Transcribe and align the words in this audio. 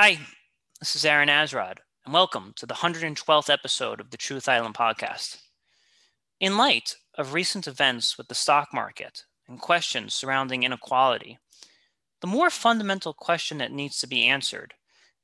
Hi, 0.00 0.20
this 0.78 0.94
is 0.94 1.04
Aaron 1.04 1.28
Azrod, 1.28 1.78
and 2.04 2.14
welcome 2.14 2.52
to 2.54 2.66
the 2.66 2.74
112th 2.74 3.50
episode 3.50 4.00
of 4.00 4.12
the 4.12 4.16
Truth 4.16 4.48
Island 4.48 4.76
podcast. 4.76 5.38
In 6.38 6.56
light 6.56 6.94
of 7.16 7.32
recent 7.32 7.66
events 7.66 8.16
with 8.16 8.28
the 8.28 8.34
stock 8.36 8.68
market 8.72 9.24
and 9.48 9.60
questions 9.60 10.14
surrounding 10.14 10.62
inequality, 10.62 11.40
the 12.20 12.28
more 12.28 12.48
fundamental 12.48 13.12
question 13.12 13.58
that 13.58 13.72
needs 13.72 13.98
to 13.98 14.06
be 14.06 14.24
answered 14.24 14.72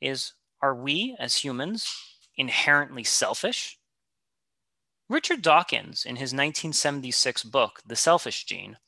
is 0.01 0.33
Are 0.61 0.75
we 0.75 1.15
as 1.21 1.37
humans 1.37 1.89
inherently 2.37 3.05
selfish? 3.05 3.79
Richard 5.09 5.41
Dawkins, 5.41 6.05
in 6.05 6.17
his 6.17 6.33
1976 6.33 7.45
book, 7.45 7.81
The 7.87 7.95
Selfish 7.95 8.43
Gene, 8.45 8.79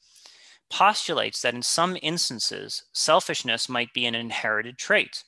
postulates 0.69 1.43
that 1.43 1.55
in 1.55 1.63
some 1.63 1.97
instances, 2.03 2.83
selfishness 2.93 3.69
might 3.69 3.95
be 3.95 4.05
an 4.05 4.17
inherited 4.17 4.79
trait 4.79 5.23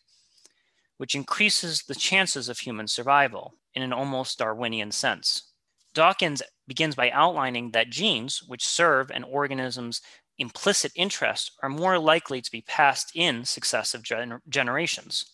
which 0.99 1.15
increases 1.15 1.83
the 1.83 1.95
chances 1.95 2.49
of 2.49 2.59
human 2.59 2.87
survival 2.87 3.55
in 3.75 3.83
an 3.83 3.93
almost 3.93 4.39
Darwinian 4.39 4.93
sense. 4.93 5.53
Dawkins 5.95 6.43
begins 6.67 6.95
by 6.95 7.11
outlining 7.11 7.71
that 7.73 7.91
genes, 7.91 8.43
which 8.43 8.67
serve 8.67 9.11
an 9.11 9.25
organism's 9.25 10.03
implicit 10.39 10.93
interest, 10.95 11.53
are 11.63 11.69
more 11.69 11.99
likely 11.99 12.41
to 12.41 12.51
be 12.51 12.61
passed 12.61 13.11
in 13.15 13.45
successive 13.45 14.03
gener- 14.03 14.41
generations. 14.49 15.25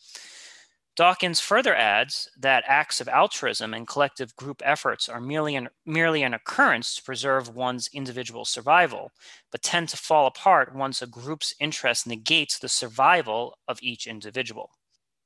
Dawkins 0.97 1.41
further 1.41 1.75
adds 1.75 2.29
that 2.39 2.63
acts 2.69 3.01
of 3.01 3.09
altruism 3.09 3.75
and 3.75 3.89
collective 3.89 4.37
group 4.37 4.63
efforts 4.65 5.09
are 5.09 5.21
merely 5.21 5.57
an, 5.57 5.69
merely 5.85 6.23
an 6.23 6.35
occurrence 6.35 6.95
to 6.95 7.03
preserve 7.03 7.49
one's 7.49 7.89
individual 7.93 8.45
survival, 8.45 9.11
but 9.51 9.63
tend 9.63 9.89
to 9.89 9.97
fall 9.97 10.27
apart 10.27 10.73
once 10.73 11.03
a 11.03 11.07
group's 11.09 11.53
interest 11.59 12.07
negates 12.07 12.61
the 12.61 12.69
survival 12.69 13.59
of 13.67 13.81
each 13.83 14.07
individual. 14.07 14.71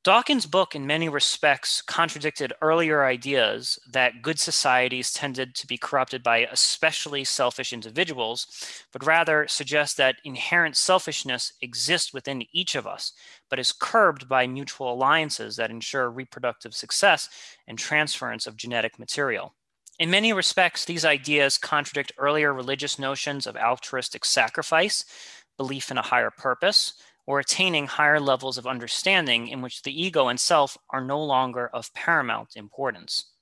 Dawkins' 0.09 0.47
book, 0.47 0.75
in 0.75 0.87
many 0.87 1.07
respects, 1.11 1.83
contradicted 1.83 2.55
earlier 2.63 3.05
ideas 3.05 3.79
that 3.93 4.23
good 4.23 4.41
societies 4.41 5.13
tended 5.13 5.55
to 5.57 5.67
be 5.67 5.77
corrupted 5.77 6.23
by 6.23 6.49
especially 6.51 7.25
selfish 7.25 7.75
individuals, 7.75 8.47
but 8.91 9.05
rather 9.05 9.47
suggests 9.47 9.95
that 9.97 10.17
inherent 10.25 10.79
selfishness 10.79 11.53
exists 11.61 12.15
within 12.15 12.47
each 12.55 12.75
of 12.75 12.87
us, 12.87 13.13
but 13.51 13.59
is 13.59 13.71
curbed 13.71 14.31
by 14.31 14.47
mutual 14.47 14.95
alliances 14.95 15.57
that 15.57 15.71
ensure 15.71 16.11
reproductive 16.11 16.75
success 16.75 17.29
and 17.67 17.79
transference 17.79 18.47
of 18.47 18.57
genetic 18.57 18.99
material. 18.99 19.55
In 19.99 20.09
many 20.09 20.33
respects, 20.33 20.87
these 20.87 21.05
ideas 21.05 21.59
contradict 21.59 22.13
earlier 22.17 22.55
religious 22.55 22.99
notions 22.99 23.47
of 23.47 23.59
altruistic 23.59 24.25
sacrifice, 24.25 25.05
belief 25.59 25.91
in 25.91 25.99
a 25.99 26.03
higher 26.03 26.31
purpose, 26.31 26.95
or 27.29 27.39
attaining 27.39 27.87
higher 27.87 28.19
levels 28.19 28.57
of 28.57 28.67
understanding 28.67 29.49
in 29.49 29.61
which 29.61 29.83
the 29.83 30.03
ego 30.03 30.29
and 30.29 30.41
self 30.41 30.79
are 30.89 31.05
no 31.05 31.23
longer 31.23 31.69
of 31.75 31.93
paramount 31.93 32.57
importance. 32.57 33.33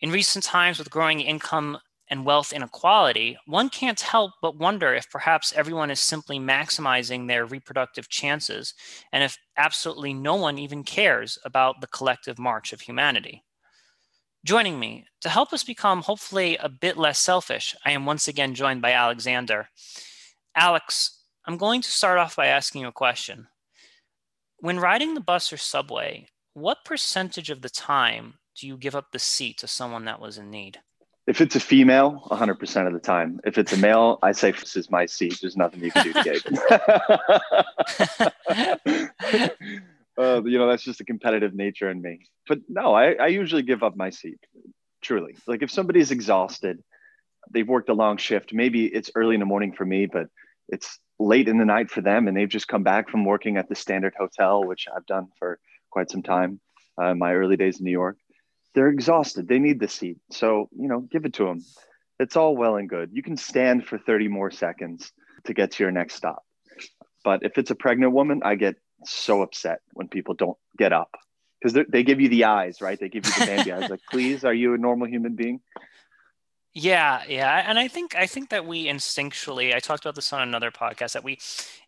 In 0.00 0.10
recent 0.10 0.44
times, 0.44 0.80
with 0.80 0.90
growing 0.90 1.20
income 1.20 1.78
and 2.08 2.24
wealth 2.24 2.52
inequality, 2.52 3.38
one 3.46 3.68
can't 3.68 4.00
help 4.00 4.32
but 4.42 4.58
wonder 4.58 4.92
if 4.92 5.08
perhaps 5.08 5.52
everyone 5.52 5.88
is 5.88 6.00
simply 6.00 6.40
maximizing 6.40 7.28
their 7.28 7.46
reproductive 7.46 8.08
chances 8.08 8.74
and 9.12 9.22
if 9.22 9.38
absolutely 9.56 10.12
no 10.12 10.34
one 10.34 10.58
even 10.58 10.82
cares 10.82 11.38
about 11.44 11.80
the 11.80 11.86
collective 11.86 12.40
march 12.40 12.72
of 12.72 12.80
humanity. 12.80 13.44
Joining 14.44 14.80
me 14.80 15.06
to 15.20 15.28
help 15.28 15.52
us 15.52 15.62
become 15.62 16.02
hopefully 16.02 16.56
a 16.56 16.68
bit 16.68 16.96
less 16.96 17.20
selfish, 17.20 17.76
I 17.86 17.92
am 17.92 18.04
once 18.04 18.26
again 18.26 18.52
joined 18.52 18.82
by 18.82 18.90
Alexander. 18.90 19.68
Alex, 20.56 21.23
I'm 21.46 21.58
going 21.58 21.82
to 21.82 21.90
start 21.90 22.18
off 22.18 22.36
by 22.36 22.46
asking 22.46 22.80
you 22.82 22.88
a 22.88 22.92
question. 22.92 23.48
When 24.60 24.78
riding 24.78 25.12
the 25.12 25.20
bus 25.20 25.52
or 25.52 25.58
subway, 25.58 26.28
what 26.54 26.86
percentage 26.86 27.50
of 27.50 27.60
the 27.60 27.68
time 27.68 28.38
do 28.58 28.66
you 28.66 28.78
give 28.78 28.94
up 28.94 29.12
the 29.12 29.18
seat 29.18 29.58
to 29.58 29.68
someone 29.68 30.06
that 30.06 30.20
was 30.20 30.38
in 30.38 30.50
need? 30.50 30.78
If 31.26 31.42
it's 31.42 31.56
a 31.56 31.60
female, 31.60 32.26
100% 32.30 32.86
of 32.86 32.92
the 32.94 32.98
time. 32.98 33.40
If 33.44 33.58
it's 33.58 33.74
a 33.74 33.76
male, 33.76 34.18
I 34.22 34.32
say, 34.32 34.52
this 34.52 34.76
is 34.76 34.90
my 34.90 35.04
seat. 35.04 35.38
There's 35.40 35.56
nothing 35.56 35.82
you 35.82 35.90
can 35.90 36.04
do 36.04 36.12
to 36.12 36.22
get 36.22 36.46
uh, 40.18 40.42
you 40.44 40.58
know, 40.58 40.68
that's 40.68 40.82
just 40.82 40.98
the 40.98 41.04
competitive 41.04 41.54
nature 41.54 41.90
in 41.90 42.00
me. 42.00 42.20
But 42.48 42.60
no, 42.68 42.94
I, 42.94 43.12
I 43.14 43.26
usually 43.28 43.62
give 43.62 43.82
up 43.82 43.96
my 43.96 44.10
seat, 44.10 44.38
truly. 45.02 45.36
Like 45.46 45.62
if 45.62 45.70
somebody's 45.70 46.10
exhausted, 46.10 46.82
they've 47.50 47.68
worked 47.68 47.88
a 47.90 47.94
long 47.94 48.16
shift, 48.16 48.54
maybe 48.54 48.86
it's 48.86 49.10
early 49.14 49.34
in 49.34 49.40
the 49.40 49.46
morning 49.46 49.72
for 49.72 49.84
me, 49.84 50.06
but 50.06 50.28
it's 50.68 50.98
late 51.18 51.48
in 51.48 51.58
the 51.58 51.64
night 51.64 51.90
for 51.90 52.00
them 52.00 52.26
and 52.26 52.36
they've 52.36 52.48
just 52.48 52.68
come 52.68 52.82
back 52.82 53.08
from 53.08 53.24
working 53.24 53.56
at 53.56 53.68
the 53.68 53.74
standard 53.74 54.14
hotel 54.18 54.64
which 54.64 54.86
i've 54.94 55.06
done 55.06 55.28
for 55.38 55.58
quite 55.90 56.10
some 56.10 56.22
time 56.22 56.60
uh, 57.00 57.06
in 57.06 57.18
my 57.18 57.34
early 57.34 57.56
days 57.56 57.78
in 57.78 57.84
new 57.84 57.90
york. 57.90 58.18
They're 58.74 58.88
exhausted. 58.88 59.46
They 59.46 59.60
need 59.60 59.78
the 59.78 59.86
seat. 59.88 60.18
So 60.30 60.68
you 60.76 60.88
know 60.88 61.00
give 61.00 61.24
it 61.24 61.34
to 61.34 61.44
them 61.44 61.64
it's 62.20 62.36
all 62.36 62.56
well 62.56 62.76
and 62.76 62.88
good. 62.88 63.10
You 63.12 63.22
can 63.22 63.36
stand 63.36 63.86
for 63.86 63.98
30 63.98 64.28
more 64.28 64.50
seconds 64.50 65.12
to 65.44 65.54
get 65.54 65.72
to 65.72 65.82
your 65.82 65.90
next 65.90 66.14
stop. 66.14 66.44
But 67.24 67.42
if 67.42 67.58
it's 67.58 67.70
a 67.70 67.74
pregnant 67.74 68.12
woman 68.12 68.42
i 68.44 68.54
get 68.54 68.76
so 69.04 69.42
upset 69.42 69.80
when 69.92 70.08
people 70.08 70.34
don't 70.34 70.56
get 70.78 70.92
up 70.92 71.14
because 71.60 71.84
they 71.90 72.02
give 72.02 72.20
you 72.20 72.28
the 72.28 72.44
eyes 72.44 72.80
right? 72.80 72.98
They 72.98 73.08
give 73.08 73.26
you 73.26 73.32
the 73.32 73.46
baby 73.56 73.72
eyes 73.72 73.90
like 73.90 74.00
please 74.10 74.44
are 74.44 74.54
you 74.54 74.74
a 74.74 74.78
normal 74.78 75.08
human 75.08 75.34
being 75.34 75.60
yeah, 76.76 77.22
yeah, 77.28 77.64
and 77.68 77.78
I 77.78 77.86
think 77.86 78.16
I 78.16 78.26
think 78.26 78.50
that 78.50 78.66
we 78.66 78.86
instinctually, 78.86 79.72
I 79.74 79.78
talked 79.78 80.04
about 80.04 80.16
this 80.16 80.32
on 80.32 80.42
another 80.42 80.72
podcast, 80.72 81.12
that 81.12 81.22
we 81.22 81.38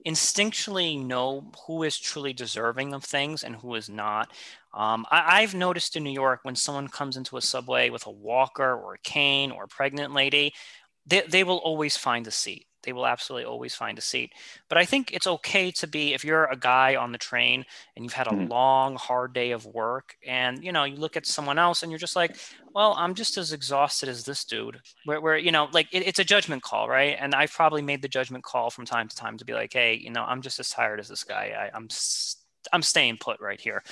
instinctually 0.06 1.04
know 1.04 1.50
who 1.66 1.82
is 1.82 1.98
truly 1.98 2.32
deserving 2.32 2.94
of 2.94 3.02
things 3.02 3.42
and 3.42 3.56
who 3.56 3.74
is 3.74 3.88
not. 3.88 4.30
Um, 4.72 5.04
I, 5.10 5.42
I've 5.42 5.56
noticed 5.56 5.96
in 5.96 6.04
New 6.04 6.12
York 6.12 6.40
when 6.44 6.54
someone 6.54 6.86
comes 6.86 7.16
into 7.16 7.36
a 7.36 7.42
subway 7.42 7.90
with 7.90 8.06
a 8.06 8.10
walker 8.12 8.74
or 8.74 8.94
a 8.94 8.98
cane 8.98 9.50
or 9.50 9.64
a 9.64 9.68
pregnant 9.68 10.14
lady, 10.14 10.54
they, 11.04 11.22
they 11.22 11.42
will 11.42 11.58
always 11.58 11.96
find 11.96 12.26
a 12.28 12.30
seat 12.30 12.66
they 12.86 12.92
will 12.92 13.06
absolutely 13.06 13.44
always 13.44 13.74
find 13.74 13.98
a 13.98 14.00
seat. 14.00 14.32
But 14.68 14.78
I 14.78 14.86
think 14.86 15.12
it's 15.12 15.26
okay 15.26 15.70
to 15.72 15.86
be 15.86 16.14
if 16.14 16.24
you're 16.24 16.46
a 16.46 16.56
guy 16.56 16.96
on 16.96 17.12
the 17.12 17.18
train 17.18 17.64
and 17.94 18.04
you've 18.04 18.14
had 18.14 18.28
a 18.28 18.30
mm-hmm. 18.30 18.48
long, 18.48 18.96
hard 18.96 19.34
day 19.34 19.50
of 19.50 19.66
work, 19.66 20.16
and 20.26 20.64
you 20.64 20.72
know 20.72 20.84
you 20.84 20.96
look 20.96 21.16
at 21.16 21.26
someone 21.26 21.58
else 21.58 21.82
and 21.82 21.92
you're 21.92 21.98
just 21.98 22.16
like, 22.16 22.36
well, 22.74 22.94
I'm 22.96 23.14
just 23.14 23.36
as 23.36 23.52
exhausted 23.52 24.08
as 24.08 24.24
this 24.24 24.44
dude. 24.44 24.80
Where, 25.04 25.20
where 25.20 25.36
you 25.36 25.52
know, 25.52 25.68
like 25.72 25.88
it, 25.92 26.06
it's 26.06 26.20
a 26.20 26.24
judgment 26.24 26.62
call, 26.62 26.88
right? 26.88 27.16
And 27.20 27.34
I've 27.34 27.52
probably 27.52 27.82
made 27.82 28.00
the 28.00 28.08
judgment 28.08 28.44
call 28.44 28.70
from 28.70 28.86
time 28.86 29.08
to 29.08 29.16
time 29.16 29.36
to 29.38 29.44
be 29.44 29.52
like, 29.52 29.72
hey, 29.72 29.94
you 29.94 30.10
know, 30.10 30.22
I'm 30.22 30.40
just 30.40 30.60
as 30.60 30.70
tired 30.70 31.00
as 31.00 31.08
this 31.08 31.24
guy. 31.24 31.52
I, 31.58 31.76
I'm 31.76 31.88
I'm 32.72 32.82
staying 32.82 33.18
put 33.18 33.40
right 33.40 33.60
here. 33.60 33.82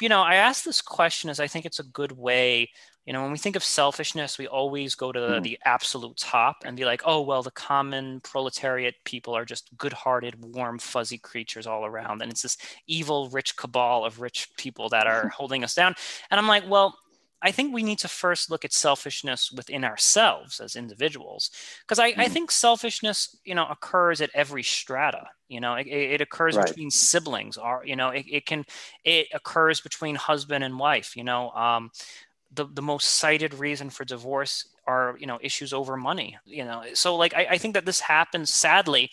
You 0.00 0.08
know, 0.08 0.22
I 0.22 0.36
ask 0.36 0.64
this 0.64 0.80
question 0.80 1.30
as 1.30 1.40
I 1.40 1.46
think 1.46 1.64
it's 1.66 1.78
a 1.78 1.84
good 1.84 2.12
way 2.12 2.70
you 3.04 3.12
know 3.12 3.22
when 3.22 3.32
we 3.32 3.38
think 3.38 3.56
of 3.56 3.64
selfishness 3.64 4.38
we 4.38 4.46
always 4.46 4.94
go 4.94 5.12
to 5.12 5.20
the, 5.20 5.28
mm. 5.28 5.42
the, 5.42 5.58
absolute 5.64 6.16
top 6.16 6.62
and 6.64 6.76
be 6.76 6.84
like 6.84 7.02
oh 7.04 7.20
well 7.20 7.42
the 7.42 7.50
common 7.50 8.20
proletariat 8.20 8.94
people 9.04 9.34
are 9.34 9.44
just 9.44 9.76
good-hearted 9.76 10.54
warm 10.54 10.78
fuzzy 10.78 11.18
creatures 11.18 11.66
all 11.66 11.84
around 11.84 12.22
and 12.22 12.30
it's 12.30 12.42
this 12.42 12.56
evil 12.86 13.28
rich 13.30 13.56
cabal 13.56 14.04
of 14.04 14.20
rich 14.20 14.48
people 14.56 14.88
that 14.88 15.06
are 15.06 15.28
holding 15.36 15.64
us 15.64 15.74
down 15.74 15.94
and 16.30 16.38
i'm 16.38 16.48
like 16.48 16.64
well 16.68 16.96
I 17.44 17.52
think 17.52 17.74
we 17.74 17.82
need 17.82 17.98
to 17.98 18.08
first 18.08 18.50
look 18.50 18.64
at 18.64 18.72
selfishness 18.72 19.52
within 19.52 19.84
ourselves 19.84 20.60
as 20.60 20.76
individuals, 20.76 21.50
because 21.82 21.98
I, 21.98 22.12
mm. 22.12 22.18
I, 22.18 22.26
think 22.26 22.50
selfishness, 22.50 23.36
you 23.44 23.54
know, 23.54 23.66
occurs 23.66 24.22
at 24.22 24.30
every 24.32 24.62
strata. 24.62 25.26
You 25.48 25.60
know, 25.60 25.74
it, 25.74 25.86
it 25.86 26.22
occurs 26.22 26.56
right. 26.56 26.66
between 26.66 26.90
siblings, 26.90 27.58
or 27.58 27.82
you 27.84 27.96
know, 27.96 28.08
it, 28.08 28.24
it, 28.30 28.46
can, 28.46 28.64
it 29.04 29.26
occurs 29.34 29.82
between 29.82 30.14
husband 30.14 30.64
and 30.64 30.78
wife. 30.78 31.18
You 31.18 31.24
know, 31.24 31.50
um, 31.50 31.90
the, 32.54 32.66
the 32.72 32.82
most 32.82 33.06
cited 33.16 33.54
reason 33.54 33.90
for 33.90 34.04
divorce 34.04 34.68
are 34.86 35.16
you 35.18 35.26
know 35.26 35.38
issues 35.42 35.72
over 35.72 35.96
money 35.96 36.36
you 36.44 36.64
know? 36.64 36.82
So 36.94 37.16
like 37.16 37.34
i, 37.34 37.46
I 37.50 37.58
think 37.58 37.74
that 37.74 37.86
this 37.86 38.00
happens 38.00 38.52
sadly 38.52 39.10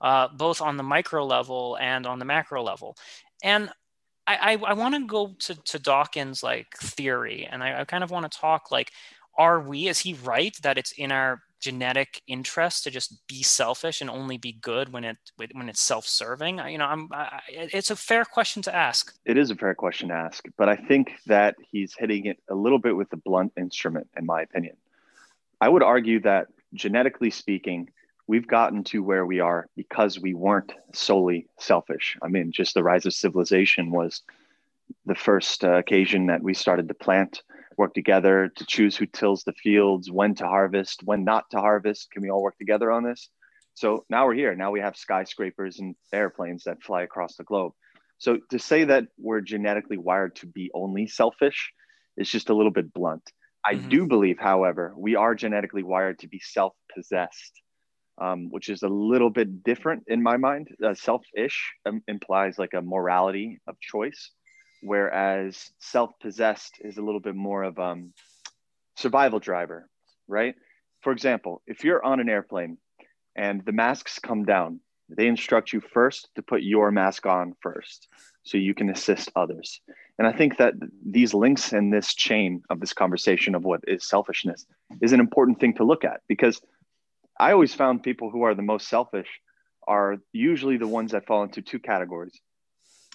uh, 0.00 0.28
both 0.28 0.60
on 0.60 0.76
the 0.76 0.82
micro 0.82 1.24
level 1.24 1.78
and 1.80 2.06
on 2.06 2.18
the 2.18 2.24
macro 2.24 2.62
level. 2.62 2.96
And 3.42 3.70
i 4.26 4.54
i, 4.54 4.70
I 4.70 4.72
want 4.74 4.94
to 4.94 5.06
go 5.06 5.34
to 5.40 5.54
to 5.54 5.78
dawkins 5.78 6.42
like 6.42 6.76
theory 6.78 7.48
and 7.50 7.62
I, 7.62 7.80
I 7.80 7.84
kind 7.84 8.04
of 8.04 8.10
want 8.10 8.30
to 8.30 8.38
talk 8.38 8.70
like 8.70 8.92
are 9.36 9.60
we 9.60 9.88
is 9.88 10.00
he 10.00 10.14
right 10.14 10.56
that 10.62 10.78
it's 10.78 10.92
in 10.92 11.10
our 11.10 11.42
genetic 11.62 12.20
interest 12.26 12.84
to 12.84 12.90
just 12.90 13.26
be 13.28 13.42
selfish 13.42 14.00
and 14.00 14.10
only 14.10 14.36
be 14.36 14.52
good 14.52 14.92
when 14.92 15.04
it 15.04 15.16
when 15.36 15.68
it's 15.68 15.80
self-serving? 15.80 16.58
You 16.58 16.76
know 16.76 16.86
i'm 16.86 17.08
I, 17.12 17.40
it's 17.48 17.90
a 17.90 17.96
fair 17.96 18.24
question 18.24 18.62
to 18.62 18.74
ask. 18.74 19.14
It 19.24 19.38
is 19.38 19.50
a 19.50 19.54
fair 19.54 19.74
question 19.74 20.08
to 20.08 20.14
ask 20.14 20.44
but 20.58 20.68
i 20.68 20.76
think 20.76 21.12
that 21.26 21.54
he's 21.70 21.94
hitting 21.96 22.26
it 22.26 22.38
a 22.50 22.54
little 22.54 22.80
bit 22.80 22.96
with 22.96 23.12
a 23.12 23.16
blunt 23.16 23.52
instrument 23.56 24.08
in 24.16 24.26
my 24.26 24.42
opinion. 24.42 24.76
I 25.60 25.68
would 25.68 25.84
argue 25.84 26.20
that 26.20 26.48
genetically 26.74 27.30
speaking 27.30 27.90
we've 28.26 28.48
gotten 28.48 28.82
to 28.84 29.02
where 29.02 29.24
we 29.24 29.40
are 29.40 29.68
because 29.76 30.18
we 30.18 30.34
weren't 30.34 30.72
solely 30.92 31.46
selfish. 31.60 32.18
I 32.20 32.28
mean 32.28 32.50
just 32.50 32.74
the 32.74 32.82
rise 32.82 33.06
of 33.06 33.14
civilization 33.14 33.92
was 33.92 34.22
the 35.06 35.14
first 35.14 35.64
uh, 35.64 35.74
occasion 35.74 36.26
that 36.26 36.42
we 36.42 36.54
started 36.54 36.88
to 36.88 36.94
plant 36.94 37.42
work 37.82 37.94
together 37.94 38.48
to 38.54 38.64
choose 38.66 38.96
who 38.96 39.06
tills 39.06 39.42
the 39.42 39.52
fields, 39.54 40.08
when 40.08 40.36
to 40.36 40.46
harvest, 40.46 41.02
when 41.04 41.24
not 41.24 41.50
to 41.50 41.58
harvest. 41.58 42.12
Can 42.12 42.22
we 42.22 42.30
all 42.30 42.40
work 42.40 42.56
together 42.56 42.92
on 42.92 43.02
this? 43.02 43.28
So 43.74 44.04
now 44.08 44.24
we're 44.24 44.34
here. 44.34 44.54
Now 44.54 44.70
we 44.70 44.78
have 44.80 44.96
skyscrapers 44.96 45.80
and 45.80 45.96
airplanes 46.12 46.62
that 46.64 46.80
fly 46.80 47.02
across 47.02 47.34
the 47.34 47.42
globe. 47.42 47.72
So 48.18 48.38
to 48.50 48.58
say 48.60 48.84
that 48.84 49.08
we're 49.18 49.40
genetically 49.40 49.98
wired 49.98 50.36
to 50.36 50.46
be 50.46 50.70
only 50.72 51.08
selfish 51.08 51.72
is 52.16 52.30
just 52.30 52.50
a 52.50 52.54
little 52.54 52.70
bit 52.70 52.92
blunt. 52.92 53.28
I 53.64 53.74
mm-hmm. 53.74 53.88
do 53.88 54.06
believe, 54.06 54.38
however, 54.38 54.94
we 54.96 55.16
are 55.16 55.34
genetically 55.34 55.82
wired 55.82 56.20
to 56.20 56.28
be 56.28 56.38
self 56.38 56.74
possessed, 56.94 57.52
um, 58.20 58.48
which 58.50 58.68
is 58.68 58.84
a 58.84 58.88
little 58.88 59.30
bit 59.30 59.64
different 59.64 60.04
in 60.06 60.22
my 60.22 60.36
mind. 60.36 60.68
Uh, 60.84 60.94
selfish 60.94 61.72
um, 61.84 62.00
implies 62.06 62.60
like 62.60 62.74
a 62.74 62.82
morality 62.82 63.58
of 63.66 63.74
choice, 63.80 64.30
whereas 64.82 65.70
self 65.78 66.10
possessed 66.20 66.78
is 66.80 66.98
a 66.98 67.02
little 67.02 67.20
bit 67.20 67.34
more 67.34 67.62
of 67.62 67.78
um, 67.78 68.12
survival 68.96 69.38
driver, 69.38 69.88
right? 70.28 70.54
For 71.00 71.12
example, 71.12 71.62
if 71.66 71.84
you're 71.84 72.04
on 72.04 72.20
an 72.20 72.28
airplane 72.28 72.78
and 73.34 73.64
the 73.64 73.72
masks 73.72 74.18
come 74.18 74.44
down, 74.44 74.80
they 75.08 75.26
instruct 75.26 75.72
you 75.72 75.80
first 75.80 76.28
to 76.36 76.42
put 76.42 76.62
your 76.62 76.90
mask 76.90 77.26
on 77.26 77.54
first 77.60 78.08
so 78.44 78.56
you 78.58 78.74
can 78.74 78.90
assist 78.90 79.30
others. 79.36 79.80
And 80.18 80.26
I 80.26 80.32
think 80.32 80.58
that 80.58 80.74
these 81.04 81.34
links 81.34 81.72
in 81.72 81.90
this 81.90 82.14
chain 82.14 82.62
of 82.70 82.80
this 82.80 82.92
conversation 82.92 83.54
of 83.54 83.64
what 83.64 83.80
is 83.86 84.08
selfishness 84.08 84.66
is 85.00 85.12
an 85.12 85.20
important 85.20 85.60
thing 85.60 85.74
to 85.74 85.84
look 85.84 86.04
at 86.04 86.20
because 86.28 86.60
I 87.38 87.52
always 87.52 87.74
found 87.74 88.02
people 88.02 88.30
who 88.30 88.42
are 88.42 88.54
the 88.54 88.62
most 88.62 88.88
selfish 88.88 89.28
are 89.86 90.18
usually 90.32 90.76
the 90.76 90.86
ones 90.86 91.12
that 91.12 91.26
fall 91.26 91.42
into 91.42 91.62
two 91.62 91.78
categories. 91.78 92.40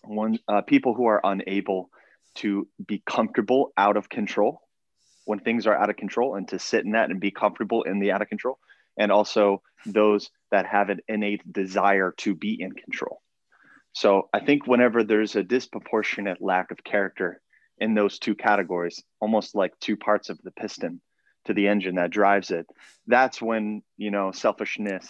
One, 0.03 0.39
uh, 0.47 0.61
people 0.61 0.94
who 0.94 1.05
are 1.05 1.21
unable 1.23 1.89
to 2.35 2.67
be 2.85 3.01
comfortable 3.05 3.71
out 3.77 3.97
of 3.97 4.09
control 4.09 4.61
when 5.25 5.39
things 5.39 5.67
are 5.67 5.75
out 5.75 5.89
of 5.89 5.97
control 5.97 6.35
and 6.35 6.47
to 6.47 6.59
sit 6.59 6.85
in 6.85 6.91
that 6.91 7.09
and 7.09 7.19
be 7.19 7.31
comfortable 7.31 7.83
in 7.83 7.99
the 7.99 8.11
out 8.11 8.21
of 8.21 8.29
control. 8.29 8.57
And 8.97 9.11
also 9.11 9.61
those 9.85 10.29
that 10.51 10.65
have 10.65 10.89
an 10.89 11.01
innate 11.07 11.51
desire 11.51 12.13
to 12.17 12.33
be 12.33 12.59
in 12.59 12.71
control. 12.71 13.21
So 13.94 14.29
I 14.33 14.39
think 14.39 14.67
whenever 14.67 15.03
there's 15.03 15.35
a 15.35 15.44
disproportionate 15.44 16.41
lack 16.41 16.71
of 16.71 16.83
character 16.83 17.41
in 17.79 17.93
those 17.93 18.19
two 18.19 18.35
categories, 18.35 19.03
almost 19.19 19.55
like 19.55 19.73
two 19.79 19.97
parts 19.97 20.29
of 20.29 20.39
the 20.43 20.51
piston 20.51 21.01
to 21.45 21.53
the 21.53 21.67
engine 21.67 21.95
that 21.95 22.11
drives 22.11 22.51
it, 22.51 22.67
that's 23.07 23.41
when, 23.41 23.81
you 23.97 24.11
know, 24.11 24.31
selfishness 24.31 25.07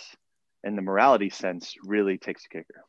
in 0.63 0.75
the 0.75 0.81
morality 0.81 1.30
sense 1.30 1.75
really 1.83 2.18
takes 2.18 2.45
a 2.45 2.50
kicker. 2.50 2.83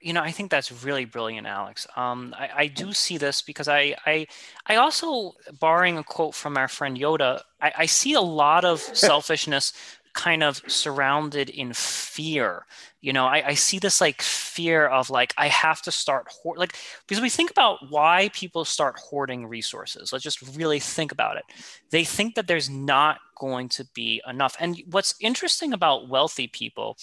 You 0.00 0.12
know, 0.12 0.22
I 0.22 0.30
think 0.30 0.50
that's 0.50 0.84
really 0.84 1.04
brilliant, 1.04 1.46
Alex. 1.46 1.86
Um, 1.96 2.34
I, 2.38 2.50
I, 2.56 2.66
do 2.66 2.92
see 2.92 3.18
this 3.18 3.42
because 3.42 3.68
I, 3.68 3.96
I, 4.06 4.26
I 4.66 4.76
also, 4.76 5.32
borrowing 5.60 5.98
a 5.98 6.04
quote 6.04 6.34
from 6.34 6.56
our 6.56 6.68
friend 6.68 6.96
Yoda, 6.96 7.42
I, 7.60 7.72
I 7.78 7.86
see 7.86 8.14
a 8.14 8.20
lot 8.20 8.64
of 8.64 8.80
selfishness 8.92 9.72
kind 10.16 10.42
of 10.42 10.62
surrounded 10.66 11.50
in 11.50 11.72
fear. 11.74 12.66
You 13.02 13.12
know 13.12 13.26
I, 13.26 13.48
I, 13.48 13.54
see 13.54 13.78
this 13.78 14.00
like 14.00 14.20
fear 14.20 14.86
of 14.86 15.10
like 15.10 15.32
i 15.38 15.46
have 15.46 15.80
to 15.82 15.92
start 15.92 16.26
hoard 16.28 16.58
like 16.58 16.74
because 17.06 17.22
we 17.22 17.28
think 17.28 17.52
about 17.52 17.78
why 17.90 18.30
people 18.32 18.64
start 18.64 18.98
hoarding 18.98 19.46
resources. 19.46 20.12
Let's 20.12 20.24
just 20.24 20.56
really 20.56 20.80
think 20.80 21.12
about 21.12 21.36
it. 21.36 21.44
They 21.90 22.02
think 22.02 22.34
that 22.34 22.48
there's 22.48 22.68
not 22.68 23.18
going 23.38 23.68
to 23.68 23.84
be 23.94 24.22
enough. 24.26 24.56
And 24.58 24.82
what's 24.90 25.14
interesting 25.20 25.72
about 25.72 26.08
wealthy 26.08 26.48
people 26.48 26.96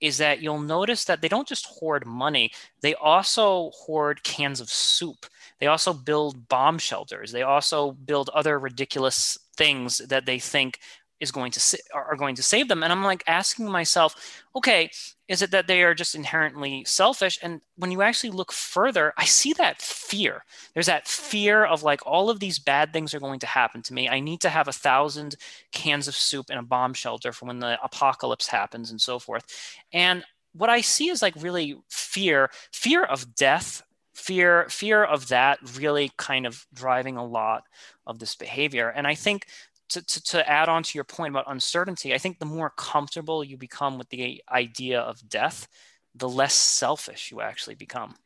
is 0.00 0.18
that 0.18 0.42
you'll 0.42 0.60
notice 0.60 1.04
that 1.04 1.22
they 1.22 1.28
don't 1.28 1.48
just 1.48 1.66
hoard 1.66 2.06
money 2.06 2.50
they 2.82 2.94
also 2.94 3.70
hoard 3.74 4.22
cans 4.22 4.60
of 4.60 4.68
soup. 4.70 5.26
They 5.58 5.66
also 5.66 5.92
build 5.92 6.48
bomb 6.48 6.78
shelters. 6.78 7.32
They 7.32 7.42
also 7.42 7.92
build 7.92 8.28
other 8.30 8.58
ridiculous 8.58 9.38
things 9.56 9.98
that 9.98 10.26
they 10.26 10.38
think 10.38 10.78
is 11.18 11.32
going 11.32 11.50
to 11.52 11.78
are 11.94 12.16
going 12.16 12.36
to 12.36 12.42
save 12.42 12.68
them. 12.68 12.82
And 12.82 12.92
i'm 12.92 13.02
like 13.02 13.24
asking 13.26 13.68
myself 13.70 14.42
okay 14.54 14.90
is 15.28 15.42
it 15.42 15.50
that 15.50 15.66
they 15.66 15.82
are 15.82 15.94
just 15.94 16.14
inherently 16.14 16.84
selfish? 16.84 17.38
And 17.42 17.60
when 17.76 17.90
you 17.90 18.02
actually 18.02 18.30
look 18.30 18.52
further 18.52 19.12
i 19.16 19.24
see 19.24 19.52
that 19.54 19.80
fear. 19.80 20.44
There's 20.74 20.86
that 20.86 21.08
fear 21.08 21.64
of 21.64 21.82
like 21.82 22.00
all 22.06 22.30
of 22.30 22.40
these 22.40 22.58
bad 22.58 22.92
things 22.92 23.14
are 23.14 23.20
going 23.20 23.40
to 23.40 23.46
happen 23.46 23.82
to 23.82 23.94
me. 23.94 24.08
I 24.08 24.20
need 24.20 24.40
to 24.42 24.48
have 24.50 24.68
a 24.68 24.72
thousand 24.72 25.36
cans 25.72 26.08
of 26.08 26.14
soup 26.14 26.50
in 26.50 26.58
a 26.58 26.62
bomb 26.62 26.94
shelter 26.94 27.32
for 27.32 27.46
when 27.46 27.58
the 27.58 27.78
apocalypse 27.82 28.48
happens 28.48 28.90
and 28.90 29.00
so 29.00 29.18
forth. 29.18 29.44
And 29.92 30.24
what 30.52 30.70
i 30.70 30.80
see 30.80 31.08
is 31.08 31.22
like 31.22 31.34
really 31.36 31.76
fear 31.88 32.50
fear 32.72 33.04
of 33.04 33.34
death 33.34 33.82
fear 34.14 34.66
fear 34.70 35.04
of 35.04 35.28
that 35.28 35.58
really 35.78 36.10
kind 36.16 36.46
of 36.46 36.66
driving 36.72 37.16
a 37.16 37.24
lot 37.24 37.64
of 38.06 38.18
this 38.18 38.34
behavior. 38.34 38.88
And 38.88 39.06
i 39.06 39.14
think 39.14 39.46
to, 39.90 40.02
to, 40.02 40.22
to 40.22 40.50
add 40.50 40.68
on 40.68 40.82
to 40.82 40.98
your 40.98 41.04
point 41.04 41.32
about 41.32 41.44
uncertainty, 41.48 42.14
I 42.14 42.18
think 42.18 42.38
the 42.38 42.46
more 42.46 42.70
comfortable 42.70 43.44
you 43.44 43.56
become 43.56 43.98
with 43.98 44.08
the 44.10 44.42
idea 44.50 45.00
of 45.00 45.28
death, 45.28 45.68
the 46.14 46.28
less 46.28 46.54
selfish 46.54 47.30
you 47.30 47.40
actually 47.40 47.74
become. 47.74 48.16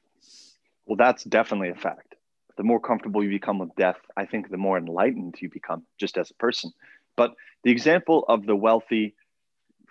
Well, 0.87 0.97
that's 0.97 1.25
definitely 1.25 1.71
a 1.71 1.75
fact. 1.75 2.15
The 2.57 2.63
more 2.65 2.81
comfortable 2.81 3.23
you 3.23 3.31
become 3.31 3.59
with 3.59 3.75
death, 3.77 3.99
I 4.17 4.27
think 4.27 4.51
the 4.51 4.57
more 4.57 4.77
enlightened 4.77 5.37
you 5.41 5.49
become 5.49 5.85
just 5.99 6.19
as 6.19 6.31
a 6.31 6.35
person. 6.35 6.73
But 7.17 7.35
the 7.65 7.71
example 7.71 8.25
of 8.29 8.47
the 8.47 8.57
wealthy 8.57 9.15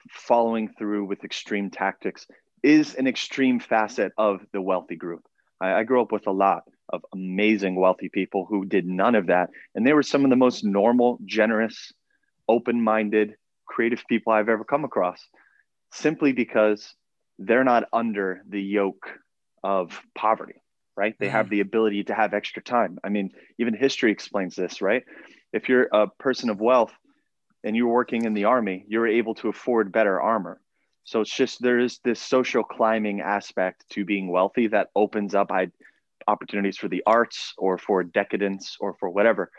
following 0.10 0.69
through 0.77 1.06
with 1.06 1.24
extreme 1.24 1.69
tactics 1.69 2.27
is 2.63 2.95
an 2.95 3.07
extreme 3.07 3.60
facet 3.60 4.12
of 4.18 4.45
the 4.51 4.62
wealthy 4.62 4.95
group. 4.95 5.25
I, 5.62 5.74
I 5.74 5.83
grew 5.83 6.01
up 6.01 6.12
with 6.12 6.27
a 6.27 6.31
lot 6.31 6.63
of 6.89 7.06
amazing 7.13 7.75
wealthy 7.75 8.09
people 8.09 8.45
who 8.45 8.65
did 8.65 8.86
none 8.86 9.15
of 9.15 9.27
that. 9.27 9.50
And 9.75 9.86
they 9.86 9.94
were 9.94 10.03
some 10.03 10.24
of 10.24 10.30
the 10.30 10.36
most 10.36 10.63
normal, 10.63 11.19
generous, 11.25 11.94
open 12.47 12.81
minded, 12.81 13.36
creative 13.65 14.03
people 14.07 14.33
I've 14.33 14.50
ever 14.50 14.63
come 14.63 14.83
across 14.83 15.19
simply 15.91 16.33
because 16.33 16.94
they're 17.38 17.63
not 17.63 17.86
under 17.94 18.41
the 18.47 18.62
yoke 18.62 19.09
of 19.63 20.00
poverty, 20.15 20.62
right? 20.95 21.15
They 21.19 21.27
mm-hmm. 21.27 21.36
have 21.36 21.50
the 21.50 21.62
ability 21.62 22.06
to 22.06 22.13
have 22.13 22.33
extra 22.33 22.62
time. 22.62 23.00
I 23.03 23.09
mean, 23.09 23.31
even 23.57 23.74
history 23.74 24.12
explains 24.12 24.56
this, 24.56 24.81
right? 24.81 25.03
If 25.53 25.69
you're 25.69 25.88
a 25.91 26.07
person 26.07 26.50
of 26.50 26.59
wealth 26.59 26.94
and 27.63 27.75
you're 27.75 27.88
working 27.88 28.25
in 28.25 28.33
the 28.33 28.45
army, 28.45 28.86
you're 28.88 29.07
able 29.07 29.36
to 29.36 29.50
afford 29.50 29.91
better 29.91 30.19
armor. 30.19 30.59
So 31.03 31.21
it's 31.21 31.36
just 31.36 31.62
there 31.62 31.80
is 31.80 32.00
this 32.03 32.21
social 32.21 32.63
climbing 32.63 33.21
aspect 33.21 33.86
to 33.91 34.06
being 34.06 34.30
wealthy 34.30 34.68
that 34.68 34.89
opens 34.95 35.33
up 35.33 35.51
I, 35.51 35.69
opportunities 36.30 36.78
for 36.78 36.88
the 36.88 37.04
arts 37.06 37.54
or 37.58 37.78
for 37.78 38.04
decadence 38.04 38.78
or 38.80 38.96
for 39.00 39.10
whatever. 39.10 39.52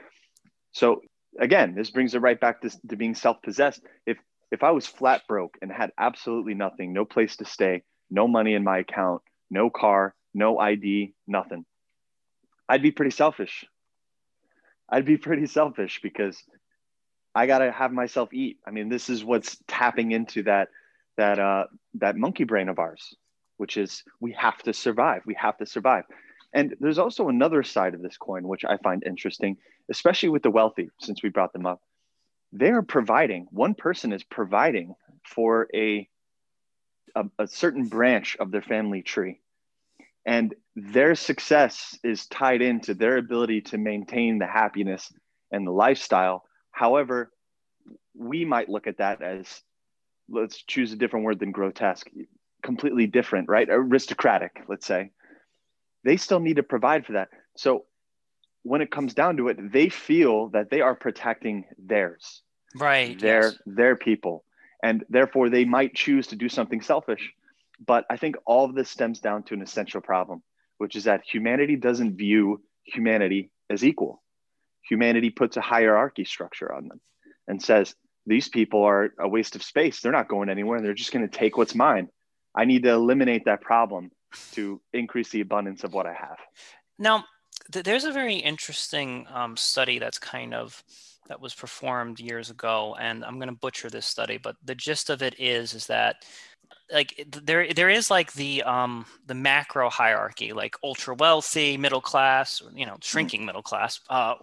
So 0.73 1.01
again, 1.39 1.75
this 1.75 1.91
brings 1.91 2.15
it 2.15 2.21
right 2.21 2.41
back 2.41 2.63
to, 2.63 2.71
to 2.89 2.97
being 2.97 3.15
self-possessed. 3.15 3.83
If 4.07 4.19
if 4.53 4.63
I 4.65 4.71
was 4.73 4.87
flat 4.87 5.23
broke 5.29 5.57
and 5.63 5.71
had 5.71 5.91
absolutely 5.99 6.55
nothing, 6.55 6.93
no 6.93 7.05
place 7.05 7.37
to 7.37 7.45
stay, 7.45 7.83
no 8.11 8.27
money 8.27 8.55
in 8.55 8.65
my 8.65 8.79
account, 8.79 9.23
no 9.49 9.71
car, 9.71 10.15
no 10.35 10.59
ID, 10.59 11.15
nothing, 11.29 11.65
I'd 12.69 12.83
be 12.83 12.91
pretty 12.91 13.13
selfish. 13.13 13.65
I'd 14.89 15.05
be 15.05 15.17
pretty 15.27 15.47
selfish 15.47 16.01
because 16.03 16.43
I 17.35 17.47
gotta 17.47 17.71
have 17.71 17.93
myself 17.93 18.33
eat. 18.33 18.59
I 18.67 18.71
mean, 18.71 18.89
this 18.89 19.09
is 19.09 19.25
what's 19.25 19.57
tapping 19.69 20.13
into 20.13 20.43
that 20.45 20.69
that 21.17 21.39
uh, 21.39 21.65
that 21.95 22.17
monkey 22.17 22.45
brain 22.45 22.69
of 22.69 22.79
ours, 22.79 23.15
which 23.57 23.77
is 23.77 24.03
we 24.21 24.33
have 24.33 24.59
to 24.65 24.73
survive. 24.73 25.23
We 25.27 25.35
have 25.35 25.59
to 25.59 25.67
survive. 25.67 26.05
And 26.53 26.75
there's 26.81 26.99
also 26.99 27.29
another 27.29 27.63
side 27.63 27.95
of 27.95 28.03
this 28.03 28.17
coin, 28.17 28.47
which 28.47 28.65
I 28.65 28.77
find 28.79 29.03
interesting, 29.05 29.57
especially 29.89 30.31
with 30.31 30.43
the 30.43 30.51
wealthy, 30.51 30.91
since 31.01 31.23
we 31.23 31.29
brought 31.29 31.53
them 31.53 31.67
up. 31.67 31.81
They 32.53 32.71
are 32.71 32.83
providing, 32.83 33.47
one 33.51 33.75
person 33.75 34.13
is 34.13 34.25
providing 34.25 34.95
for 35.25 35.69
a, 35.73 36.09
a, 37.15 37.25
a 37.39 37.47
certain 37.47 37.87
branch 37.87 38.37
of 38.41 38.51
their 38.51 38.63
family 38.63 39.03
tree. 39.03 39.41
And 40.27 40.55
their 40.75 41.15
success 41.15 41.97
is 42.03 42.27
tied 42.27 42.63
into 42.63 42.95
their 42.95 43.17
ability 43.17 43.63
to 43.63 43.79
maintain 43.79 44.39
the 44.39 44.47
happiness 44.47 45.13
and 45.53 45.67
the 45.67 45.73
lifestyle. 45.73 46.45
However, 46.73 47.31
we 48.15 48.45
might 48.45 48.69
look 48.69 48.89
at 48.89 48.99
that 48.99 49.23
as 49.23 49.63
let's 50.29 50.63
choose 50.63 50.93
a 50.93 50.97
different 50.97 51.25
word 51.25 51.39
than 51.39 51.53
grotesque, 51.53 52.09
completely 52.63 53.07
different, 53.07 53.49
right? 53.49 53.69
Aristocratic, 53.71 54.65
let's 54.69 54.87
say 54.87 55.13
they 56.05 56.17
still 56.17 56.41
need 56.41 56.57
to 56.57 56.63
provide 56.63 57.07
for 57.07 57.13
that. 57.13 57.29
So 57.57 57.85
when 58.63 58.81
it 58.81 58.91
comes 58.91 59.15
down 59.15 59.37
to 59.39 59.49
it, 59.49 59.73
they 59.73 59.89
feel 59.89 60.49
that 60.49 60.71
they 60.71 60.81
are 60.81 60.95
protecting 60.95 61.65
theirs, 61.79 62.43
right? 62.75 63.19
Their 63.19 63.43
yes. 63.45 63.59
their 63.67 63.97
people, 63.97 64.45
and 64.83 65.05
therefore 65.09 65.49
they 65.49 65.65
might 65.65 65.95
choose 65.95 66.29
to 66.29 66.37
do 66.37 66.49
something 66.49 66.81
selfish. 66.81 67.33
But 67.85 68.05
I 68.11 68.17
think 68.17 68.37
all 68.45 68.67
of 68.67 68.75
this 68.75 68.91
stems 68.91 69.21
down 69.21 69.45
to 69.45 69.55
an 69.55 69.63
essential 69.63 70.01
problem, 70.01 70.43
which 70.79 70.97
is 70.97 71.05
that 71.05 71.23
humanity 71.25 71.77
doesn't 71.77 72.17
view 72.17 72.63
humanity 72.85 73.51
as 73.71 73.85
equal. 73.85 74.23
Humanity 74.89 75.31
puts 75.31 75.57
a 75.57 75.63
hierarchy 75.63 76.25
structure 76.25 76.73
on 76.73 76.89
them 76.89 77.01
and 77.49 77.63
says 77.63 77.95
these 78.27 78.49
people 78.49 78.83
are 78.83 79.15
a 79.19 79.29
waste 79.29 79.57
of 79.57 79.63
space. 79.63 80.01
They're 80.01 80.13
not 80.13 80.29
going 80.29 80.51
anywhere. 80.51 80.83
They're 80.83 80.95
just 80.95 81.13
going 81.13 81.27
to 81.27 81.39
take 81.39 81.57
what's 81.57 81.75
mine. 81.75 82.09
I 82.55 82.65
need 82.65 82.83
to 82.83 82.91
eliminate 82.91 83.45
that 83.47 83.63
problem 83.63 84.11
to 84.53 84.81
increase 84.93 85.31
the 85.31 85.41
abundance 85.41 85.85
of 85.85 85.93
what 85.93 86.07
I 86.07 86.13
have. 86.13 86.39
Now, 86.99 87.25
th- 87.73 87.85
there's 87.85 88.05
a 88.05 88.13
very 88.13 88.37
interesting 88.37 89.27
um, 89.33 89.57
study 89.57 89.99
that's 89.99 90.19
kind 90.19 90.55
of 90.55 90.83
that 91.29 91.41
was 91.41 91.55
performed 91.55 92.19
years 92.19 92.51
ago, 92.51 92.97
and 93.01 93.25
I'm 93.25 93.37
going 93.37 93.49
to 93.49 93.55
butcher 93.55 93.89
this 93.89 94.07
study, 94.07 94.37
but 94.37 94.57
the 94.65 94.75
gist 94.75 95.11
of 95.11 95.23
it 95.23 95.39
is 95.39 95.75
is 95.75 95.87
that 95.87 96.17
like 96.93 97.25
there 97.45 97.73
there 97.73 97.89
is 97.89 98.11
like 98.11 98.33
the 98.33 98.63
um 98.65 99.07
the 99.27 99.35
macro 99.35 99.89
hierarchy 99.89 100.53
like 100.53 100.75
ultra 100.83 101.15
wealthy 101.15 101.77
middle 101.77 102.01
class 102.01 102.61
you 102.75 102.85
know 102.85 102.97
shrinking 103.01 103.47
middle 103.47 103.63
class 103.63 104.01
uh 104.09 104.35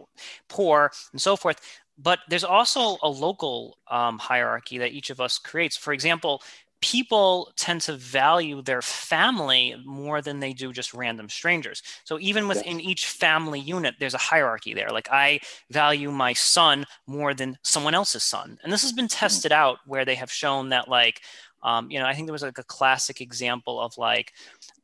poor 0.48 0.92
and 1.12 1.22
so 1.22 1.36
forth. 1.36 1.60
But 2.00 2.20
there's 2.30 2.44
also 2.44 2.98
a 3.02 3.10
local 3.10 3.80
um, 3.90 4.20
hierarchy 4.20 4.78
that 4.78 4.92
each 4.92 5.10
of 5.10 5.20
us 5.20 5.40
creates. 5.40 5.76
For 5.76 5.94
example 5.94 6.44
people 6.82 7.52
tend 7.56 7.82
to 7.82 7.94
value 7.94 8.62
their 8.62 8.82
family 8.82 9.76
more 9.86 10.22
than 10.22 10.40
they 10.40 10.54
do 10.54 10.72
just 10.72 10.94
random 10.94 11.28
strangers. 11.30 11.82
So 12.04 12.20
even 12.20 12.48
within 12.48 12.80
yes. 12.80 12.90
each 12.90 13.06
family 13.08 13.60
unit, 13.60 13.96
there's 14.00 14.14
a 14.14 14.20
hierarchy 14.20 14.74
there. 14.74 14.90
Like 14.90 15.10
I 15.12 15.40
value 15.72 16.12
my 16.12 16.34
son 16.34 16.86
more 17.08 17.34
than 17.34 17.58
someone 17.64 17.96
else's 17.96 18.24
son. 18.24 18.60
And 18.64 18.72
this 18.72 18.84
has 18.84 18.94
been 18.94 19.06
mm. 19.08 19.20
tested 19.20 19.52
mm-hmm. 19.52 19.62
out 19.62 19.80
where 19.86 20.06
they 20.06 20.16
have 20.16 20.32
shown 20.32 20.70
that 20.70 20.88
like, 20.88 21.22
um, 21.64 21.90
you 21.90 22.00
know, 22.00 22.06
I 22.06 22.14
think 22.14 22.28
there 22.28 22.34
was 22.34 22.44
like 22.44 22.60
a 22.60 22.64
classic 22.64 23.22
example 23.22 23.82
of 23.82 23.98
like, 23.98 24.34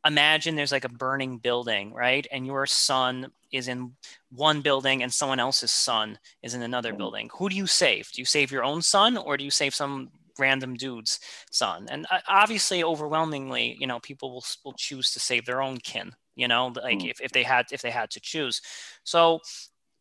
imagine 0.05 0.55
there's 0.55 0.71
like 0.71 0.85
a 0.85 0.89
burning 0.89 1.37
building, 1.37 1.93
right? 1.93 2.25
And 2.31 2.45
your 2.47 2.65
son 2.65 3.31
is 3.51 3.67
in 3.67 3.93
one 4.31 4.61
building 4.61 5.03
and 5.03 5.13
someone 5.13 5.39
else's 5.39 5.71
son 5.71 6.17
is 6.41 6.55
in 6.55 6.63
another 6.63 6.89
mm-hmm. 6.89 6.97
building. 6.97 7.29
Who 7.37 7.49
do 7.49 7.55
you 7.55 7.67
save? 7.67 8.11
Do 8.11 8.21
you 8.21 8.25
save 8.25 8.51
your 8.51 8.63
own 8.63 8.81
son 8.81 9.15
or 9.15 9.37
do 9.37 9.43
you 9.43 9.51
save 9.51 9.75
some 9.75 10.09
random 10.39 10.75
dude's 10.75 11.19
son. 11.51 11.87
And 11.89 12.05
uh, 12.11 12.19
obviously, 12.27 12.83
overwhelmingly, 12.83 13.77
you 13.79 13.87
know, 13.87 13.99
people 13.99 14.33
will, 14.33 14.45
will 14.63 14.73
choose 14.73 15.11
to 15.11 15.19
save 15.19 15.45
their 15.45 15.61
own 15.61 15.77
kin, 15.77 16.11
you 16.35 16.47
know, 16.47 16.73
like 16.75 16.99
mm. 16.99 17.09
if, 17.09 17.21
if 17.21 17.31
they 17.31 17.43
had 17.43 17.65
if 17.71 17.81
they 17.81 17.91
had 17.91 18.09
to 18.11 18.19
choose. 18.19 18.61
So 19.03 19.39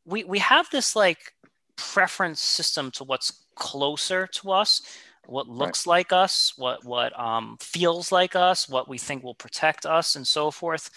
we 0.05 0.25
we 0.25 0.39
have 0.39 0.69
this 0.71 0.97
like 0.97 1.33
preference 1.77 2.41
system 2.41 2.91
to 2.93 3.05
what's 3.05 3.45
closer 3.55 4.27
to 4.27 4.51
us 4.51 4.81
what 5.27 5.49
looks 5.49 5.87
right. 5.87 5.93
like 5.93 6.13
us 6.13 6.53
what 6.57 6.85
what 6.85 7.19
um, 7.19 7.57
feels 7.61 8.11
like 8.11 8.35
us 8.35 8.69
what 8.69 8.89
we 8.89 8.99
think 8.99 9.23
will 9.23 9.35
protect 9.35 9.87
us 9.87 10.17
and 10.17 10.27
so 10.27 10.51
forth 10.51 10.91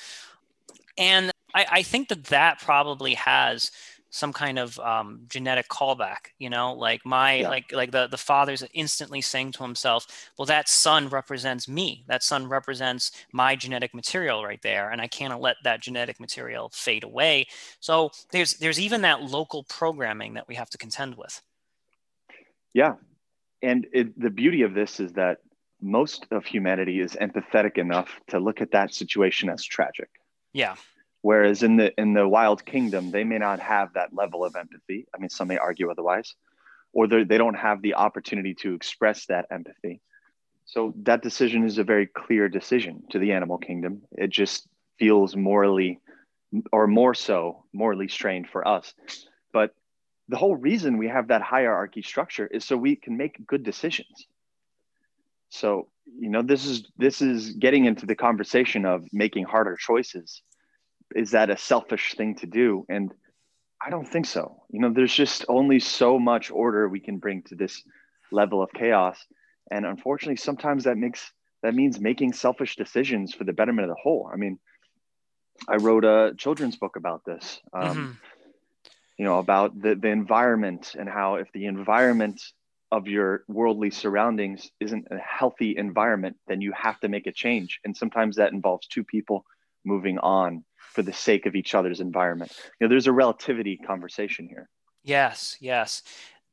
and 0.97 1.31
I, 1.53 1.65
I 1.71 1.81
think 1.83 2.09
that 2.09 2.25
that 2.25 2.59
probably 2.59 3.13
has 3.15 3.71
some 4.15 4.31
kind 4.31 4.57
of 4.57 4.79
um, 4.79 5.19
genetic 5.27 5.67
callback 5.67 6.31
you 6.39 6.49
know 6.49 6.73
like 6.73 7.05
my 7.05 7.35
yeah. 7.35 7.49
like 7.49 7.71
like 7.73 7.91
the 7.91 8.07
the 8.07 8.17
father's 8.17 8.63
instantly 8.73 9.19
saying 9.19 9.51
to 9.51 9.61
himself 9.61 10.31
well 10.37 10.45
that 10.45 10.69
son 10.69 11.09
represents 11.09 11.67
me. 11.67 12.05
That 12.07 12.23
son 12.23 12.47
represents 12.47 13.11
my 13.33 13.55
genetic 13.55 13.93
material 13.93 14.43
right 14.43 14.61
there 14.61 14.89
and 14.89 15.01
i 15.01 15.07
can't 15.07 15.41
let 15.41 15.57
that 15.63 15.81
genetic 15.81 16.19
material 16.19 16.69
fade 16.73 17.03
away. 17.03 17.47
So 17.79 18.11
there's 18.31 18.53
there's 18.53 18.79
even 18.79 19.01
that 19.01 19.21
local 19.23 19.63
programming 19.63 20.35
that 20.35 20.47
we 20.47 20.55
have 20.55 20.69
to 20.69 20.77
contend 20.77 21.15
with. 21.15 21.41
Yeah. 22.73 22.95
And 23.61 23.87
it, 23.91 24.17
the 24.19 24.29
beauty 24.29 24.61
of 24.61 24.73
this 24.73 24.99
is 24.99 25.11
that 25.13 25.39
most 25.81 26.25
of 26.31 26.45
humanity 26.45 26.99
is 26.99 27.17
empathetic 27.19 27.77
enough 27.77 28.09
to 28.27 28.39
look 28.39 28.61
at 28.61 28.71
that 28.71 28.93
situation 28.93 29.49
as 29.49 29.63
tragic. 29.63 30.09
Yeah 30.53 30.75
Whereas 31.25 31.63
in 31.63 31.75
the 31.77 31.91
in 31.99 32.13
the 32.13 32.27
wild 32.27 32.63
kingdom, 32.63 33.09
they 33.09 33.23
may 33.23 33.39
not 33.39 33.59
have 33.59 33.93
that 33.93 34.13
level 34.13 34.45
of 34.45 34.55
empathy. 34.55 35.07
I 35.11 35.17
mean, 35.17 35.31
some 35.31 35.47
may 35.47 35.57
argue 35.57 35.89
otherwise, 35.89 36.35
or 36.93 37.07
they 37.07 37.39
don't 37.39 37.57
have 37.57 37.81
the 37.81 37.95
opportunity 37.95 38.53
to 38.61 38.75
express 38.75 39.25
that 39.25 39.47
empathy. 39.49 40.01
So 40.65 40.93
that 40.97 41.23
decision 41.23 41.65
is 41.65 41.79
a 41.79 41.83
very 41.83 42.05
clear 42.05 42.47
decision 42.47 43.05
to 43.09 43.17
the 43.17 43.31
animal 43.31 43.57
kingdom. 43.57 44.03
It 44.11 44.29
just 44.29 44.67
feels 44.99 45.35
morally, 45.35 45.99
or 46.71 46.85
more 46.85 47.15
so, 47.15 47.63
morally 47.73 48.07
strained 48.07 48.47
for 48.47 48.67
us. 48.67 48.93
But 49.51 49.73
the 50.29 50.37
whole 50.37 50.55
reason 50.55 50.99
we 50.99 51.07
have 51.07 51.29
that 51.29 51.41
hierarchy 51.41 52.03
structure 52.03 52.45
is 52.45 52.65
so 52.65 52.77
we 52.77 52.95
can 52.95 53.17
make 53.17 53.47
good 53.47 53.63
decisions. 53.63 54.27
So 55.49 55.87
you 56.19 56.29
know, 56.29 56.43
this 56.43 56.67
is 56.67 56.83
this 56.99 57.23
is 57.23 57.53
getting 57.53 57.85
into 57.85 58.05
the 58.05 58.15
conversation 58.15 58.85
of 58.85 59.03
making 59.11 59.45
harder 59.45 59.75
choices 59.75 60.43
is 61.15 61.31
that 61.31 61.49
a 61.49 61.57
selfish 61.57 62.13
thing 62.15 62.35
to 62.35 62.45
do? 62.45 62.85
And 62.89 63.11
I 63.83 63.89
don't 63.89 64.07
think 64.07 64.25
so. 64.25 64.63
You 64.69 64.81
know, 64.81 64.91
there's 64.91 65.13
just 65.13 65.45
only 65.47 65.79
so 65.79 66.19
much 66.19 66.51
order 66.51 66.87
we 66.87 66.99
can 66.99 67.17
bring 67.17 67.43
to 67.43 67.55
this 67.55 67.81
level 68.31 68.61
of 68.61 68.71
chaos. 68.73 69.17
And 69.71 69.85
unfortunately, 69.85 70.35
sometimes 70.35 70.83
that 70.83 70.97
makes 70.97 71.31
that 71.63 71.73
means 71.73 71.99
making 71.99 72.33
selfish 72.33 72.75
decisions 72.75 73.33
for 73.33 73.43
the 73.43 73.53
betterment 73.53 73.89
of 73.89 73.95
the 73.95 74.01
whole. 74.01 74.29
I 74.31 74.35
mean, 74.35 74.59
I 75.67 75.77
wrote 75.77 76.05
a 76.05 76.33
children's 76.37 76.75
book 76.75 76.95
about 76.95 77.23
this. 77.25 77.59
Um, 77.73 77.89
mm-hmm. 77.89 78.11
You 79.17 79.25
know, 79.25 79.39
about 79.39 79.79
the 79.81 79.95
the 79.95 80.09
environment 80.09 80.95
and 80.99 81.09
how 81.09 81.35
if 81.35 81.47
the 81.53 81.65
environment 81.65 82.41
of 82.91 83.07
your 83.07 83.43
worldly 83.47 83.89
surroundings 83.89 84.69
isn't 84.79 85.07
a 85.09 85.17
healthy 85.17 85.75
environment, 85.77 86.37
then 86.47 86.61
you 86.61 86.71
have 86.73 86.99
to 86.99 87.07
make 87.07 87.25
a 87.25 87.31
change. 87.31 87.79
And 87.83 87.95
sometimes 87.95 88.35
that 88.35 88.53
involves 88.53 88.87
two 88.87 89.03
people 89.03 89.45
moving 89.85 90.17
on 90.19 90.63
for 90.95 91.01
the 91.01 91.13
sake 91.13 91.45
of 91.45 91.55
each 91.55 91.75
other's 91.75 91.99
environment. 91.99 92.51
You 92.79 92.87
know, 92.87 92.89
there's 92.89 93.07
a 93.07 93.11
relativity 93.11 93.77
conversation 93.77 94.47
here. 94.47 94.69
Yes, 95.03 95.57
yes. 95.59 96.01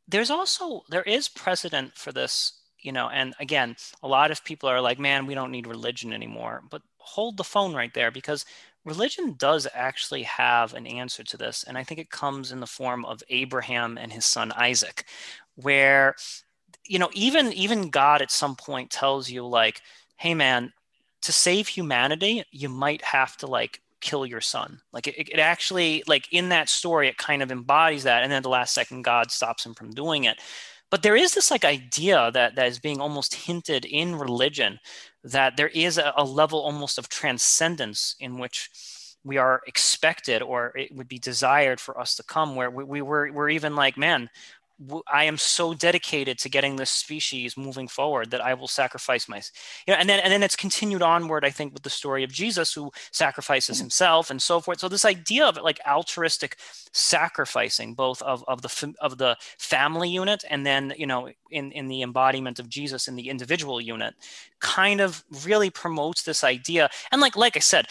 There's 0.08 0.30
also 0.30 0.82
there 0.90 1.02
is 1.02 1.28
precedent 1.28 1.96
for 1.96 2.12
this, 2.12 2.60
you 2.78 2.92
know, 2.92 3.08
and 3.08 3.34
again, 3.40 3.76
a 4.02 4.08
lot 4.08 4.30
of 4.30 4.44
people 4.44 4.68
are 4.68 4.80
like, 4.80 4.98
"Man, 4.98 5.26
we 5.26 5.34
don't 5.34 5.52
need 5.52 5.66
religion 5.66 6.12
anymore." 6.12 6.62
But 6.68 6.82
hold 6.98 7.36
the 7.36 7.44
phone 7.44 7.74
right 7.74 7.94
there 7.94 8.10
because 8.10 8.44
religion 8.84 9.36
does 9.38 9.66
actually 9.72 10.24
have 10.24 10.74
an 10.74 10.86
answer 10.86 11.22
to 11.22 11.36
this, 11.36 11.62
and 11.64 11.78
I 11.78 11.84
think 11.84 12.00
it 12.00 12.10
comes 12.10 12.52
in 12.52 12.60
the 12.60 12.66
form 12.66 13.04
of 13.04 13.22
Abraham 13.30 13.96
and 13.96 14.12
his 14.12 14.26
son 14.26 14.52
Isaac, 14.52 15.06
where 15.54 16.16
you 16.86 16.98
know, 16.98 17.10
even 17.14 17.52
even 17.52 17.90
God 17.90 18.22
at 18.22 18.30
some 18.30 18.56
point 18.56 18.90
tells 18.90 19.30
you 19.30 19.46
like, 19.46 19.80
"Hey 20.16 20.34
man, 20.34 20.72
to 21.22 21.32
save 21.32 21.68
humanity, 21.68 22.44
you 22.50 22.68
might 22.68 23.02
have 23.02 23.36
to 23.38 23.46
like 23.46 23.80
kill 24.00 24.26
your 24.26 24.40
son. 24.40 24.80
Like 24.92 25.06
it, 25.06 25.16
it 25.16 25.38
actually, 25.38 26.02
like 26.06 26.28
in 26.32 26.48
that 26.50 26.68
story, 26.68 27.08
it 27.08 27.16
kind 27.16 27.42
of 27.42 27.50
embodies 27.50 28.02
that. 28.02 28.22
And 28.22 28.30
then 28.30 28.42
the 28.42 28.48
last 28.48 28.74
second, 28.74 29.02
God 29.02 29.30
stops 29.30 29.64
him 29.64 29.74
from 29.74 29.92
doing 29.92 30.24
it. 30.24 30.40
But 30.90 31.02
there 31.02 31.16
is 31.16 31.32
this 31.32 31.50
like 31.50 31.64
idea 31.64 32.30
that 32.32 32.54
that 32.56 32.66
is 32.66 32.78
being 32.78 33.00
almost 33.00 33.34
hinted 33.34 33.86
in 33.86 34.18
religion 34.18 34.78
that 35.24 35.56
there 35.56 35.68
is 35.68 35.96
a, 35.96 36.12
a 36.16 36.24
level 36.24 36.60
almost 36.60 36.98
of 36.98 37.08
transcendence 37.08 38.16
in 38.20 38.38
which 38.38 38.68
we 39.24 39.38
are 39.38 39.62
expected 39.66 40.42
or 40.42 40.76
it 40.76 40.94
would 40.94 41.08
be 41.08 41.18
desired 41.18 41.80
for 41.80 41.98
us 41.98 42.16
to 42.16 42.24
come 42.24 42.56
where 42.56 42.70
we, 42.70 42.84
we 42.84 43.00
were 43.00 43.30
we're 43.32 43.48
even 43.48 43.76
like 43.76 43.96
man 43.96 44.28
I 45.12 45.24
am 45.24 45.36
so 45.36 45.74
dedicated 45.74 46.38
to 46.38 46.48
getting 46.48 46.76
this 46.76 46.90
species 46.90 47.56
moving 47.56 47.88
forward 47.88 48.30
that 48.30 48.40
I 48.40 48.54
will 48.54 48.68
sacrifice 48.68 49.28
my, 49.28 49.36
you 49.86 49.94
know, 49.94 49.98
and 49.98 50.08
then 50.08 50.20
and 50.20 50.32
then 50.32 50.42
it's 50.42 50.56
continued 50.56 51.02
onward. 51.02 51.44
I 51.44 51.50
think 51.50 51.72
with 51.72 51.82
the 51.82 51.90
story 51.90 52.24
of 52.24 52.32
Jesus 52.32 52.72
who 52.72 52.90
sacrifices 53.10 53.76
mm-hmm. 53.76 53.84
himself 53.84 54.30
and 54.30 54.42
so 54.42 54.60
forth. 54.60 54.80
So 54.80 54.88
this 54.88 55.04
idea 55.04 55.46
of 55.46 55.56
like 55.56 55.80
altruistic 55.86 56.56
sacrificing, 56.92 57.94
both 57.94 58.22
of 58.22 58.44
of 58.48 58.62
the 58.62 58.94
of 59.00 59.18
the 59.18 59.36
family 59.58 60.10
unit 60.10 60.44
and 60.50 60.66
then 60.66 60.92
you 60.96 61.06
know 61.06 61.30
in 61.50 61.72
in 61.72 61.88
the 61.88 62.02
embodiment 62.02 62.58
of 62.58 62.68
Jesus 62.68 63.08
in 63.08 63.16
the 63.16 63.28
individual 63.28 63.80
unit, 63.80 64.14
kind 64.60 65.00
of 65.00 65.24
really 65.44 65.70
promotes 65.70 66.22
this 66.22 66.42
idea. 66.42 66.90
And 67.10 67.20
like 67.20 67.36
like 67.36 67.56
I 67.56 67.60
said, 67.60 67.86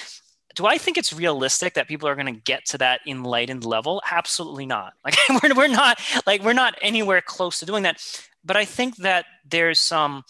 do 0.55 0.65
I 0.65 0.77
think 0.77 0.97
it's 0.97 1.13
realistic 1.13 1.73
that 1.75 1.87
people 1.87 2.07
are 2.07 2.15
going 2.15 2.33
to 2.33 2.39
get 2.39 2.65
to 2.67 2.77
that 2.79 3.01
enlightened 3.07 3.65
level? 3.65 4.01
Absolutely 4.09 4.65
not. 4.65 4.93
Like 5.05 5.43
we're, 5.43 5.55
we're 5.55 5.67
not 5.67 5.99
like 6.25 6.43
we're 6.43 6.53
not 6.53 6.75
anywhere 6.81 7.21
close 7.21 7.59
to 7.59 7.65
doing 7.65 7.83
that. 7.83 8.03
But 8.43 8.57
I 8.57 8.65
think 8.65 8.97
that 8.97 9.25
there's 9.49 9.79
some 9.79 10.23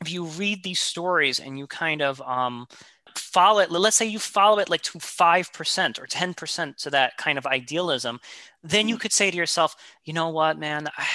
if 0.00 0.10
you 0.10 0.24
read 0.24 0.62
these 0.62 0.80
stories 0.80 1.40
and 1.40 1.58
you 1.58 1.66
kind 1.66 2.02
of 2.02 2.20
um, 2.22 2.66
follow 3.18 3.60
it, 3.60 3.70
let's 3.70 3.96
say 3.96 4.06
you 4.06 4.18
follow 4.18 4.58
it 4.58 4.68
like 4.68 4.82
to 4.82 4.98
5% 4.98 5.98
or 5.98 6.06
10% 6.06 6.76
to 6.76 6.90
that 6.90 7.16
kind 7.16 7.38
of 7.38 7.46
idealism, 7.46 8.20
then 8.62 8.88
you 8.88 8.94
mm-hmm. 8.94 9.02
could 9.02 9.12
say 9.12 9.30
to 9.30 9.36
yourself, 9.36 9.76
you 10.04 10.12
know 10.12 10.28
what, 10.28 10.58
man, 10.58 10.88
I, 10.96 11.06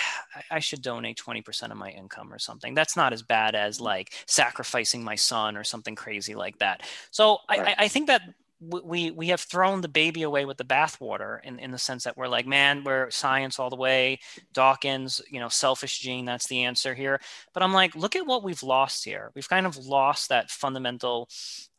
I, 0.51 0.59
should 0.59 0.81
donate 0.81 1.17
20% 1.17 1.71
of 1.71 1.77
my 1.77 1.89
income 1.91 2.33
or 2.33 2.39
something. 2.39 2.73
That's 2.73 2.97
not 2.97 3.13
as 3.13 3.21
bad 3.21 3.55
as 3.55 3.77
mm-hmm. 3.77 3.85
like 3.85 4.13
sacrificing 4.25 5.03
my 5.03 5.15
son 5.15 5.55
or 5.55 5.63
something 5.63 5.95
crazy 5.95 6.35
like 6.35 6.59
that. 6.59 6.81
So 7.11 7.39
right. 7.49 7.75
I, 7.77 7.85
I 7.85 7.87
think 7.87 8.07
that 8.07 8.21
we 8.59 9.11
we 9.11 9.27
have 9.27 9.41
thrown 9.41 9.81
the 9.81 9.87
baby 9.87 10.23
away 10.23 10.45
with 10.45 10.57
the 10.57 10.63
bathwater 10.63 11.39
in, 11.43 11.59
in 11.59 11.71
the 11.71 11.77
sense 11.77 12.03
that 12.03 12.17
we're 12.17 12.27
like 12.27 12.47
man 12.47 12.83
we're 12.83 13.09
science 13.11 13.59
all 13.59 13.69
the 13.69 13.75
way. 13.75 14.19
Dawkins 14.53 15.21
you 15.29 15.39
know 15.39 15.49
selfish 15.49 15.99
gene 15.99 16.25
that's 16.25 16.47
the 16.47 16.63
answer 16.63 16.93
here. 16.93 17.19
But 17.53 17.63
i'm 17.63 17.73
like 17.73 17.95
look 17.95 18.15
at 18.15 18.25
what 18.25 18.43
we've 18.43 18.63
lost 18.63 19.05
here. 19.05 19.31
We've 19.35 19.49
kind 19.49 19.65
of 19.65 19.77
lost 19.77 20.29
that 20.29 20.49
fundamental 20.49 21.29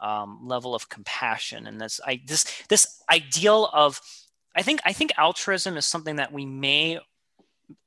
um, 0.00 0.40
level 0.44 0.74
of 0.74 0.88
compassion 0.88 1.66
and 1.66 1.80
this 1.80 2.00
i 2.06 2.20
this 2.26 2.44
this 2.68 3.02
ideal 3.10 3.68
of 3.72 4.00
i 4.54 4.62
think 4.62 4.80
i 4.84 4.92
think 4.92 5.10
altruism 5.18 5.76
is 5.76 5.86
something 5.86 6.16
that 6.16 6.32
we 6.32 6.46
may 6.46 7.00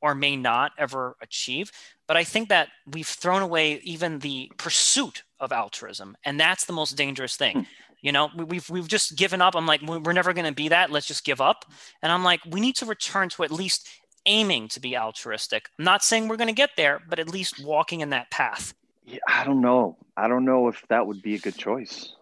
or 0.01 0.13
may 0.13 0.36
not 0.36 0.74
ever 0.77 1.15
achieve 1.21 1.71
but 2.07 2.17
i 2.17 2.24
think 2.24 2.50
that 2.50 2.67
we've 2.86 3.07
thrown 3.07 3.41
away 3.41 3.79
even 3.83 4.19
the 4.19 4.51
pursuit 4.57 5.24
of 5.39 5.51
altruism 5.51 6.15
and 6.25 6.39
that's 6.39 6.65
the 6.65 6.74
most 6.74 6.95
dangerous 6.98 7.36
thing. 7.36 7.60
Hmm. 7.60 7.63
You 8.01 8.12
know, 8.12 8.29
we've 8.36 8.67
we've 8.70 8.88
just 8.88 9.15
given 9.15 9.41
up. 9.41 9.55
I'm 9.55 9.67
like, 9.67 9.81
we're 9.81 10.13
never 10.13 10.34
going 10.34 10.48
to 10.48 10.53
be 10.53 10.70
that. 10.70 10.89
Let's 10.89 11.05
just 11.05 11.24
give 11.24 11.39
up. 11.39 11.65
And 12.01 12.12
I'm 12.12 12.24
like, 12.24 12.41
we 12.50 12.60
need 12.60 12.75
to 12.77 12.86
return 12.86 13.29
to 13.29 13.43
at 13.43 13.51
least 13.51 13.88
aiming 14.25 14.67
to 14.70 14.79
be 14.79 14.98
altruistic. 14.98 15.70
I'm 15.77 15.86
not 15.86 16.03
saying 16.03 16.27
we're 16.27 16.38
going 16.38 16.48
to 16.48 16.53
get 16.53 16.72
there, 16.77 17.00
but 17.08 17.20
at 17.20 17.29
least 17.29 17.63
walking 17.63 18.01
in 18.01 18.10
that 18.10 18.31
path. 18.31 18.74
Yeah, 19.05 19.20
I 19.27 19.43
don't 19.43 19.62
know. 19.62 19.98
I 20.17 20.27
don't 20.27 20.46
know 20.46 20.67
if 20.67 20.84
that 20.89 21.05
would 21.05 21.22
be 21.22 21.36
a 21.36 21.39
good 21.39 21.58
choice. 21.58 22.13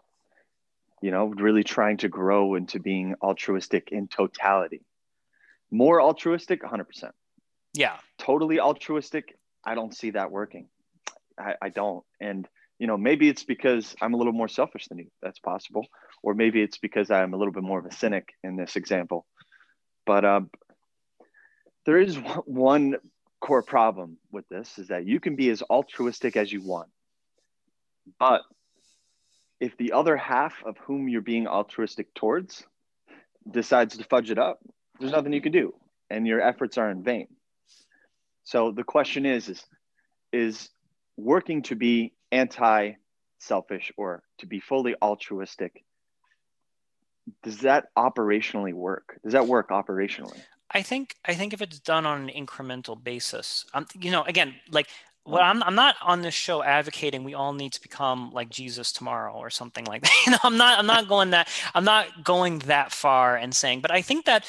You 1.01 1.11
know, 1.11 1.27
really 1.27 1.63
trying 1.63 1.97
to 1.97 2.09
grow 2.09 2.55
into 2.55 2.79
being 2.79 3.15
altruistic 3.21 3.89
in 3.91 4.07
totality. 4.07 4.81
More 5.71 6.01
altruistic, 6.01 6.61
100%. 6.61 7.11
Yeah. 7.73 7.95
Totally 8.17 8.59
altruistic, 8.59 9.37
I 9.63 9.75
don't 9.75 9.95
see 9.95 10.11
that 10.11 10.31
working. 10.31 10.67
I, 11.37 11.55
I 11.61 11.69
don't. 11.69 12.03
And, 12.19 12.47
you 12.79 12.87
know, 12.87 12.97
maybe 12.97 13.29
it's 13.29 13.43
because 13.43 13.95
I'm 14.01 14.13
a 14.13 14.17
little 14.17 14.33
more 14.33 14.47
selfish 14.47 14.87
than 14.87 14.99
you. 14.99 15.07
That's 15.21 15.39
possible. 15.39 15.85
Or 16.23 16.33
maybe 16.33 16.61
it's 16.61 16.77
because 16.77 17.11
I'm 17.11 17.33
a 17.33 17.37
little 17.37 17.53
bit 17.53 17.63
more 17.63 17.79
of 17.79 17.85
a 17.85 17.93
cynic 17.93 18.33
in 18.43 18.55
this 18.55 18.75
example. 18.75 19.25
But 20.05 20.25
um, 20.25 20.49
there 21.85 21.99
is 21.99 22.17
one 22.45 22.95
core 23.41 23.63
problem 23.63 24.17
with 24.31 24.47
this 24.49 24.79
is 24.79 24.87
that 24.87 25.05
you 25.05 25.19
can 25.19 25.35
be 25.35 25.49
as 25.49 25.61
altruistic 25.61 26.35
as 26.35 26.51
you 26.51 26.61
want. 26.61 26.89
But 28.17 28.41
if 29.59 29.77
the 29.77 29.91
other 29.91 30.17
half 30.17 30.55
of 30.65 30.77
whom 30.77 31.09
you're 31.09 31.21
being 31.21 31.47
altruistic 31.47 32.13
towards 32.13 32.65
decides 33.49 33.97
to 33.97 34.03
fudge 34.05 34.31
it 34.31 34.39
up, 34.39 34.59
there's 34.99 35.11
nothing 35.11 35.33
you 35.33 35.41
can 35.41 35.51
do 35.51 35.73
and 36.09 36.25
your 36.25 36.41
efforts 36.41 36.77
are 36.77 36.89
in 36.89 37.03
vain. 37.03 37.27
So 38.43 38.71
the 38.71 38.83
question 38.83 39.25
is 39.25 39.49
is 39.49 39.63
is 40.31 40.69
working 41.17 41.63
to 41.63 41.75
be 41.75 42.13
anti 42.31 42.93
selfish 43.39 43.91
or 43.97 44.21
to 44.39 44.45
be 44.45 44.59
fully 44.59 44.95
altruistic 45.01 45.83
does 47.43 47.59
that 47.59 47.87
operationally 47.97 48.73
work? 48.73 49.19
Does 49.23 49.33
that 49.33 49.47
work 49.47 49.69
operationally? 49.69 50.39
I 50.71 50.81
think 50.81 51.15
I 51.25 51.33
think 51.33 51.53
if 51.53 51.61
it's 51.61 51.79
done 51.79 52.05
on 52.05 52.29
an 52.29 52.45
incremental 52.45 53.01
basis, 53.01 53.65
um, 53.73 53.87
you 53.99 54.11
know, 54.11 54.23
again, 54.23 54.55
like 54.71 54.87
well, 55.25 55.41
I'm 55.41 55.63
I'm 55.63 55.75
not 55.75 55.95
on 56.01 56.21
this 56.21 56.33
show 56.33 56.63
advocating 56.63 57.23
we 57.23 57.33
all 57.33 57.53
need 57.53 57.73
to 57.73 57.81
become 57.81 58.31
like 58.31 58.49
Jesus 58.49 58.91
tomorrow 58.91 59.33
or 59.33 59.49
something 59.49 59.85
like 59.85 60.03
that. 60.03 60.11
You 60.25 60.31
know, 60.33 60.39
I'm 60.43 60.57
not 60.57 60.79
I'm 60.79 60.85
not 60.85 61.07
going 61.07 61.31
that 61.31 61.49
I'm 61.73 61.83
not 61.83 62.23
going 62.23 62.59
that 62.59 62.91
far 62.91 63.35
and 63.35 63.53
saying, 63.53 63.81
but 63.81 63.91
I 63.91 64.01
think 64.01 64.25
that 64.25 64.45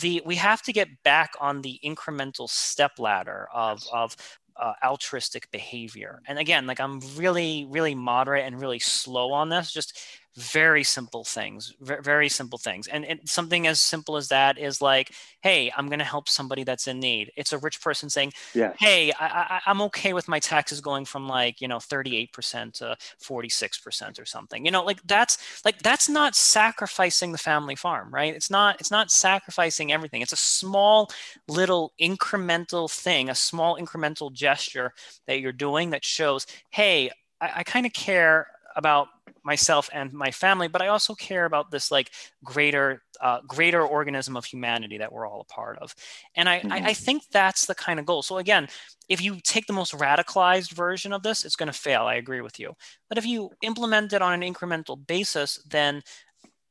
the 0.00 0.22
we 0.24 0.36
have 0.36 0.62
to 0.62 0.72
get 0.72 1.02
back 1.02 1.34
on 1.40 1.62
the 1.62 1.78
incremental 1.84 2.48
step 2.48 2.98
ladder 2.98 3.48
of 3.52 3.82
of 3.92 4.16
uh, 4.60 4.72
altruistic 4.84 5.50
behavior. 5.50 6.22
And 6.26 6.38
again, 6.38 6.66
like 6.66 6.80
I'm 6.80 7.00
really 7.16 7.66
really 7.68 7.94
moderate 7.94 8.44
and 8.46 8.60
really 8.60 8.78
slow 8.78 9.32
on 9.32 9.48
this. 9.48 9.72
Just 9.72 9.98
very 10.36 10.82
simple 10.82 11.24
things 11.24 11.74
very 11.80 12.28
simple 12.28 12.58
things. 12.58 12.86
And, 12.86 13.04
and, 13.04 13.20
something 13.24 13.66
as 13.66 13.80
simple 13.80 14.16
as 14.16 14.28
that 14.28 14.58
is 14.58 14.80
like 14.80 15.12
hey 15.42 15.70
i'm 15.76 15.88
going 15.88 15.98
to 15.98 16.04
help 16.04 16.28
somebody 16.28 16.64
that's 16.64 16.86
in 16.86 17.00
need. 17.00 17.30
It's 17.36 17.52
a 17.52 17.58
rich 17.58 17.80
person 17.80 18.08
saying 18.08 18.32
yeah. 18.54 18.72
hey 18.78 19.12
I, 19.18 19.60
am 19.66 19.82
okay 19.82 20.12
with 20.12 20.28
my 20.28 20.38
taxes 20.38 20.80
going 20.80 21.04
from 21.04 21.28
like 21.28 21.60
you 21.60 21.68
know 21.68 21.78
38% 21.78 22.72
to 22.74 22.96
46% 23.22 24.20
or 24.20 24.24
something. 24.24 24.64
You 24.64 24.70
know 24.70 24.84
like 24.84 25.02
that's 25.04 25.62
like 25.64 25.82
that's 25.82 26.08
not 26.08 26.34
sacrificing 26.34 27.32
the 27.32 27.38
family 27.38 27.76
farm 27.76 28.12
right? 28.12 28.34
It's 28.34 28.50
not 28.50 28.80
it's 28.80 28.90
not 28.90 29.10
sacrificing 29.10 29.92
everything. 29.92 30.22
It's 30.22 30.32
a 30.32 30.36
small 30.36 31.10
little 31.48 31.92
incremental 32.00 32.90
thing 32.90 33.28
a 33.28 33.34
small 33.34 33.76
incremental 33.76 34.32
gesture 34.32 34.92
that 35.26 35.40
you're 35.40 35.52
doing 35.52 35.90
that 35.90 36.04
shows 36.04 36.46
hey 36.70 37.10
I, 37.40 37.50
I 37.56 37.62
kind 37.62 37.86
of 37.86 37.92
care 37.92 38.46
about 38.76 39.08
myself 39.44 39.90
and 39.92 40.12
my 40.12 40.30
family, 40.30 40.68
but 40.68 40.82
I 40.82 40.88
also 40.88 41.14
care 41.14 41.44
about 41.44 41.70
this 41.70 41.90
like 41.90 42.10
greater 42.44 43.02
uh, 43.20 43.40
greater 43.46 43.82
organism 43.82 44.36
of 44.36 44.44
humanity 44.44 44.98
that 44.98 45.12
we're 45.12 45.26
all 45.26 45.40
a 45.40 45.52
part 45.52 45.78
of. 45.78 45.94
And 46.34 46.48
I, 46.48 46.58
mm-hmm. 46.58 46.72
I, 46.72 46.76
I, 46.86 46.92
think 46.92 47.22
that's 47.30 47.66
the 47.66 47.74
kind 47.74 48.00
of 48.00 48.06
goal. 48.06 48.22
So 48.22 48.38
again, 48.38 48.68
if 49.08 49.22
you 49.22 49.38
take 49.44 49.66
the 49.66 49.72
most 49.72 49.92
radicalized 49.92 50.72
version 50.72 51.12
of 51.12 51.22
this, 51.22 51.44
it's 51.44 51.56
going 51.56 51.68
to 51.68 51.78
fail. 51.78 52.02
I 52.02 52.14
agree 52.14 52.40
with 52.40 52.58
you. 52.58 52.74
But 53.08 53.18
if 53.18 53.26
you 53.26 53.50
implement 53.62 54.12
it 54.12 54.22
on 54.22 54.32
an 54.32 54.52
incremental 54.52 55.06
basis, 55.06 55.62
then 55.68 56.02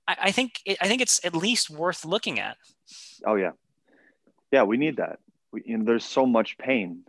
I, 0.07 0.17
I 0.23 0.31
think 0.31 0.59
it, 0.65 0.77
I 0.81 0.87
think 0.87 1.01
it's 1.01 1.23
at 1.25 1.35
least 1.35 1.69
worth 1.69 2.05
looking 2.05 2.39
at. 2.39 2.57
Oh 3.25 3.35
yeah, 3.35 3.51
yeah. 4.51 4.63
We 4.63 4.77
need 4.77 4.97
that. 4.97 5.19
We, 5.51 5.63
you 5.65 5.77
know, 5.77 5.85
there's 5.85 6.05
so 6.05 6.25
much 6.25 6.57
pain 6.57 7.03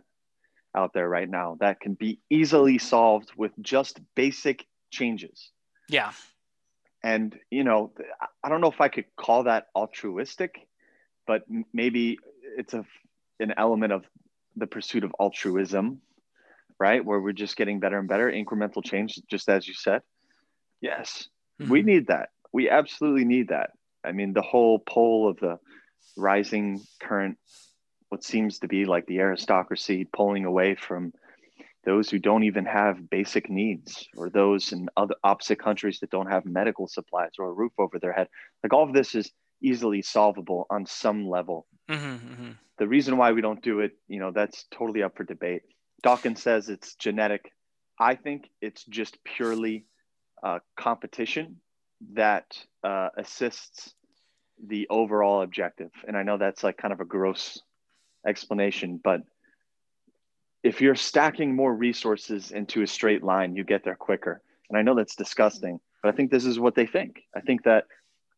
out 0.75 0.93
there 0.93 1.07
right 1.07 1.29
now 1.29 1.57
that 1.59 1.79
can 1.79 1.93
be 1.93 2.19
easily 2.29 2.77
solved 2.77 3.31
with 3.37 3.51
just 3.61 3.99
basic 4.15 4.65
changes. 4.93 5.51
Yeah. 5.89 6.11
And, 7.03 7.37
you 7.49 7.65
know, 7.65 7.91
I 8.43 8.47
don't 8.47 8.61
know 8.61 8.71
if 8.71 8.79
I 8.79 8.87
could 8.87 9.05
call 9.17 9.43
that 9.43 9.67
altruistic, 9.75 10.67
but 11.27 11.43
maybe 11.73 12.17
it's 12.57 12.73
a, 12.73 12.85
an 13.39 13.53
element 13.57 13.91
of 13.91 14.05
the 14.55 14.67
pursuit 14.67 15.03
of 15.03 15.11
altruism, 15.19 15.99
right? 16.79 17.03
Where 17.03 17.19
we're 17.19 17.33
just 17.33 17.57
getting 17.57 17.81
better 17.81 17.99
and 17.99 18.07
better, 18.07 18.31
incremental 18.31 18.83
change, 18.83 19.19
just 19.29 19.49
as 19.49 19.67
you 19.67 19.73
said. 19.73 20.01
Yes, 20.79 21.27
mm-hmm. 21.61 21.71
we 21.71 21.81
need 21.81 22.07
that. 22.07 22.29
We 22.53 22.69
absolutely 22.69 23.25
need 23.25 23.49
that. 23.49 23.71
I 24.05 24.11
mean, 24.11 24.33
the 24.33 24.41
whole 24.41 24.79
pole 24.79 25.29
of 25.29 25.37
the 25.39 25.59
rising 26.15 26.81
current, 27.01 27.37
what 28.09 28.23
seems 28.23 28.59
to 28.59 28.67
be 28.67 28.85
like 28.85 29.07
the 29.07 29.19
aristocracy 29.19 30.05
pulling 30.05 30.45
away 30.45 30.75
from 30.75 31.13
those 31.85 32.09
who 32.09 32.19
don't 32.19 32.43
even 32.43 32.65
have 32.65 33.09
basic 33.09 33.49
needs, 33.49 34.07
or 34.15 34.29
those 34.29 34.71
in 34.71 34.89
other 34.95 35.15
opposite 35.23 35.59
countries 35.59 35.99
that 35.99 36.09
don't 36.09 36.29
have 36.29 36.45
medical 36.45 36.87
supplies 36.87 37.31
or 37.37 37.47
a 37.47 37.53
roof 37.53 37.73
over 37.77 37.99
their 37.99 38.13
head. 38.13 38.27
Like 38.63 38.73
all 38.73 38.83
of 38.83 38.93
this 38.93 39.15
is 39.15 39.31
easily 39.61 40.01
solvable 40.01 40.65
on 40.69 40.85
some 40.85 41.27
level. 41.27 41.67
Mm-hmm, 41.89 42.05
mm-hmm. 42.05 42.51
The 42.77 42.87
reason 42.87 43.17
why 43.17 43.31
we 43.31 43.41
don't 43.41 43.61
do 43.61 43.81
it, 43.81 43.91
you 44.07 44.19
know, 44.19 44.31
that's 44.31 44.65
totally 44.71 45.03
up 45.03 45.15
for 45.17 45.23
debate. 45.23 45.63
Dawkins 46.01 46.41
says 46.41 46.69
it's 46.69 46.95
genetic. 46.95 47.51
I 47.99 48.15
think 48.15 48.49
it's 48.61 48.83
just 48.85 49.23
purely 49.23 49.85
uh, 50.41 50.59
competition 50.75 51.57
that 52.13 52.57
uh, 52.83 53.09
assists 53.17 53.93
the 54.65 54.87
overall 54.89 55.41
objective. 55.41 55.91
And 56.07 56.17
I 56.17 56.23
know 56.23 56.37
that's 56.37 56.63
like 56.63 56.77
kind 56.77 56.93
of 56.93 56.99
a 56.99 57.05
gross 57.05 57.61
explanation, 58.25 58.99
but 59.01 59.21
if 60.63 60.79
you're 60.81 60.95
stacking 60.95 61.55
more 61.55 61.73
resources 61.73 62.51
into 62.51 62.81
a 62.81 62.87
straight 62.87 63.23
line, 63.23 63.55
you 63.55 63.63
get 63.63 63.83
there 63.83 63.95
quicker. 63.95 64.41
And 64.69 64.77
I 64.77 64.81
know 64.81 64.95
that's 64.95 65.15
disgusting, 65.15 65.79
but 66.01 66.13
I 66.13 66.15
think 66.15 66.31
this 66.31 66.45
is 66.45 66.59
what 66.59 66.73
they 66.73 66.85
think. 66.85 67.21
I 67.35 67.41
think 67.41 67.63
that 67.63 67.85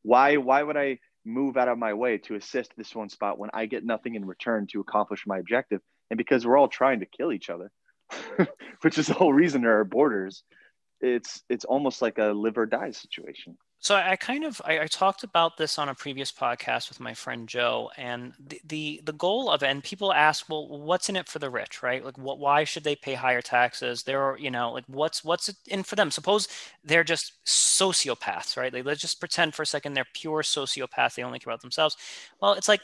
why 0.02 0.38
why 0.38 0.64
would 0.64 0.76
I 0.78 1.00
move 1.24 1.58
out 1.58 1.68
of 1.68 1.78
my 1.78 1.94
way 1.94 2.18
to 2.20 2.36
assist 2.36 2.72
this 2.76 2.94
one 2.94 3.10
spot 3.10 3.40
when 3.40 3.50
I 3.54 3.68
get 3.68 3.86
nothing 3.86 4.16
in 4.16 4.26
return 4.26 4.68
to 4.72 4.80
accomplish 4.80 5.26
my 5.28 5.38
objective? 5.38 5.82
And 6.10 6.18
because 6.18 6.46
we're 6.46 6.58
all 6.58 6.68
trying 6.68 7.00
to 7.00 7.06
kill 7.06 7.32
each 7.32 7.50
other, 7.50 7.72
which 8.82 8.98
is 8.98 9.08
the 9.08 9.14
whole 9.14 9.34
reason 9.34 9.62
there 9.62 9.80
are 9.80 9.86
borders, 9.86 10.44
it's 11.02 11.44
it's 11.50 11.66
almost 11.66 12.02
like 12.02 12.18
a 12.18 12.26
live 12.26 12.58
or 12.58 12.66
die 12.66 12.92
situation 12.92 13.58
so 13.86 13.94
I, 13.94 14.16
kind 14.16 14.44
of 14.44 14.60
I, 14.66 14.80
I, 14.80 14.88
talked 14.88 15.24
about 15.24 15.58
this 15.58 15.78
on 15.78 15.90
a 15.90 15.94
previous 15.94 16.32
podcast 16.32 16.90
with 16.90 17.00
my 17.00 17.14
friend 17.14 17.48
Joe, 17.48 17.92
and 17.98 18.34
the, 18.40 18.60
the 18.66 19.02
the 19.06 19.14
goal 19.14 19.52
of 19.52 19.62
it. 19.62 19.68
And 19.68 19.84
people 19.84 20.12
ask, 20.12 20.50
well, 20.50 20.68
what's 20.68 21.08
in 21.08 21.16
it 21.16 21.30
for 21.30 21.38
the 21.38 21.52
rich, 21.52 21.84
right? 21.84 22.04
Like, 22.04 22.18
what? 22.18 22.40
Why 22.40 22.64
should 22.64 22.84
they 22.84 22.96
pay 22.96 23.14
higher 23.14 23.44
taxes? 23.44 24.02
There 24.02 24.24
are, 24.24 24.40
you 24.40 24.50
know, 24.50 24.72
like 24.72 24.86
what's 24.88 25.24
what's 25.24 25.54
in 25.68 25.84
for 25.84 25.96
them? 25.96 26.10
Suppose 26.10 26.48
they're 26.84 27.04
just 27.04 27.34
sociopaths, 27.46 28.58
right? 28.58 28.74
Like, 28.74 28.86
let's 28.86 29.02
just 29.02 29.20
pretend 29.20 29.54
for 29.54 29.62
a 29.62 29.68
second 29.68 29.94
they're 29.94 30.08
pure 30.16 30.42
sociopaths. 30.42 31.14
They 31.14 31.22
only 31.22 31.38
care 31.38 31.52
about 31.52 31.62
themselves. 31.62 31.96
Well, 32.42 32.54
it's 32.54 32.68
like, 32.68 32.82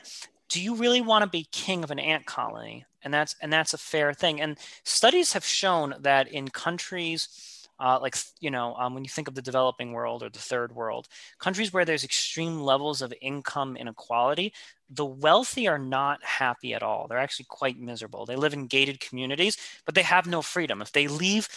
do 0.50 0.62
you 0.62 0.76
really 0.76 1.02
want 1.02 1.24
to 1.24 1.30
be 1.30 1.48
king 1.52 1.84
of 1.84 1.90
an 1.90 1.98
ant 1.98 2.28
colony? 2.28 2.86
And 3.04 3.12
that's 3.12 3.36
and 3.42 3.52
that's 3.52 3.74
a 3.74 3.80
fair 3.80 4.14
thing. 4.14 4.40
And 4.40 4.56
studies 4.84 5.34
have 5.34 5.46
shown 5.46 5.96
that 6.02 6.28
in 6.28 6.50
countries 6.50 7.61
uh, 7.82 8.00
like 8.02 8.16
you 8.40 8.52
know 8.52 8.76
um, 8.76 8.94
when 8.94 9.04
you 9.04 9.10
think 9.10 9.28
of 9.28 9.36
the 9.36 9.42
developing 9.42 9.92
world 9.92 10.24
or 10.24 10.30
the 10.30 10.40
third 10.40 10.74
world 10.74 11.08
countries 11.40 11.74
where 11.74 11.86
there's 11.86 12.04
extreme 12.06 12.62
levels 12.62 13.02
of 13.02 13.14
income 13.22 13.76
inequality 13.78 14.54
the 14.90 15.06
wealthy 15.06 15.68
are 15.70 15.80
not 15.80 16.24
happy 16.24 16.74
at 16.74 16.84
all. 16.84 17.08
They're 17.08 17.18
actually 17.18 17.46
quite 17.50 17.80
miserable. 17.80 18.26
They 18.26 18.36
live 18.36 18.54
in 18.54 18.68
gated 18.68 19.00
communities 19.00 19.58
but 19.86 19.96
they 19.96 20.04
have 20.04 20.28
no 20.28 20.42
freedom. 20.42 20.82
If 20.82 20.92
they 20.92 21.08
leave 21.08 21.48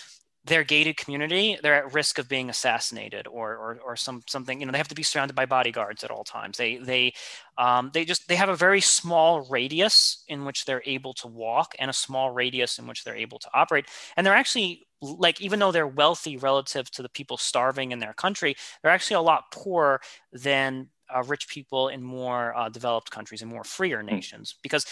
their 0.46 0.62
gated 0.62 0.96
community, 0.96 1.58
they're 1.62 1.74
at 1.74 1.94
risk 1.94 2.18
of 2.18 2.28
being 2.28 2.50
assassinated 2.50 3.26
or, 3.26 3.52
or, 3.52 3.78
or 3.84 3.96
some 3.96 4.22
something. 4.26 4.60
You 4.60 4.66
know, 4.66 4.72
they 4.72 4.78
have 4.78 4.88
to 4.88 4.94
be 4.94 5.02
surrounded 5.02 5.34
by 5.34 5.46
bodyguards 5.46 6.04
at 6.04 6.10
all 6.10 6.24
times. 6.24 6.58
They 6.58 6.76
they 6.76 7.14
um, 7.56 7.90
they 7.94 8.04
just 8.04 8.28
they 8.28 8.36
have 8.36 8.50
a 8.50 8.56
very 8.56 8.80
small 8.80 9.42
radius 9.42 10.22
in 10.28 10.44
which 10.44 10.66
they're 10.66 10.82
able 10.84 11.14
to 11.14 11.28
walk 11.28 11.74
and 11.78 11.90
a 11.90 11.94
small 11.94 12.30
radius 12.30 12.78
in 12.78 12.86
which 12.86 13.04
they're 13.04 13.16
able 13.16 13.38
to 13.38 13.48
operate. 13.54 13.86
And 14.16 14.26
they're 14.26 14.34
actually 14.34 14.86
like 15.00 15.40
even 15.40 15.58
though 15.58 15.72
they're 15.72 15.86
wealthy 15.86 16.36
relative 16.36 16.90
to 16.92 17.02
the 17.02 17.08
people 17.08 17.36
starving 17.36 17.92
in 17.92 17.98
their 17.98 18.14
country, 18.14 18.54
they're 18.82 18.92
actually 18.92 19.16
a 19.16 19.22
lot 19.22 19.50
poorer 19.50 20.00
than 20.32 20.88
uh, 21.14 21.22
rich 21.22 21.48
people 21.48 21.88
in 21.88 22.02
more 22.02 22.56
uh, 22.56 22.68
developed 22.68 23.10
countries 23.10 23.42
and 23.42 23.50
more 23.50 23.64
freer 23.64 24.00
hmm. 24.00 24.06
nations 24.06 24.56
because 24.62 24.84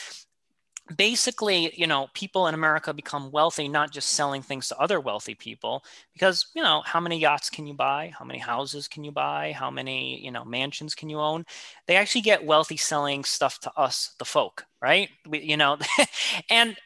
basically, 0.97 1.73
you 1.77 1.87
know, 1.87 2.09
people 2.15 2.47
in 2.49 2.55
America 2.55 2.93
become 2.93 3.31
wealthy 3.31 3.69
not 3.69 3.93
just 3.93 4.11
selling 4.11 4.43
things 4.43 4.69
to 4.69 4.79
other 4.79 5.01
wealthy 5.01 5.35
people, 5.35 5.85
because 6.13 6.47
you 6.55 6.63
know, 6.63 6.83
how 6.85 7.01
many 7.01 7.19
yachts 7.19 7.51
can 7.51 7.67
you 7.67 7.75
buy? 7.75 8.13
How 8.19 8.25
many 8.25 8.39
houses 8.39 8.89
can 8.89 9.05
you 9.05 9.13
buy? 9.13 9.53
How 9.53 9.71
many 9.71 10.21
you 10.25 10.31
know 10.31 10.45
mansions 10.45 10.95
can 10.95 11.09
you 11.09 11.21
own? 11.21 11.45
They 11.87 11.97
actually 11.97 12.23
get 12.23 12.45
wealthy 12.45 12.77
selling 12.77 13.25
stuff 13.25 13.59
to 13.61 13.73
us, 13.77 14.15
the 14.19 14.25
folk, 14.25 14.65
right? 14.81 15.09
We, 15.27 15.41
you 15.41 15.57
know, 15.57 15.79
and 16.51 16.77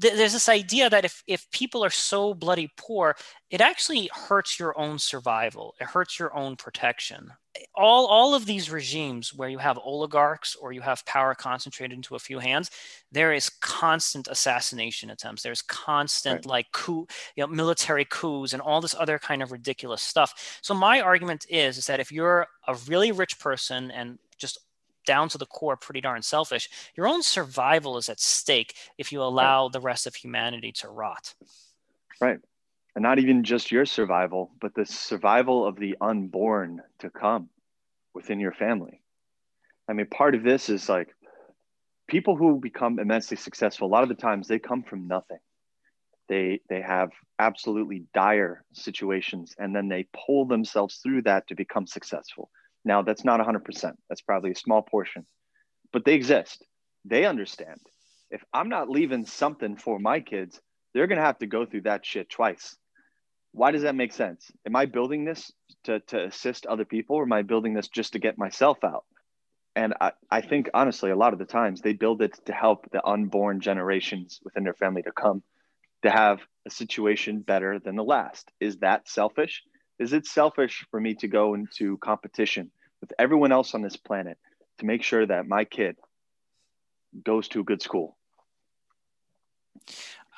th- 0.00 0.14
there's 0.14 0.32
this 0.32 0.48
idea 0.48 0.88
that 0.90 1.04
if 1.04 1.22
if 1.26 1.50
people 1.50 1.84
are 1.84 1.90
so 1.90 2.34
bloody 2.34 2.70
poor, 2.76 3.16
it 3.50 3.60
actually 3.60 4.10
hurts 4.12 4.58
your 4.58 4.78
own 4.78 4.98
survival. 4.98 5.74
It 5.80 5.88
hurts 5.88 6.18
your 6.18 6.34
own 6.36 6.56
protection. 6.56 7.32
All 7.74 8.06
all 8.06 8.34
of 8.34 8.46
these 8.46 8.70
regimes 8.70 9.34
where 9.34 9.48
you 9.48 9.58
have 9.58 9.78
oligarchs 9.78 10.54
or 10.54 10.72
you 10.72 10.80
have 10.82 11.04
power 11.04 11.34
concentrated 11.34 11.96
into 11.96 12.14
a 12.14 12.18
few 12.18 12.38
hands, 12.38 12.70
there 13.10 13.32
is 13.32 13.48
constant 13.48 14.28
assassination 14.28 15.10
attempts. 15.10 15.42
There's 15.42 15.62
constant 15.62 16.46
right. 16.46 16.46
like 16.46 16.72
coup, 16.72 17.06
you 17.34 17.42
know, 17.42 17.48
military 17.48 18.04
coups 18.04 18.52
and 18.52 18.62
all 18.62 18.80
this 18.80 18.94
other 18.94 19.18
kind 19.18 19.42
of 19.42 19.50
ridiculous 19.50 20.02
stuff. 20.02 20.60
So 20.62 20.74
my 20.74 21.00
argument 21.00 21.46
is 21.48 21.76
is 21.76 21.86
that 21.86 22.00
if 22.00 22.12
you're 22.12 22.46
a 22.68 22.74
really 22.86 23.10
rich 23.10 23.38
person 23.40 23.90
and 23.90 24.18
just 24.38 24.58
down 25.06 25.28
to 25.28 25.38
the 25.38 25.46
core 25.46 25.76
pretty 25.76 26.00
darn 26.00 26.22
selfish. 26.22 26.68
Your 26.94 27.08
own 27.08 27.22
survival 27.22 27.98
is 27.98 28.08
at 28.08 28.20
stake 28.20 28.76
if 28.98 29.12
you 29.12 29.22
allow 29.22 29.64
right. 29.64 29.72
the 29.72 29.80
rest 29.80 30.06
of 30.06 30.14
humanity 30.14 30.72
to 30.72 30.88
rot. 30.88 31.34
Right. 32.20 32.38
And 32.94 33.02
not 33.02 33.18
even 33.18 33.44
just 33.44 33.70
your 33.70 33.86
survival, 33.86 34.50
but 34.60 34.74
the 34.74 34.84
survival 34.84 35.66
of 35.66 35.76
the 35.76 35.96
unborn 36.00 36.82
to 37.00 37.10
come 37.10 37.48
within 38.14 38.40
your 38.40 38.52
family. 38.52 39.02
I 39.88 39.92
mean, 39.92 40.06
part 40.06 40.34
of 40.34 40.42
this 40.42 40.68
is 40.68 40.88
like 40.88 41.08
people 42.08 42.36
who 42.36 42.58
become 42.60 42.98
immensely 42.98 43.36
successful, 43.36 43.86
a 43.86 43.90
lot 43.90 44.02
of 44.02 44.08
the 44.08 44.14
times 44.14 44.48
they 44.48 44.58
come 44.58 44.82
from 44.82 45.06
nothing. 45.06 45.38
They, 46.28 46.60
they 46.68 46.80
have 46.80 47.10
absolutely 47.38 48.04
dire 48.14 48.64
situations 48.72 49.54
and 49.58 49.74
then 49.74 49.88
they 49.88 50.06
pull 50.26 50.46
themselves 50.46 50.96
through 51.02 51.22
that 51.22 51.48
to 51.48 51.54
become 51.54 51.86
successful 51.86 52.50
now, 52.84 53.02
that's 53.02 53.24
not 53.24 53.40
100%. 53.40 53.92
That's 54.08 54.22
probably 54.22 54.52
a 54.52 54.56
small 54.56 54.82
portion, 54.82 55.26
but 55.92 56.04
they 56.04 56.14
exist. 56.14 56.64
They 57.04 57.26
understand. 57.26 57.80
If 58.30 58.42
I'm 58.52 58.68
not 58.68 58.88
leaving 58.88 59.26
something 59.26 59.76
for 59.76 59.98
my 59.98 60.20
kids, 60.20 60.60
they're 60.92 61.06
going 61.06 61.18
to 61.18 61.24
have 61.24 61.38
to 61.38 61.46
go 61.46 61.66
through 61.66 61.82
that 61.82 62.04
shit 62.04 62.30
twice. 62.30 62.76
Why 63.52 63.72
does 63.72 63.82
that 63.82 63.94
make 63.94 64.12
sense? 64.12 64.50
Am 64.66 64.76
I 64.76 64.86
building 64.86 65.24
this 65.24 65.52
to, 65.84 66.00
to 66.00 66.24
assist 66.24 66.66
other 66.66 66.84
people 66.84 67.16
or 67.16 67.24
am 67.24 67.32
I 67.32 67.42
building 67.42 67.74
this 67.74 67.88
just 67.88 68.12
to 68.12 68.18
get 68.18 68.38
myself 68.38 68.84
out? 68.84 69.04
And 69.74 69.94
I, 70.00 70.12
I 70.30 70.40
think, 70.40 70.68
honestly, 70.74 71.10
a 71.10 71.16
lot 71.16 71.32
of 71.32 71.38
the 71.38 71.44
times 71.44 71.80
they 71.80 71.92
build 71.92 72.22
it 72.22 72.38
to 72.46 72.52
help 72.52 72.90
the 72.90 73.04
unborn 73.04 73.60
generations 73.60 74.40
within 74.44 74.64
their 74.64 74.74
family 74.74 75.02
to 75.02 75.12
come 75.12 75.42
to 76.02 76.10
have 76.10 76.40
a 76.66 76.70
situation 76.70 77.40
better 77.40 77.78
than 77.78 77.96
the 77.96 78.04
last. 78.04 78.50
Is 78.60 78.78
that 78.78 79.08
selfish? 79.08 79.62
is 80.00 80.14
it 80.14 80.26
selfish 80.26 80.86
for 80.90 80.98
me 80.98 81.14
to 81.14 81.28
go 81.28 81.54
into 81.54 81.98
competition 81.98 82.72
with 83.02 83.12
everyone 83.18 83.52
else 83.52 83.74
on 83.74 83.82
this 83.82 83.96
planet 83.96 84.38
to 84.78 84.86
make 84.86 85.02
sure 85.02 85.26
that 85.26 85.46
my 85.46 85.64
kid 85.64 85.96
goes 87.22 87.48
to 87.48 87.60
a 87.60 87.64
good 87.64 87.82
school? 87.82 88.16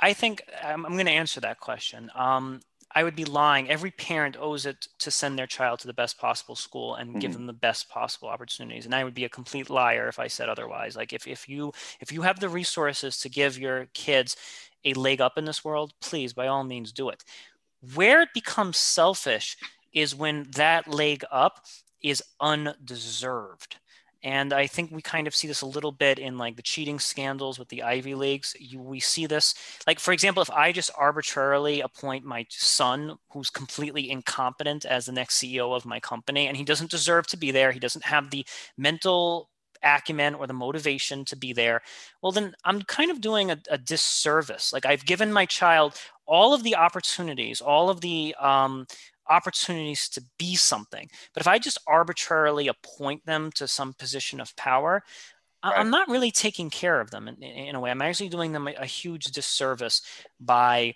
I 0.03 0.13
think 0.13 0.43
um, 0.63 0.85
I'm 0.85 0.95
going 0.95 1.07
to 1.07 1.13
answer 1.13 1.41
that 1.41 1.61
question. 1.61 2.11
Um, 2.15 2.61
I 2.95 3.05
would 3.05 3.17
be 3.17 3.25
lying. 3.25 3.71
Every 3.71 3.91
parent 3.91 4.37
owes 4.39 4.67
it 4.67 4.89
to 4.99 5.11
send 5.11 5.39
their 5.39 5.47
child 5.47 5.79
to 5.81 5.87
the 5.87 5.95
best 5.95 6.19
possible 6.19 6.57
school 6.57 6.97
and 6.97 7.11
mm-hmm. 7.11 7.19
give 7.21 7.33
them 7.33 7.47
the 7.47 7.53
best 7.53 7.89
possible 7.89 8.29
opportunities. 8.29 8.85
And 8.85 8.95
I 8.95 9.05
would 9.05 9.15
be 9.15 9.25
a 9.25 9.31
complete 9.31 9.71
liar 9.71 10.09
if 10.09 10.19
I 10.19 10.27
said 10.27 10.49
otherwise. 10.49 10.97
Like 10.97 11.13
if, 11.13 11.27
if 11.27 11.49
you 11.49 11.73
if 12.01 12.13
you 12.13 12.23
have 12.23 12.41
the 12.41 12.49
resources 12.49 13.17
to 13.19 13.31
give 13.31 13.59
your 13.59 13.87
kids 13.95 14.37
a 14.85 14.93
leg 14.95 15.21
up 15.21 15.39
in 15.39 15.45
this 15.45 15.65
world, 15.65 15.95
please 16.01 16.33
by 16.33 16.49
all 16.49 16.65
means 16.65 16.93
do 16.93 17.09
it. 17.09 17.25
Where 17.95 18.21
it 18.21 18.31
becomes 18.35 18.77
selfish 18.77 19.57
is 19.93 20.15
when 20.15 20.49
that 20.57 20.89
leg 20.89 21.25
up 21.31 21.65
is 22.03 22.23
undeserved. 22.41 23.77
And 24.23 24.53
I 24.53 24.67
think 24.67 24.91
we 24.93 25.03
kind 25.03 25.27
of 25.27 25.35
see 25.35 25.49
this 25.49 25.63
a 25.63 25.67
little 25.67 25.91
bit 25.91 26.19
in 26.19 26.39
like 26.39 26.57
the 26.57 26.63
cheating 26.63 26.99
scandals 26.99 27.59
with 27.59 27.69
the 27.69 27.83
Ivy 27.83 28.15
Leagues. 28.15 28.55
You, 28.59 28.81
we 28.81 29.01
see 29.01 29.27
this, 29.27 29.55
like, 29.87 29.99
for 29.99 30.13
example, 30.13 30.43
if 30.43 30.51
I 30.51 30.71
just 30.71 30.91
arbitrarily 30.97 31.81
appoint 31.81 32.25
my 32.25 32.47
son, 32.49 33.17
who's 33.33 33.51
completely 33.51 34.11
incompetent, 34.11 34.85
as 34.85 35.07
the 35.07 35.13
next 35.13 35.41
CEO 35.41 35.75
of 35.75 35.85
my 35.85 35.99
company, 35.99 36.47
and 36.47 36.57
he 36.57 36.65
doesn't 36.65 36.91
deserve 36.91 37.27
to 37.29 37.37
be 37.37 37.51
there, 37.51 37.73
he 37.73 37.81
doesn't 37.81 38.05
have 38.05 38.31
the 38.31 38.47
mental 38.77 39.49
acumen 39.83 40.35
or 40.35 40.47
the 40.47 40.53
motivation 40.53 41.25
to 41.25 41.37
be 41.37 41.53
there, 41.53 41.83
well, 42.23 42.33
then 42.33 42.55
I'm 42.65 42.83
kind 42.83 43.11
of 43.11 43.21
doing 43.21 43.51
a, 43.51 43.59
a 43.71 43.79
disservice. 43.79 44.73
Like, 44.73 44.87
I've 44.87 45.05
given 45.05 45.33
my 45.33 45.47
child 45.47 45.97
all 46.27 46.55
of 46.55 46.63
the 46.63 46.77
opportunities, 46.77 47.61
all 47.61 47.91
of 47.91 48.01
the 48.01 48.35
um, 48.41 48.87
opportunities 49.29 50.09
to 50.11 50.23
be 50.39 50.55
something. 50.57 51.09
But 51.35 51.41
if 51.41 51.49
I 51.49 51.59
just 51.59 51.79
arbitrarily 51.87 52.69
appoint 52.69 53.25
them 53.27 53.51
to 53.57 53.69
some 53.69 53.95
position 53.95 54.41
of 54.41 54.55
power, 54.57 55.03
right. 55.65 55.79
I'm 55.79 55.91
not 55.91 56.09
really 56.09 56.31
taking 56.31 56.71
care 56.71 57.01
of 57.01 57.11
them 57.11 57.29
in, 57.29 57.43
in, 57.43 57.75
a 57.75 57.81
way. 57.81 57.91
I'm 57.91 58.03
actually 58.03 58.29
doing 58.29 58.53
them 58.53 58.69
a, 58.69 58.73
a 58.73 58.87
huge 58.87 59.27
disservice 59.27 60.03
by 60.41 60.95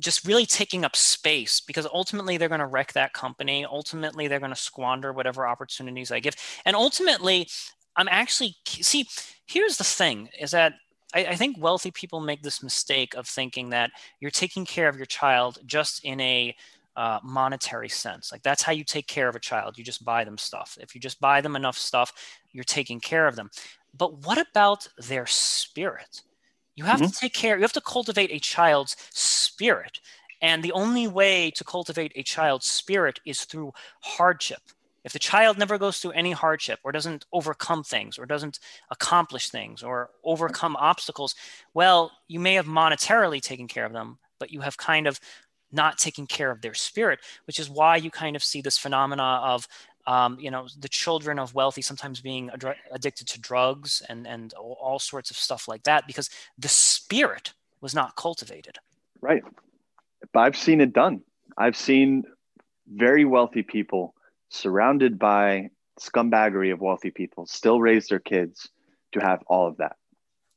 just 0.00 0.26
really 0.26 0.46
taking 0.46 0.84
up 0.84 0.96
space 0.96 1.60
because 1.60 1.86
ultimately 1.92 2.36
they're 2.36 2.48
going 2.48 2.60
to 2.60 2.66
wreck 2.66 2.92
that 2.94 3.12
company. 3.12 3.64
Ultimately, 3.64 4.26
they're 4.26 4.40
going 4.40 4.50
to 4.50 4.56
squander 4.56 5.12
whatever 5.12 5.46
opportunities 5.46 6.10
I 6.10 6.20
give. 6.20 6.34
And 6.64 6.74
ultimately, 6.74 7.48
I'm 7.96 8.08
actually, 8.10 8.56
see, 8.66 9.06
here's 9.46 9.76
the 9.76 9.84
thing 9.84 10.28
is 10.40 10.50
that 10.50 10.74
I, 11.14 11.26
I, 11.26 11.36
think 11.36 11.56
wealthy 11.58 11.92
people 11.92 12.20
make 12.20 12.42
this 12.42 12.62
mistake 12.62 13.14
of 13.14 13.28
thinking 13.28 13.70
that 13.70 13.90
you're 14.18 14.32
taking 14.32 14.66
care 14.66 14.88
of 14.88 14.96
your 14.96 15.06
child 15.06 15.58
just 15.64 16.04
in 16.04 16.20
a 16.20 16.56
uh, 16.96 17.18
monetary 17.22 17.88
sense. 17.88 18.30
Like 18.30 18.42
that's 18.42 18.62
how 18.62 18.72
you 18.72 18.84
take 18.84 19.06
care 19.06 19.28
of 19.28 19.36
a 19.36 19.40
child. 19.40 19.78
You 19.78 19.84
just 19.84 20.04
buy 20.04 20.24
them 20.24 20.38
stuff. 20.38 20.78
If 20.80 20.94
you 20.94 21.00
just 21.00 21.20
buy 21.20 21.40
them 21.40 21.56
enough 21.56 21.78
stuff, 21.78 22.12
you're 22.52 22.64
taking 22.64 23.00
care 23.00 23.26
of 23.26 23.36
them. 23.36 23.50
But 23.96 24.26
what 24.26 24.38
about 24.38 24.86
their 24.98 25.26
spirit? 25.26 26.22
You 26.76 26.84
have 26.84 27.00
mm-hmm. 27.00 27.10
to 27.10 27.18
take 27.18 27.34
care, 27.34 27.56
you 27.56 27.62
have 27.62 27.72
to 27.72 27.80
cultivate 27.80 28.30
a 28.32 28.40
child's 28.40 28.96
spirit. 29.10 30.00
And 30.42 30.62
the 30.62 30.72
only 30.72 31.06
way 31.06 31.50
to 31.52 31.64
cultivate 31.64 32.12
a 32.16 32.22
child's 32.22 32.70
spirit 32.70 33.20
is 33.24 33.44
through 33.44 33.72
hardship. 34.00 34.60
If 35.04 35.12
the 35.12 35.18
child 35.18 35.58
never 35.58 35.78
goes 35.78 35.98
through 35.98 36.12
any 36.12 36.32
hardship 36.32 36.80
or 36.82 36.90
doesn't 36.90 37.26
overcome 37.32 37.84
things 37.84 38.18
or 38.18 38.24
doesn't 38.24 38.58
accomplish 38.90 39.50
things 39.50 39.82
or 39.82 40.10
overcome 40.24 40.76
obstacles, 40.76 41.34
well, 41.74 42.10
you 42.26 42.40
may 42.40 42.54
have 42.54 42.66
monetarily 42.66 43.40
taken 43.40 43.68
care 43.68 43.84
of 43.84 43.92
them, 43.92 44.18
but 44.40 44.50
you 44.50 44.60
have 44.60 44.76
kind 44.78 45.06
of 45.06 45.20
not 45.74 45.98
taking 45.98 46.26
care 46.26 46.50
of 46.50 46.60
their 46.62 46.74
spirit, 46.74 47.20
which 47.46 47.58
is 47.58 47.68
why 47.68 47.96
you 47.96 48.10
kind 48.10 48.36
of 48.36 48.42
see 48.42 48.60
this 48.60 48.78
phenomena 48.78 49.40
of 49.42 49.68
um, 50.06 50.38
you 50.38 50.50
know 50.50 50.66
the 50.78 50.88
children 50.88 51.38
of 51.38 51.54
wealthy 51.54 51.82
sometimes 51.82 52.20
being 52.20 52.50
ad- 52.50 52.76
addicted 52.92 53.26
to 53.28 53.40
drugs 53.40 54.02
and 54.08 54.26
and 54.26 54.52
all 54.54 54.98
sorts 54.98 55.30
of 55.30 55.36
stuff 55.36 55.66
like 55.66 55.82
that 55.84 56.06
because 56.06 56.30
the 56.58 56.68
spirit 56.68 57.54
was 57.80 57.94
not 57.94 58.16
cultivated. 58.16 58.78
Right. 59.20 59.42
But 60.32 60.40
i've 60.40 60.56
seen 60.56 60.80
it 60.80 60.92
done. 60.92 61.22
I've 61.56 61.76
seen 61.76 62.24
very 62.86 63.24
wealthy 63.24 63.62
people 63.62 64.14
surrounded 64.50 65.18
by 65.18 65.70
scumbaggery 66.00 66.72
of 66.72 66.80
wealthy 66.80 67.10
people 67.10 67.46
still 67.46 67.80
raise 67.80 68.08
their 68.08 68.18
kids 68.18 68.68
to 69.12 69.20
have 69.20 69.42
all 69.46 69.66
of 69.68 69.78
that. 69.78 69.96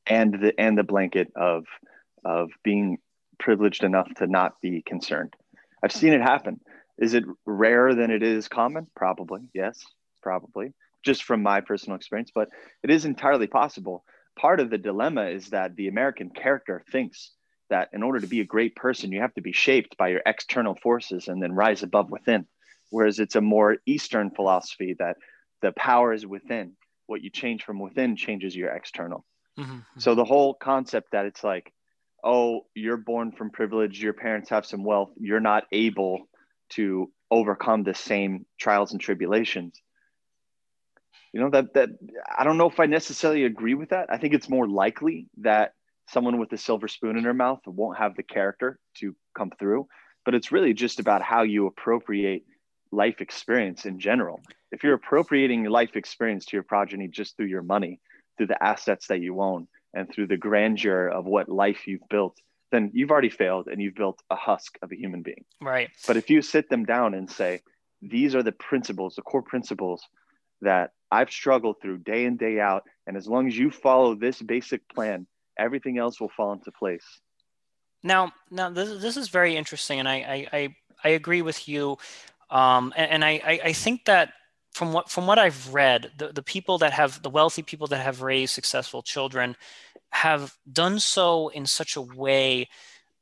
And 0.05 0.33
the 0.33 0.59
and 0.59 0.77
the 0.77 0.83
blanket 0.83 1.31
of 1.35 1.65
of 2.25 2.49
being 2.63 2.97
privileged 3.39 3.83
enough 3.83 4.09
to 4.15 4.27
not 4.27 4.59
be 4.61 4.81
concerned. 4.81 5.33
I've 5.83 5.91
seen 5.91 6.13
it 6.13 6.21
happen. 6.21 6.59
Is 6.97 7.13
it 7.13 7.23
rarer 7.45 7.93
than 7.93 8.11
it 8.11 8.23
is 8.23 8.47
common? 8.47 8.87
Probably, 8.95 9.41
yes, 9.53 9.83
probably, 10.21 10.73
just 11.03 11.23
from 11.23 11.43
my 11.43 11.61
personal 11.61 11.95
experience, 11.95 12.31
but 12.33 12.49
it 12.83 12.89
is 12.89 13.05
entirely 13.05 13.47
possible. 13.47 14.03
Part 14.39 14.59
of 14.59 14.69
the 14.69 14.77
dilemma 14.77 15.25
is 15.25 15.49
that 15.49 15.75
the 15.75 15.87
American 15.87 16.29
character 16.29 16.83
thinks 16.91 17.31
that 17.69 17.89
in 17.93 18.03
order 18.03 18.19
to 18.19 18.27
be 18.27 18.39
a 18.41 18.45
great 18.45 18.75
person, 18.75 19.11
you 19.11 19.21
have 19.21 19.33
to 19.35 19.41
be 19.41 19.51
shaped 19.51 19.97
by 19.97 20.09
your 20.09 20.21
external 20.25 20.75
forces 20.75 21.27
and 21.27 21.41
then 21.41 21.53
rise 21.53 21.83
above 21.83 22.09
within. 22.09 22.47
Whereas 22.89 23.19
it's 23.19 23.35
a 23.35 23.41
more 23.41 23.77
Eastern 23.85 24.31
philosophy 24.31 24.95
that 24.99 25.17
the 25.61 25.71
power 25.73 26.13
is 26.13 26.25
within. 26.25 26.73
What 27.07 27.21
you 27.21 27.29
change 27.29 27.63
from 27.63 27.79
within 27.79 28.15
changes 28.15 28.55
your 28.55 28.69
external. 28.69 29.25
Mm-hmm. 29.59 29.79
So 29.97 30.15
the 30.15 30.25
whole 30.25 30.53
concept 30.53 31.11
that 31.11 31.25
it's 31.25 31.43
like 31.43 31.73
oh, 32.27 32.65
you're 32.75 32.97
born 32.97 33.31
from 33.31 33.49
privilege, 33.49 34.03
your 34.03 34.11
parents 34.11 34.49
have 34.49 34.65
some 34.65 34.83
wealth, 34.83 35.11
you're 35.17 35.39
not 35.39 35.63
able 35.71 36.27
to 36.69 37.09
overcome 37.31 37.83
the 37.83 37.95
same 37.95 38.45
trials 38.59 38.91
and 38.91 38.99
tribulations. 38.99 39.81
You 41.31 41.39
know, 41.39 41.49
that 41.51 41.73
that 41.75 41.89
I 42.37 42.43
don't 42.43 42.57
know 42.57 42.69
if 42.69 42.79
I 42.79 42.85
necessarily 42.85 43.45
agree 43.45 43.75
with 43.75 43.89
that. 43.89 44.07
I 44.09 44.17
think 44.17 44.33
it's 44.33 44.49
more 44.49 44.67
likely 44.67 45.27
that 45.37 45.73
someone 46.09 46.37
with 46.37 46.51
a 46.51 46.57
silver 46.57 46.89
spoon 46.89 47.17
in 47.17 47.23
their 47.23 47.33
mouth 47.33 47.61
won't 47.65 47.97
have 47.97 48.15
the 48.15 48.23
character 48.23 48.77
to 48.95 49.15
come 49.37 49.51
through, 49.57 49.87
but 50.25 50.35
it's 50.35 50.51
really 50.51 50.73
just 50.73 50.99
about 50.99 51.21
how 51.21 51.43
you 51.43 51.67
appropriate 51.67 52.43
life 52.91 53.21
experience 53.21 53.85
in 53.85 53.99
general. 53.99 54.41
If 54.71 54.83
you're 54.83 54.95
appropriating 54.95 55.63
life 55.65 55.95
experience 55.95 56.45
to 56.47 56.57
your 56.57 56.63
progeny 56.63 57.07
just 57.07 57.37
through 57.37 57.47
your 57.47 57.61
money, 57.61 58.01
through 58.37 58.47
the 58.47 58.61
assets 58.61 59.07
that 59.07 59.21
you 59.21 59.41
own, 59.41 59.67
and 59.93 60.11
through 60.11 60.27
the 60.27 60.37
grandeur 60.37 61.07
of 61.07 61.25
what 61.25 61.49
life 61.49 61.87
you've 61.87 62.07
built, 62.09 62.37
then 62.71 62.91
you've 62.93 63.11
already 63.11 63.29
failed 63.29 63.67
and 63.67 63.81
you've 63.81 63.95
built 63.95 64.21
a 64.29 64.35
husk 64.35 64.77
of 64.81 64.91
a 64.91 64.95
human 64.95 65.21
being. 65.21 65.45
Right. 65.61 65.89
But 66.05 66.17
if 66.17 66.29
you 66.29 66.41
sit 66.41 66.69
them 66.69 66.85
down 66.85 67.13
and 67.13 67.29
say, 67.29 67.61
these 68.01 68.35
are 68.35 68.43
the 68.43 68.51
principles, 68.51 69.15
the 69.15 69.21
core 69.21 69.41
principles 69.41 70.03
that 70.61 70.91
I've 71.11 71.31
struggled 71.31 71.77
through 71.81 71.99
day 71.99 72.25
in, 72.25 72.37
day 72.37 72.59
out. 72.59 72.83
And 73.05 73.15
as 73.15 73.27
long 73.27 73.47
as 73.47 73.57
you 73.57 73.71
follow 73.71 74.15
this 74.15 74.41
basic 74.41 74.87
plan, 74.89 75.27
everything 75.57 75.97
else 75.97 76.19
will 76.19 76.31
fall 76.35 76.53
into 76.53 76.71
place. 76.71 77.05
Now, 78.03 78.31
now 78.51 78.69
this, 78.69 79.01
this 79.01 79.17
is 79.17 79.29
very 79.29 79.55
interesting, 79.55 79.99
and 79.99 80.07
I 80.07 80.15
I, 80.15 80.57
I, 80.57 80.75
I 81.03 81.09
agree 81.09 81.41
with 81.41 81.67
you, 81.67 81.97
um, 82.51 82.93
and, 82.95 83.11
and 83.11 83.25
I, 83.25 83.59
I 83.63 83.73
think 83.73 84.05
that 84.05 84.33
from 84.77 84.93
what 84.93 85.09
from 85.09 85.25
what 85.25 85.39
I've 85.39 85.73
read, 85.73 86.11
the, 86.17 86.27
the 86.31 86.43
people 86.43 86.77
that 86.77 86.93
have 86.93 87.23
the 87.23 87.31
wealthy 87.31 87.63
people 87.63 87.87
that 87.87 88.03
have 88.03 88.21
raised 88.21 88.53
successful 88.53 89.01
children 89.01 89.55
have 90.11 90.53
done 90.71 90.99
so 90.99 91.47
in 91.49 91.65
such 91.65 91.95
a 91.95 92.01
way 92.01 92.69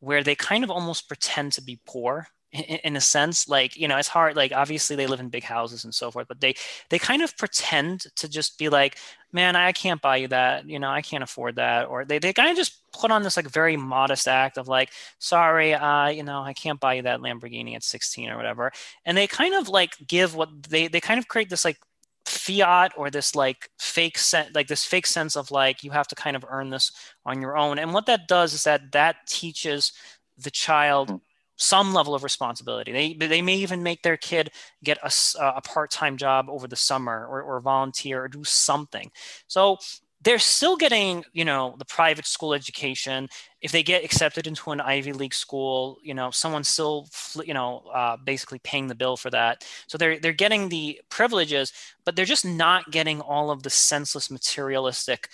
where 0.02 0.22
they 0.22 0.36
kind 0.36 0.66
of 0.66 0.70
almost 0.70 1.08
pretend 1.08 1.54
to 1.54 1.62
be 1.62 1.80
poor 1.88 2.28
in, 2.52 2.80
in, 2.84 2.96
a 2.98 3.02
sense. 3.02 3.48
Like 3.48 3.78
you 3.78 3.88
know 3.88 3.98
it's 3.98 4.10
hard 4.10 4.36
like 4.36 4.52
obviously 4.52 4.98
they 4.98 5.08
live 5.08 5.22
in 5.22 5.30
big 5.30 5.46
houses 5.46 5.86
and 5.86 5.96
so 5.96 6.12
forth 6.12 6.28
but 6.28 6.42
they 6.42 6.56
they 6.90 7.00
kind 7.00 7.22
of 7.22 7.38
pretend 7.38 8.06
to 8.18 8.28
just 8.28 8.60
be 8.60 8.68
like 8.68 8.98
man 9.36 9.56
i 9.56 9.72
can't 9.74 10.02
buy 10.02 10.16
you 10.16 10.28
that 10.30 10.68
you 10.68 10.80
know 10.80 10.90
i 10.90 11.02
can't 11.02 11.24
afford 11.24 11.58
that 11.58 11.88
or 11.88 12.06
they, 12.06 12.18
they 12.18 12.32
kind 12.32 12.50
of 12.50 12.56
just 12.56 12.82
put 12.94 13.12
on 13.12 13.22
this 13.22 13.36
like 13.36 13.48
very 13.48 13.76
modest 13.76 14.28
act 14.28 14.58
of 14.58 14.70
like 14.70 14.92
sorry 15.20 15.74
uh 15.74 16.08
you 16.08 16.24
know 16.24 16.42
i 16.42 16.54
can't 16.54 16.80
buy 16.80 16.94
you 16.94 17.02
that 17.02 17.20
lamborghini 17.20 17.76
at 17.76 17.84
16 17.84 18.30
or 18.30 18.38
whatever 18.38 18.72
and 19.06 19.18
they 19.18 19.28
kind 19.28 19.54
of 19.54 19.68
like 19.68 19.96
give 20.08 20.36
what 20.36 20.50
they 20.64 20.88
they 20.88 21.02
kind 21.02 21.20
of 21.20 21.28
create 21.28 21.50
this 21.50 21.66
like 21.66 21.78
fiat 22.26 22.94
or 22.96 23.12
this 23.12 23.36
like 23.36 23.70
fake 23.78 24.18
sense 24.18 24.50
like 24.56 24.68
this 24.68 24.86
fake 24.86 25.06
sense 25.06 25.36
of 25.36 25.52
like 25.52 25.84
you 25.84 25.92
have 25.92 26.08
to 26.08 26.16
kind 26.16 26.36
of 26.36 26.46
earn 26.50 26.70
this 26.70 26.92
on 27.26 27.42
your 27.42 27.58
own 27.58 27.78
and 27.78 27.94
what 27.94 28.06
that 28.06 28.28
does 28.28 28.54
is 28.54 28.64
that 28.64 28.92
that 28.94 29.18
teaches 29.28 29.92
the 30.38 30.50
child 30.50 31.10
mm-hmm. 31.10 31.18
Some 31.58 31.94
level 31.94 32.14
of 32.16 32.24
responsibility. 32.24 32.92
They 32.92 33.28
they 33.28 33.42
may 33.42 33.56
even 33.56 33.84
make 33.84 34.02
their 34.02 34.18
kid 34.18 34.52
get 34.84 34.98
a, 35.04 35.12
a 35.40 35.62
part-time 35.62 36.18
job 36.18 36.48
over 36.50 36.68
the 36.68 36.76
summer 36.76 37.26
or, 37.28 37.42
or 37.42 37.62
volunteer 37.62 38.24
or 38.24 38.28
do 38.28 38.44
something. 38.44 39.12
So 39.48 39.78
they're 40.22 40.40
still 40.40 40.76
getting 40.76 41.24
you 41.34 41.46
know 41.46 41.76
the 41.78 41.86
private 41.86 42.26
school 42.26 42.54
education. 42.54 43.30
If 43.62 43.72
they 43.72 43.84
get 43.84 44.04
accepted 44.04 44.48
into 44.48 44.72
an 44.72 44.82
ivy 44.82 45.14
league 45.14 45.34
school 45.34 45.98
you 46.04 46.14
know 46.14 46.32
someone's 46.32 46.68
still 46.70 47.08
you 47.46 47.54
know 47.54 47.84
uh, 47.94 48.18
basically 48.24 48.60
paying 48.60 48.88
the 48.88 48.96
bill 48.96 49.18
for 49.18 49.30
that. 49.32 49.66
So 49.88 49.98
they're 49.98 50.20
they're 50.20 50.34
getting 50.34 50.70
the 50.70 51.00
privileges 51.10 51.72
but 52.06 52.16
they're 52.16 52.26
just 52.26 52.46
not 52.46 52.92
getting 52.92 53.22
all 53.22 53.50
of 53.52 53.64
the 53.64 53.70
senseless 53.70 54.30
materialistic 54.32 55.30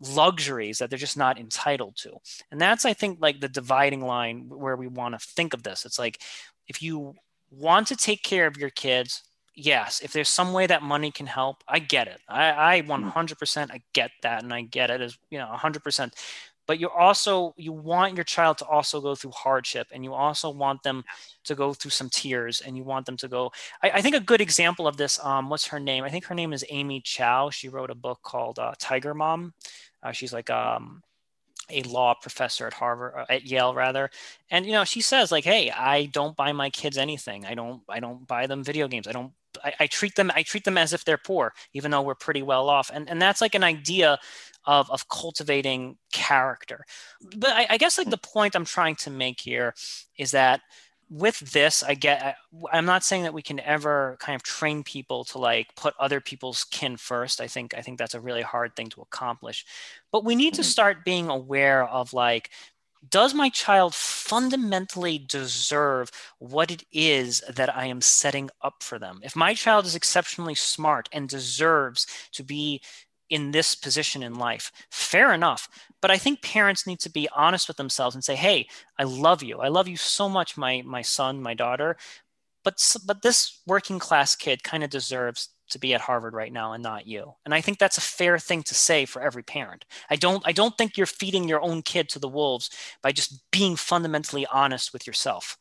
luxuries 0.00 0.78
that 0.78 0.90
they're 0.90 0.98
just 0.98 1.16
not 1.16 1.38
entitled 1.38 1.96
to 1.96 2.12
and 2.50 2.60
that's 2.60 2.84
i 2.84 2.92
think 2.92 3.18
like 3.20 3.40
the 3.40 3.48
dividing 3.48 4.00
line 4.00 4.48
where 4.48 4.76
we 4.76 4.86
want 4.86 5.18
to 5.18 5.26
think 5.26 5.54
of 5.54 5.62
this 5.62 5.84
it's 5.84 5.98
like 5.98 6.20
if 6.68 6.82
you 6.82 7.14
want 7.50 7.86
to 7.86 7.96
take 7.96 8.22
care 8.22 8.46
of 8.46 8.56
your 8.56 8.70
kids 8.70 9.22
yes, 9.58 10.00
if 10.00 10.12
there's 10.12 10.28
some 10.28 10.52
way 10.52 10.66
that 10.66 10.82
money 10.82 11.10
can 11.10 11.26
help, 11.26 11.64
I 11.66 11.80
get 11.80 12.06
it. 12.06 12.20
I, 12.28 12.76
I 12.76 12.82
100% 12.82 13.12
mm. 13.12 13.70
I 13.70 13.82
get 13.92 14.12
that, 14.22 14.42
and 14.42 14.54
I 14.54 14.62
get 14.62 14.90
it 14.90 15.00
as 15.00 15.18
you 15.30 15.38
know 15.38 15.50
100%. 15.52 16.12
But 16.66 16.78
you 16.78 16.90
also 16.90 17.54
you 17.56 17.72
want 17.72 18.14
your 18.14 18.24
child 18.24 18.58
to 18.58 18.66
also 18.66 19.00
go 19.00 19.14
through 19.14 19.32
hardship, 19.32 19.88
and 19.90 20.04
you 20.04 20.14
also 20.14 20.50
want 20.50 20.82
them 20.82 21.02
to 21.44 21.54
go 21.54 21.72
through 21.72 21.90
some 21.90 22.10
tears, 22.10 22.60
and 22.60 22.76
you 22.76 22.84
want 22.84 23.06
them 23.06 23.16
to 23.18 23.28
go. 23.28 23.50
I, 23.82 23.90
I 23.90 24.00
think 24.02 24.14
a 24.14 24.20
good 24.20 24.40
example 24.40 24.86
of 24.86 24.96
this. 24.96 25.18
Um, 25.24 25.48
what's 25.48 25.66
her 25.68 25.80
name? 25.80 26.04
I 26.04 26.10
think 26.10 26.26
her 26.26 26.34
name 26.34 26.52
is 26.52 26.64
Amy 26.68 27.00
Chua. 27.00 27.52
She 27.52 27.68
wrote 27.68 27.90
a 27.90 27.94
book 27.94 28.20
called 28.22 28.58
uh, 28.58 28.74
Tiger 28.78 29.14
Mom. 29.14 29.54
Uh, 30.02 30.12
she's 30.12 30.32
like 30.32 30.50
um, 30.50 31.02
a 31.70 31.82
law 31.82 32.14
professor 32.14 32.66
at 32.66 32.72
Harvard 32.74 33.14
uh, 33.16 33.26
at 33.28 33.44
Yale 33.44 33.74
rather 33.74 34.10
and 34.50 34.64
you 34.66 34.72
know 34.72 34.84
she 34.84 35.00
says 35.00 35.30
like 35.30 35.44
hey 35.44 35.70
I 35.70 36.06
don't 36.06 36.36
buy 36.36 36.52
my 36.52 36.70
kids 36.70 36.96
anything 36.96 37.44
I 37.44 37.54
don't 37.54 37.82
I 37.88 38.00
don't 38.00 38.26
buy 38.26 38.46
them 38.46 38.64
video 38.64 38.88
games 38.88 39.06
I 39.06 39.12
don't 39.12 39.32
I, 39.64 39.72
I, 39.80 39.86
treat 39.86 40.14
them 40.14 40.30
I 40.34 40.42
treat 40.42 40.64
them 40.64 40.78
as 40.78 40.92
if 40.92 41.04
they're 41.04 41.18
poor, 41.18 41.54
even 41.72 41.90
though 41.90 42.02
we're 42.02 42.14
pretty 42.14 42.42
well 42.42 42.68
off. 42.68 42.90
And 42.92 43.08
and 43.08 43.20
that's 43.20 43.40
like 43.40 43.54
an 43.54 43.64
idea 43.64 44.18
of 44.64 44.90
of 44.90 45.08
cultivating 45.08 45.96
character. 46.12 46.84
But 47.36 47.50
I, 47.50 47.66
I 47.70 47.78
guess 47.78 47.98
like 47.98 48.10
the 48.10 48.18
point 48.18 48.54
I'm 48.54 48.64
trying 48.64 48.96
to 48.96 49.10
make 49.10 49.40
here 49.40 49.74
is 50.16 50.32
that 50.32 50.60
with 51.10 51.38
this 51.52 51.82
i 51.82 51.94
get 51.94 52.36
i'm 52.72 52.84
not 52.84 53.02
saying 53.02 53.22
that 53.22 53.32
we 53.32 53.42
can 53.42 53.60
ever 53.60 54.16
kind 54.20 54.36
of 54.36 54.42
train 54.42 54.82
people 54.82 55.24
to 55.24 55.38
like 55.38 55.74
put 55.74 55.94
other 55.98 56.20
people's 56.20 56.64
kin 56.64 56.96
first 56.96 57.40
i 57.40 57.46
think 57.46 57.74
i 57.74 57.80
think 57.80 57.98
that's 57.98 58.14
a 58.14 58.20
really 58.20 58.42
hard 58.42 58.74
thing 58.76 58.88
to 58.88 59.00
accomplish 59.00 59.64
but 60.12 60.24
we 60.24 60.34
need 60.34 60.54
to 60.54 60.60
mm-hmm. 60.60 60.68
start 60.68 61.04
being 61.04 61.28
aware 61.28 61.84
of 61.84 62.12
like 62.12 62.50
does 63.08 63.32
my 63.32 63.48
child 63.48 63.94
fundamentally 63.94 65.18
deserve 65.18 66.10
what 66.38 66.70
it 66.70 66.84
is 66.92 67.42
that 67.48 67.74
I 67.74 67.86
am 67.86 68.00
setting 68.00 68.50
up 68.62 68.82
for 68.82 68.98
them? 68.98 69.20
If 69.22 69.36
my 69.36 69.54
child 69.54 69.86
is 69.86 69.94
exceptionally 69.94 70.54
smart 70.54 71.08
and 71.12 71.28
deserves 71.28 72.06
to 72.32 72.42
be 72.42 72.82
in 73.30 73.50
this 73.50 73.74
position 73.74 74.22
in 74.22 74.34
life, 74.34 74.72
fair 74.90 75.32
enough. 75.32 75.68
But 76.00 76.10
I 76.10 76.18
think 76.18 76.42
parents 76.42 76.86
need 76.86 77.00
to 77.00 77.10
be 77.10 77.28
honest 77.34 77.68
with 77.68 77.76
themselves 77.76 78.14
and 78.14 78.24
say, 78.24 78.36
"Hey, 78.36 78.68
I 78.98 79.04
love 79.04 79.42
you. 79.42 79.58
I 79.60 79.68
love 79.68 79.88
you 79.88 79.96
so 79.96 80.28
much, 80.28 80.56
my 80.56 80.82
my 80.84 81.02
son, 81.02 81.42
my 81.42 81.54
daughter, 81.54 81.96
but 82.64 82.96
but 83.06 83.22
this 83.22 83.60
working 83.66 83.98
class 83.98 84.36
kid 84.36 84.62
kind 84.62 84.84
of 84.84 84.90
deserves 84.90 85.50
to 85.70 85.78
be 85.78 85.94
at 85.94 86.00
Harvard 86.00 86.34
right 86.34 86.52
now 86.52 86.72
and 86.72 86.82
not 86.82 87.06
you. 87.06 87.34
And 87.44 87.54
I 87.54 87.60
think 87.60 87.78
that's 87.78 87.98
a 87.98 88.02
fair 88.02 88.38
thing 88.38 88.62
to 88.64 88.74
say 88.74 89.04
for 89.04 89.22
every 89.22 89.42
parent. 89.42 89.84
I 90.10 90.16
don't 90.16 90.42
I 90.46 90.52
don't 90.52 90.76
think 90.76 90.96
you're 90.96 91.06
feeding 91.06 91.48
your 91.48 91.62
own 91.62 91.82
kid 91.82 92.08
to 92.10 92.18
the 92.18 92.28
wolves 92.28 92.70
by 93.02 93.12
just 93.12 93.50
being 93.50 93.76
fundamentally 93.76 94.46
honest 94.46 94.92
with 94.92 95.06
yourself. 95.06 95.56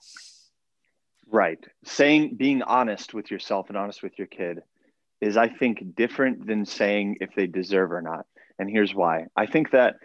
Right. 1.30 1.60
Saying 1.84 2.36
being 2.36 2.62
honest 2.62 3.14
with 3.14 3.30
yourself 3.30 3.70
and 3.70 3.78
honest 3.78 4.02
with 4.02 4.18
your 4.18 4.28
kid 4.28 4.64
is 5.22 5.38
I 5.38 5.50
think 5.50 5.96
different 5.96 6.46
than 6.46 6.66
saying 6.66 7.18
if 7.22 7.34
they 7.36 7.48
deserve 7.48 7.92
or 7.92 8.02
not. 8.02 8.26
And 8.60 8.70
here's 8.70 8.94
why. 8.94 9.26
I 9.36 9.46
think 9.46 9.72
that 9.72 9.96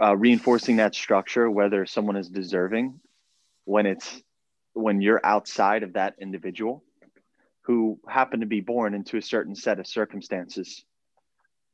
uh, 0.00 0.16
reinforcing 0.16 0.76
that 0.76 0.94
structure 0.94 1.50
whether 1.50 1.86
someone 1.86 2.16
is 2.16 2.28
deserving 2.28 3.00
when 3.64 3.86
it's 3.86 4.22
when 4.72 5.00
you're 5.00 5.24
outside 5.24 5.82
of 5.82 5.94
that 5.94 6.14
individual 6.20 6.82
who 7.62 7.98
happen 8.08 8.40
to 8.40 8.46
be 8.46 8.60
born 8.60 8.94
into 8.94 9.16
a 9.16 9.22
certain 9.22 9.54
set 9.54 9.78
of 9.78 9.86
circumstances 9.86 10.84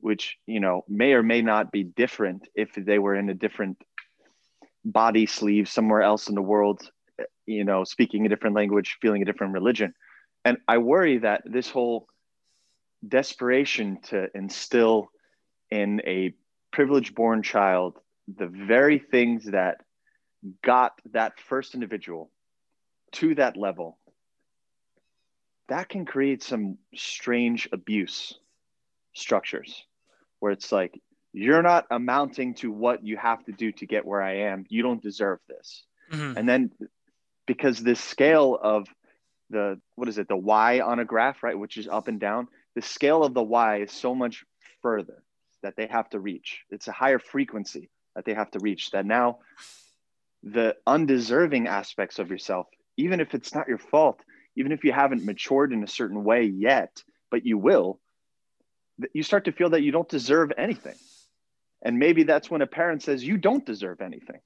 which 0.01 0.37
you 0.47 0.61
know 0.61 0.85
may 0.89 1.13
or 1.13 1.23
may 1.23 1.43
not 1.43 1.73
be 1.73 1.85
different 1.85 2.47
if 2.55 2.75
they 2.75 2.99
were 2.99 3.15
in 3.15 3.31
a 3.31 3.35
different 3.35 3.79
body 4.85 5.27
sleeve 5.27 5.69
somewhere 5.69 6.03
else 6.03 6.29
in 6.29 6.35
the 6.35 6.43
world 6.43 6.83
you 7.47 7.65
know 7.65 7.85
speaking 7.85 8.27
a 8.27 8.29
different 8.29 8.57
language 8.57 8.99
feeling 9.01 9.23
a 9.23 9.25
different 9.25 9.53
religion 9.53 9.95
and 10.45 10.59
i 10.69 10.77
worry 10.79 11.19
that 11.19 11.43
this 11.45 11.71
whole 11.71 12.07
desperation 13.07 13.99
to 14.03 14.29
instill 14.35 15.11
in 15.71 16.01
a 16.07 16.33
privileged 16.73 17.15
born 17.15 17.43
child 17.43 17.99
the 18.37 18.47
very 18.47 18.99
things 18.99 19.45
that 19.47 19.79
got 20.63 20.93
that 21.13 21.39
first 21.41 21.75
individual 21.75 22.31
to 23.13 23.35
that 23.35 23.57
level 23.57 23.99
that 25.69 25.89
can 25.89 26.05
create 26.05 26.43
some 26.43 26.77
strange 26.95 27.69
abuse 27.73 28.35
structures 29.15 29.85
where 30.41 30.53
it's 30.53 30.73
like 30.73 31.01
you're 31.33 31.63
not 31.63 31.87
amounting 31.91 32.55
to 32.55 32.71
what 32.71 33.05
you 33.05 33.17
have 33.17 33.43
to 33.45 33.53
do 33.53 33.73
to 33.73 33.87
get 33.87 34.05
where 34.05 34.21
I 34.21 34.51
am. 34.51 34.67
You 34.69 34.83
don't 34.83 35.03
deserve 35.03 35.39
this. 35.49 35.85
Mm-hmm. 36.13 36.37
And 36.37 36.49
then 36.49 36.71
because 37.47 37.79
this 37.79 38.01
scale 38.01 38.59
of 38.61 38.87
the 39.49 39.81
what 39.95 40.09
is 40.09 40.19
it, 40.19 40.29
the 40.29 40.37
Y 40.37 40.81
on 40.81 40.99
a 40.99 41.05
graph, 41.05 41.43
right, 41.43 41.59
which 41.59 41.79
is 41.79 41.89
up 41.89 42.09
and 42.09 42.21
down, 42.21 42.49
the 42.75 42.83
scale 42.83 43.25
of 43.25 43.35
the 43.35 43.43
Y 43.43 43.83
is 43.83 43.93
so 43.93 44.15
much 44.15 44.45
further 44.81 45.23
that 45.63 45.77
they 45.77 45.87
have 45.87 46.09
to 46.11 46.21
reach. 46.21 46.63
It's 46.71 46.89
a 46.89 46.93
higher 46.93 47.19
frequency 47.19 47.91
that 48.15 48.25
they 48.25 48.35
have 48.35 48.51
to 48.53 48.59
reach 48.59 48.91
that 48.91 49.07
now 49.07 49.39
the 50.43 50.77
undeserving 50.87 51.69
aspects 51.69 52.19
of 52.19 52.31
yourself, 52.31 52.67
even 52.97 53.21
if 53.21 53.35
it's 53.35 53.55
not 53.55 53.69
your 53.69 53.79
fault, 53.79 54.21
even 54.57 54.73
if 54.73 54.85
you 54.85 54.93
haven't 54.93 55.25
matured 55.25 55.73
in 55.73 55.83
a 55.83 55.89
certain 55.89 56.25
way 56.25 56.45
yet, 56.45 57.03
but 57.31 57.47
you 57.47 57.57
will, 57.57 58.01
you 59.13 59.23
start 59.23 59.45
to 59.45 59.53
feel 59.53 59.71
that 59.71 59.83
you 59.83 59.93
don't 59.93 60.09
deserve 60.09 60.53
anything. 60.59 60.97
And 61.83 61.99
maybe 61.99 62.25
that's 62.25 62.51
when 62.51 62.63
a 62.63 62.67
parent 62.67 63.03
says, 63.03 63.25
You 63.25 63.37
don't 63.37 63.65
deserve 63.65 64.01
anything. 64.01 64.41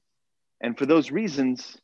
And 0.61 0.79
for 0.79 0.87
those 0.87 1.11
reasons, 1.11 1.79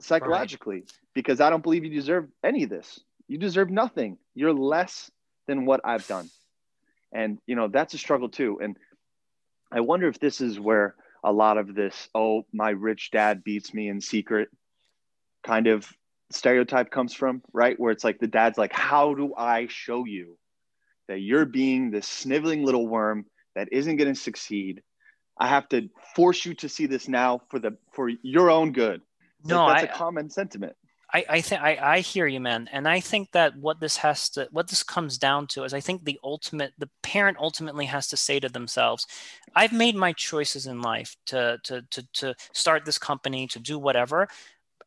psychologically, 0.00 0.76
right. 0.76 0.92
because 1.14 1.40
I 1.40 1.50
don't 1.50 1.62
believe 1.62 1.84
you 1.84 1.90
deserve 1.90 2.28
any 2.44 2.64
of 2.64 2.70
this. 2.70 3.00
You 3.28 3.38
deserve 3.38 3.70
nothing. 3.70 4.18
You're 4.34 4.52
less 4.52 5.10
than 5.50 5.66
what 5.66 5.80
I've 5.82 6.06
done. 6.06 6.30
And, 7.12 7.38
you 7.44 7.56
know, 7.56 7.66
that's 7.66 7.92
a 7.92 7.98
struggle 7.98 8.28
too. 8.28 8.60
And 8.62 8.76
I 9.72 9.80
wonder 9.80 10.06
if 10.06 10.20
this 10.20 10.40
is 10.40 10.60
where 10.60 10.94
a 11.24 11.32
lot 11.32 11.58
of 11.58 11.74
this, 11.74 12.08
oh, 12.14 12.44
my 12.52 12.70
rich 12.70 13.10
dad 13.10 13.42
beats 13.42 13.74
me 13.74 13.88
in 13.88 14.00
secret 14.00 14.48
kind 15.42 15.66
of 15.66 15.92
stereotype 16.30 16.92
comes 16.92 17.14
from, 17.14 17.42
right? 17.52 17.78
Where 17.80 17.90
it's 17.90 18.04
like 18.04 18.20
the 18.20 18.28
dad's 18.28 18.58
like, 18.58 18.72
How 18.72 19.14
do 19.14 19.34
I 19.36 19.66
show 19.68 20.04
you 20.04 20.38
that 21.08 21.18
you're 21.18 21.46
being 21.46 21.90
this 21.90 22.06
sniveling 22.06 22.64
little 22.64 22.86
worm 22.86 23.26
that 23.56 23.72
isn't 23.72 23.96
going 23.96 24.14
to 24.14 24.20
succeed? 24.20 24.82
I 25.36 25.48
have 25.48 25.68
to 25.70 25.88
force 26.14 26.46
you 26.46 26.54
to 26.54 26.68
see 26.68 26.86
this 26.86 27.08
now 27.08 27.40
for 27.48 27.58
the 27.58 27.76
for 27.92 28.08
your 28.22 28.50
own 28.50 28.70
good. 28.72 29.00
no, 29.44 29.64
like 29.64 29.80
that's 29.80 29.90
I, 29.90 29.94
a 29.94 29.98
common 29.98 30.30
sentiment. 30.30 30.76
I, 31.12 31.24
I 31.28 31.40
think 31.40 31.60
I 31.60 32.00
hear 32.00 32.26
you, 32.26 32.40
man, 32.40 32.68
and 32.72 32.86
I 32.86 33.00
think 33.00 33.32
that 33.32 33.56
what 33.56 33.80
this 33.80 33.96
has 33.96 34.28
to, 34.30 34.48
what 34.52 34.68
this 34.68 34.82
comes 34.82 35.18
down 35.18 35.48
to, 35.48 35.64
is 35.64 35.74
I 35.74 35.80
think 35.80 36.04
the 36.04 36.18
ultimate, 36.22 36.72
the 36.78 36.88
parent 37.02 37.38
ultimately 37.40 37.86
has 37.86 38.06
to 38.08 38.16
say 38.16 38.38
to 38.40 38.48
themselves, 38.48 39.06
"I've 39.56 39.72
made 39.72 39.96
my 39.96 40.12
choices 40.12 40.66
in 40.66 40.82
life 40.82 41.16
to 41.26 41.58
to 41.64 41.82
to 41.90 42.06
to 42.14 42.34
start 42.52 42.84
this 42.84 42.98
company, 42.98 43.46
to 43.48 43.58
do 43.58 43.78
whatever, 43.78 44.28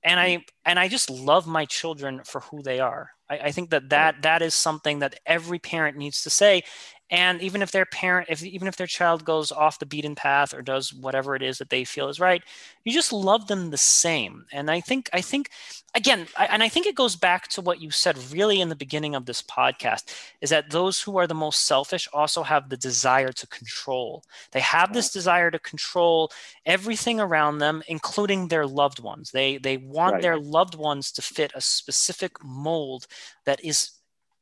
and 0.03 0.19
I 0.19 0.45
and 0.65 0.79
I 0.79 0.87
just 0.87 1.09
love 1.09 1.47
my 1.47 1.65
children 1.65 2.21
for 2.25 2.41
who 2.41 2.61
they 2.61 2.79
are. 2.79 3.11
I, 3.29 3.37
I 3.37 3.51
think 3.51 3.69
that 3.71 3.89
that 3.89 4.21
that 4.21 4.41
is 4.41 4.53
something 4.55 4.99
that 4.99 5.19
every 5.25 5.59
parent 5.59 5.97
needs 5.97 6.23
to 6.23 6.29
say, 6.29 6.63
and 7.13 7.43
even 7.43 7.61
if 7.61 7.71
their 7.71 7.85
parent 7.85 8.27
if 8.27 8.43
even 8.43 8.67
if 8.67 8.75
their 8.75 8.87
child 8.87 9.23
goes 9.23 9.51
off 9.51 9.77
the 9.77 9.85
beaten 9.85 10.15
path 10.15 10.51
or 10.51 10.63
does 10.63 10.91
whatever 10.91 11.35
it 11.35 11.43
is 11.43 11.59
that 11.59 11.69
they 11.69 11.83
feel 11.85 12.09
is 12.09 12.19
right 12.19 12.43
you 12.83 12.91
just 12.91 13.13
love 13.13 13.47
them 13.47 13.69
the 13.69 13.77
same. 13.77 14.45
And 14.51 14.69
i 14.69 14.81
think 14.81 15.09
i 15.13 15.21
think 15.21 15.51
again 15.95 16.25
I, 16.35 16.47
and 16.47 16.63
i 16.63 16.69
think 16.69 16.87
it 16.87 16.95
goes 16.95 17.15
back 17.15 17.47
to 17.49 17.61
what 17.61 17.79
you 17.79 17.91
said 17.91 18.17
really 18.31 18.59
in 18.59 18.69
the 18.69 18.75
beginning 18.75 19.13
of 19.13 19.27
this 19.27 19.43
podcast 19.43 20.15
is 20.41 20.49
that 20.49 20.71
those 20.71 20.99
who 21.01 21.17
are 21.17 21.27
the 21.27 21.35
most 21.35 21.67
selfish 21.67 22.07
also 22.11 22.41
have 22.41 22.69
the 22.69 22.77
desire 22.77 23.31
to 23.31 23.47
control. 23.47 24.23
They 24.51 24.61
have 24.61 24.93
this 24.93 25.11
desire 25.11 25.51
to 25.51 25.59
control 25.59 26.31
everything 26.65 27.19
around 27.19 27.59
them 27.59 27.83
including 27.87 28.47
their 28.47 28.65
loved 28.65 28.99
ones. 28.99 29.29
They 29.31 29.57
they 29.57 29.77
want 29.77 30.13
right. 30.13 30.21
their 30.23 30.39
loved 30.39 30.73
ones 30.73 31.11
to 31.13 31.21
fit 31.21 31.51
a 31.53 31.61
specific 31.61 32.43
mold 32.43 33.05
that 33.45 33.63
is 33.63 33.91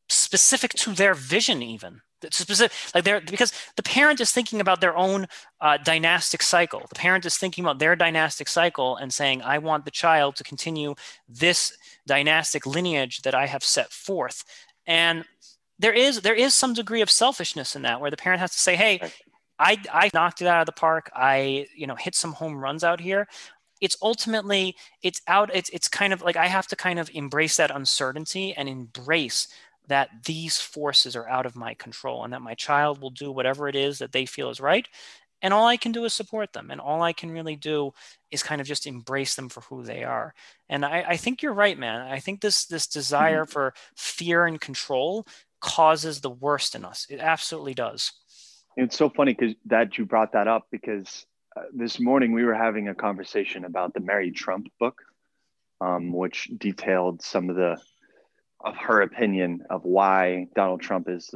specific 0.08 0.72
to 0.72 0.94
their 0.94 1.14
vision 1.14 1.62
even 1.62 2.02
specific 2.30 2.72
like 2.94 3.04
they're 3.04 3.22
because 3.22 3.54
the 3.76 3.84
parent 3.84 4.20
is 4.20 4.32
thinking 4.32 4.62
about 4.62 4.82
their 4.82 4.96
own 4.96 5.28
uh, 5.60 5.78
dynastic 5.78 6.42
cycle. 6.42 6.86
The 6.90 6.96
parent 6.96 7.26
is 7.26 7.38
thinking 7.38 7.64
about 7.64 7.80
their 7.80 7.96
dynastic 7.96 8.48
cycle 8.48 8.96
and 8.98 9.14
saying 9.14 9.42
i 9.42 9.58
want 9.58 9.86
the 9.86 9.92
child 9.92 10.36
to 10.36 10.44
continue 10.44 10.96
this 11.28 11.76
dynastic 12.08 12.66
lineage 12.66 13.22
that 13.24 13.36
i 13.36 13.48
have 13.48 13.64
set 13.64 13.92
forth. 13.92 14.44
And 14.86 15.26
there 15.80 15.94
is 15.94 16.22
there 16.22 16.36
is 16.36 16.54
some 16.54 16.74
degree 16.74 17.02
of 17.02 17.10
selfishness 17.10 17.76
in 17.76 17.82
that 17.84 18.00
where 18.00 18.12
the 18.12 18.18
parent 18.18 18.40
has 18.40 18.52
to 18.52 18.60
say 18.60 18.76
hey 18.76 19.02
i 19.60 19.78
i 19.92 20.10
knocked 20.14 20.42
it 20.42 20.48
out 20.48 20.62
of 20.62 20.66
the 20.66 20.80
park. 20.80 21.10
I 21.16 21.68
you 21.76 21.88
know 21.88 21.96
hit 21.96 22.16
some 22.16 22.34
home 22.34 22.56
runs 22.58 22.84
out 22.84 23.00
here. 23.00 23.28
It's 23.82 23.98
ultimately 24.02 24.76
it's 25.02 25.22
out 25.28 25.50
it's 25.54 25.70
it's 25.70 25.88
kind 25.88 26.14
of 26.14 26.22
like 26.22 26.38
i 26.38 26.48
have 26.48 26.68
to 26.68 26.76
kind 26.76 27.00
of 27.00 27.10
embrace 27.14 27.58
that 27.58 27.72
uncertainty 27.72 28.54
and 28.54 28.70
embrace 28.70 29.48
that 29.88 30.10
these 30.26 30.58
forces 30.58 31.16
are 31.16 31.28
out 31.28 31.46
of 31.46 31.56
my 31.56 31.74
control 31.74 32.24
and 32.24 32.34
that 32.34 32.42
my 32.42 32.54
child 32.54 33.02
will 33.02 33.10
do 33.10 33.32
whatever 33.32 33.68
it 33.68 33.76
is 33.76 34.00
that 34.00 34.12
they 34.12 34.26
feel 34.26 34.50
is 34.50 34.60
right. 34.60 34.88
And 35.42 35.54
all 35.54 35.66
I 35.66 35.78
can 35.78 35.92
do 35.92 36.06
is 36.06 36.14
support 36.14 36.54
them. 36.54 36.70
And 36.70 36.80
all 36.80 37.02
I 37.02 37.14
can 37.14 37.32
really 37.32 37.56
do 37.56 37.94
is 38.30 38.44
kind 38.44 38.62
of 38.62 38.68
just 38.68 38.86
embrace 38.86 39.36
them 39.36 39.50
for 39.50 39.62
who 39.62 39.84
they 39.84 40.04
are. 40.04 40.34
And 40.70 40.86
I, 40.86 41.04
I 41.10 41.18
think 41.18 41.42
you're 41.42 41.54
right, 41.54 41.78
man. 41.78 42.02
I 42.02 42.20
think 42.20 42.42
this 42.42 42.66
this 42.66 42.88
desire 42.88 43.44
mm-hmm. 43.44 43.52
for 43.52 43.74
fear 43.96 44.46
and 44.46 44.62
control 44.62 45.26
causes 45.60 46.22
the 46.22 46.30
worst 46.30 46.76
in 46.76 46.86
us. 46.86 47.08
It 47.10 47.20
absolutely 47.20 47.74
does. 47.74 48.12
It's 48.78 48.98
so 48.98 49.10
funny 49.10 49.34
because 49.34 49.56
that 49.66 49.98
you 49.98 50.06
brought 50.06 50.34
that 50.34 50.48
up 50.48 50.68
because 50.72 51.26
uh, 51.56 51.64
this 51.74 52.00
morning 52.00 52.32
we 52.34 52.46
were 52.46 52.54
having 52.54 52.88
a 52.88 52.96
conversation 52.96 53.66
about 53.66 53.94
the 53.94 54.00
Mary 54.00 54.32
Trump 54.32 54.68
book, 54.80 55.02
um, 55.82 56.14
which 56.14 56.50
detailed 56.58 57.22
some 57.22 57.50
of 57.50 57.56
the 57.56 57.78
of 58.64 58.76
her 58.78 59.02
opinion 59.02 59.62
of 59.70 59.84
why 59.84 60.48
Donald 60.56 60.82
Trump 60.82 61.10
is 61.10 61.30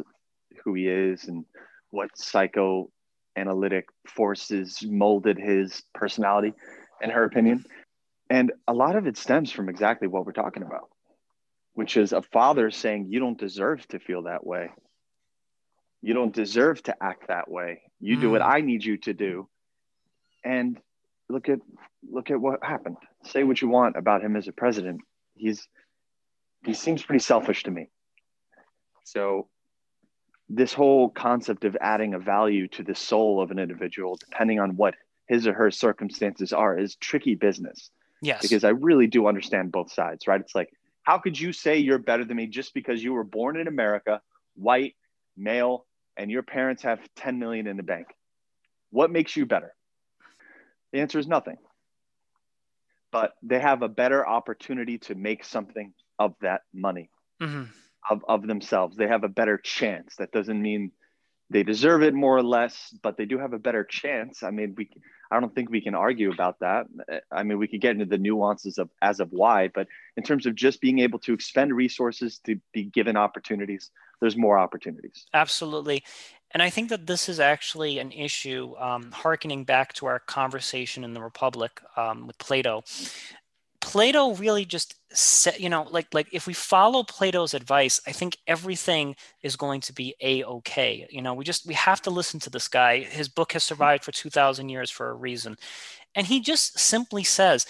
who 0.64 0.74
he 0.74 0.88
is 0.88 1.26
and 1.26 1.46
what 1.92 2.18
psychoanalytic 2.18 3.88
forces 4.08 4.84
molded 4.84 5.38
his 5.38 5.84
personality, 5.94 6.54
in 7.02 7.10
her 7.10 7.24
opinion. 7.24 7.66
And 8.30 8.52
a 8.68 8.74
lot 8.74 8.96
of 8.96 9.08
it 9.08 9.18
stems 9.18 9.52
from 9.52 9.70
exactly 9.70 10.08
what 10.08 10.26
we're 10.26 10.32
talking 10.32 10.64
about, 10.64 10.90
which 11.74 11.98
is 11.98 12.12
a 12.12 12.22
father 12.22 12.72
saying, 12.72 13.08
You 13.10 13.20
don't 13.20 13.38
deserve 13.38 13.88
to 13.90 14.00
feel 14.00 14.24
that 14.24 14.46
way. 14.46 14.72
You 16.02 16.14
don't 16.14 16.34
deserve 16.34 16.82
to 16.84 16.96
act 17.02 17.28
that 17.28 17.50
way. 17.50 17.82
You 18.00 18.18
mm. 18.18 18.22
do 18.22 18.32
what 18.32 18.42
mm. 18.42 18.54
I 18.54 18.62
need 18.62 18.84
you 18.84 18.98
to 18.98 19.14
do. 19.14 19.48
And 20.44 20.80
look 21.30 21.50
at 21.50 21.60
look 22.08 22.30
at 22.30 22.40
what 22.40 22.64
happened. 22.64 22.98
Say 23.26 23.44
what 23.44 23.62
you 23.62 23.70
want 23.70 23.96
about 23.96 24.24
him 24.24 24.36
as 24.36 24.48
a 24.48 24.52
president. 24.52 25.02
He's 25.36 25.68
he 26.66 26.74
seems 26.74 27.04
pretty 27.04 27.24
selfish 27.24 27.64
to 27.64 27.72
me. 27.72 27.90
So 29.04 29.48
this 30.50 30.74
whole 30.74 31.10
concept 31.10 31.66
of 31.66 31.78
adding 31.80 32.14
a 32.14 32.20
value 32.20 32.68
to 32.70 32.84
the 32.84 32.96
soul 32.96 33.42
of 33.42 33.52
an 33.52 33.60
individual, 33.60 34.16
depending 34.16 34.60
on 34.60 34.76
what 34.76 34.96
his 35.28 35.48
or 35.48 35.54
her 35.54 35.72
circumstances 35.72 36.54
are, 36.54 36.78
is 36.78 36.96
tricky 36.96 37.36
business. 37.36 37.90
Yes. 38.22 38.42
Because 38.42 38.64
I 38.64 38.70
really 38.70 39.08
do 39.08 39.28
understand 39.28 39.72
both 39.72 39.92
sides, 39.92 40.28
right? 40.28 40.40
It's 40.40 40.56
like, 40.56 40.70
how 41.04 41.20
could 41.20 41.40
you 41.40 41.54
say 41.54 41.78
you're 41.78 42.00
better 42.00 42.26
than 42.26 42.38
me 42.38 42.48
just 42.48 42.74
because 42.74 43.04
you 43.04 43.14
were 43.14 43.24
born 43.24 43.58
in 43.58 43.68
America, 43.68 44.22
white, 44.56 44.96
male, 45.38 45.86
and 46.18 46.32
your 46.32 46.44
parents 46.44 46.84
have 46.84 47.00
10 47.16 47.38
million 47.38 47.68
in 47.68 47.78
the 47.78 47.84
bank? 47.84 48.08
What 48.90 49.12
makes 49.12 49.36
you 49.36 49.46
better? 49.46 49.74
The 50.92 51.00
answer 51.02 51.20
is 51.20 51.28
nothing. 51.28 51.58
But 53.12 53.34
they 53.44 53.60
have 53.60 53.82
a 53.82 53.90
better 53.90 54.28
opportunity 54.28 54.98
to 55.00 55.16
make 55.16 55.44
something 55.44 55.94
of 56.20 56.36
that 56.42 56.62
money 56.74 57.10
mm-hmm. 57.42 57.64
of, 58.10 58.24
of 58.28 58.48
themselves. 58.48 58.96
They 58.96 59.08
have 59.08 59.24
a 59.24 59.30
better 59.30 59.58
chance. 59.58 60.16
That 60.18 60.32
doesn't 60.32 60.62
mean 60.62 60.92
they 61.50 61.64
deserve 61.64 62.02
it 62.02 62.14
more 62.14 62.36
or 62.36 62.44
less 62.44 62.94
but 63.04 63.18
they 63.18 63.26
do 63.26 63.38
have 63.38 63.54
a 63.54 63.60
better 63.60 63.84
chance. 63.84 64.44
I 64.44 64.52
mean 64.52 64.74
we 64.78 64.90
i 65.32 65.40
don't 65.40 65.54
think 65.54 65.70
we 65.70 65.82
can 65.82 65.96
argue 65.96 66.32
about 66.32 66.60
that. 66.60 66.88
I 67.32 67.44
mean 67.44 67.58
we 67.58 67.68
could 67.68 67.82
get 67.82 67.92
into 67.92 68.06
the 68.06 68.18
nuances 68.18 68.78
of 68.78 68.90
as 69.02 69.20
of 69.20 69.30
why 69.32 69.70
but 69.74 69.88
in 70.18 70.24
terms 70.24 70.46
of 70.46 70.56
just 70.56 70.82
being 70.82 71.00
able 71.00 71.20
to 71.20 71.34
expend 71.34 71.74
resources 71.74 72.40
to 72.46 72.60
be 72.74 72.86
given 72.86 73.16
opportunities 73.18 73.92
there's 74.22 74.38
more 74.38 74.58
opportunities. 74.58 75.26
Absolutely. 75.34 76.04
And 76.52 76.64
i 76.64 76.70
think 76.70 76.90
that 76.90 77.06
this 77.06 77.30
is 77.30 77.40
actually 77.40 78.00
an 78.00 78.12
issue 78.12 78.74
um, 78.80 79.12
harkening 79.12 79.66
back 79.66 79.94
to 79.94 80.08
our 80.08 80.20
conversation 80.20 81.04
in 81.04 81.14
the 81.14 81.22
republic 81.22 81.82
um, 81.96 82.28
with 82.28 82.38
plato 82.38 82.84
Plato 83.86 84.34
really 84.34 84.66
just 84.66 84.96
said, 85.16 85.60
you 85.60 85.70
know, 85.70 85.84
like 85.92 86.08
like 86.12 86.28
if 86.32 86.48
we 86.48 86.54
follow 86.54 87.04
Plato's 87.04 87.54
advice, 87.54 88.02
I 88.08 88.14
think 88.14 88.36
everything 88.48 89.16
is 89.44 89.56
going 89.56 89.80
to 89.82 89.94
be 89.94 90.16
a 90.22 90.44
okay. 90.44 91.06
You 91.12 91.22
know, 91.22 91.36
we 91.36 91.44
just 91.46 91.68
we 91.68 91.76
have 91.76 92.02
to 92.02 92.10
listen 92.10 92.40
to 92.42 92.50
this 92.50 92.68
guy. 92.68 93.02
His 93.02 93.30
book 93.30 93.54
has 93.54 93.64
survived 93.64 94.04
for 94.04 94.12
two 94.12 94.32
thousand 94.32 94.70
years 94.70 94.90
for 94.90 95.12
a 95.12 95.14
reason, 95.14 95.56
and 96.16 96.26
he 96.26 96.40
just 96.40 96.80
simply 96.80 97.24
says, 97.24 97.68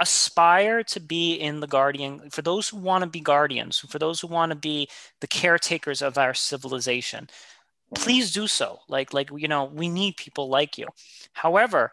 aspire 0.00 0.84
to 0.84 1.00
be 1.00 1.32
in 1.32 1.60
the 1.60 1.66
guardian 1.66 2.28
for 2.28 2.42
those 2.42 2.68
who 2.68 2.76
want 2.76 3.02
to 3.02 3.08
be 3.08 3.20
guardians, 3.20 3.78
for 3.78 3.98
those 3.98 4.20
who 4.20 4.26
want 4.26 4.50
to 4.50 4.56
be 4.56 4.86
the 5.22 5.26
caretakers 5.28 6.02
of 6.02 6.18
our 6.18 6.34
civilization. 6.34 7.26
Please 7.94 8.32
do 8.34 8.46
so. 8.46 8.80
Like 8.86 9.14
like 9.14 9.30
you 9.34 9.48
know, 9.48 9.64
we 9.64 9.88
need 9.88 10.18
people 10.18 10.50
like 10.50 10.76
you. 10.76 10.88
However, 11.32 11.90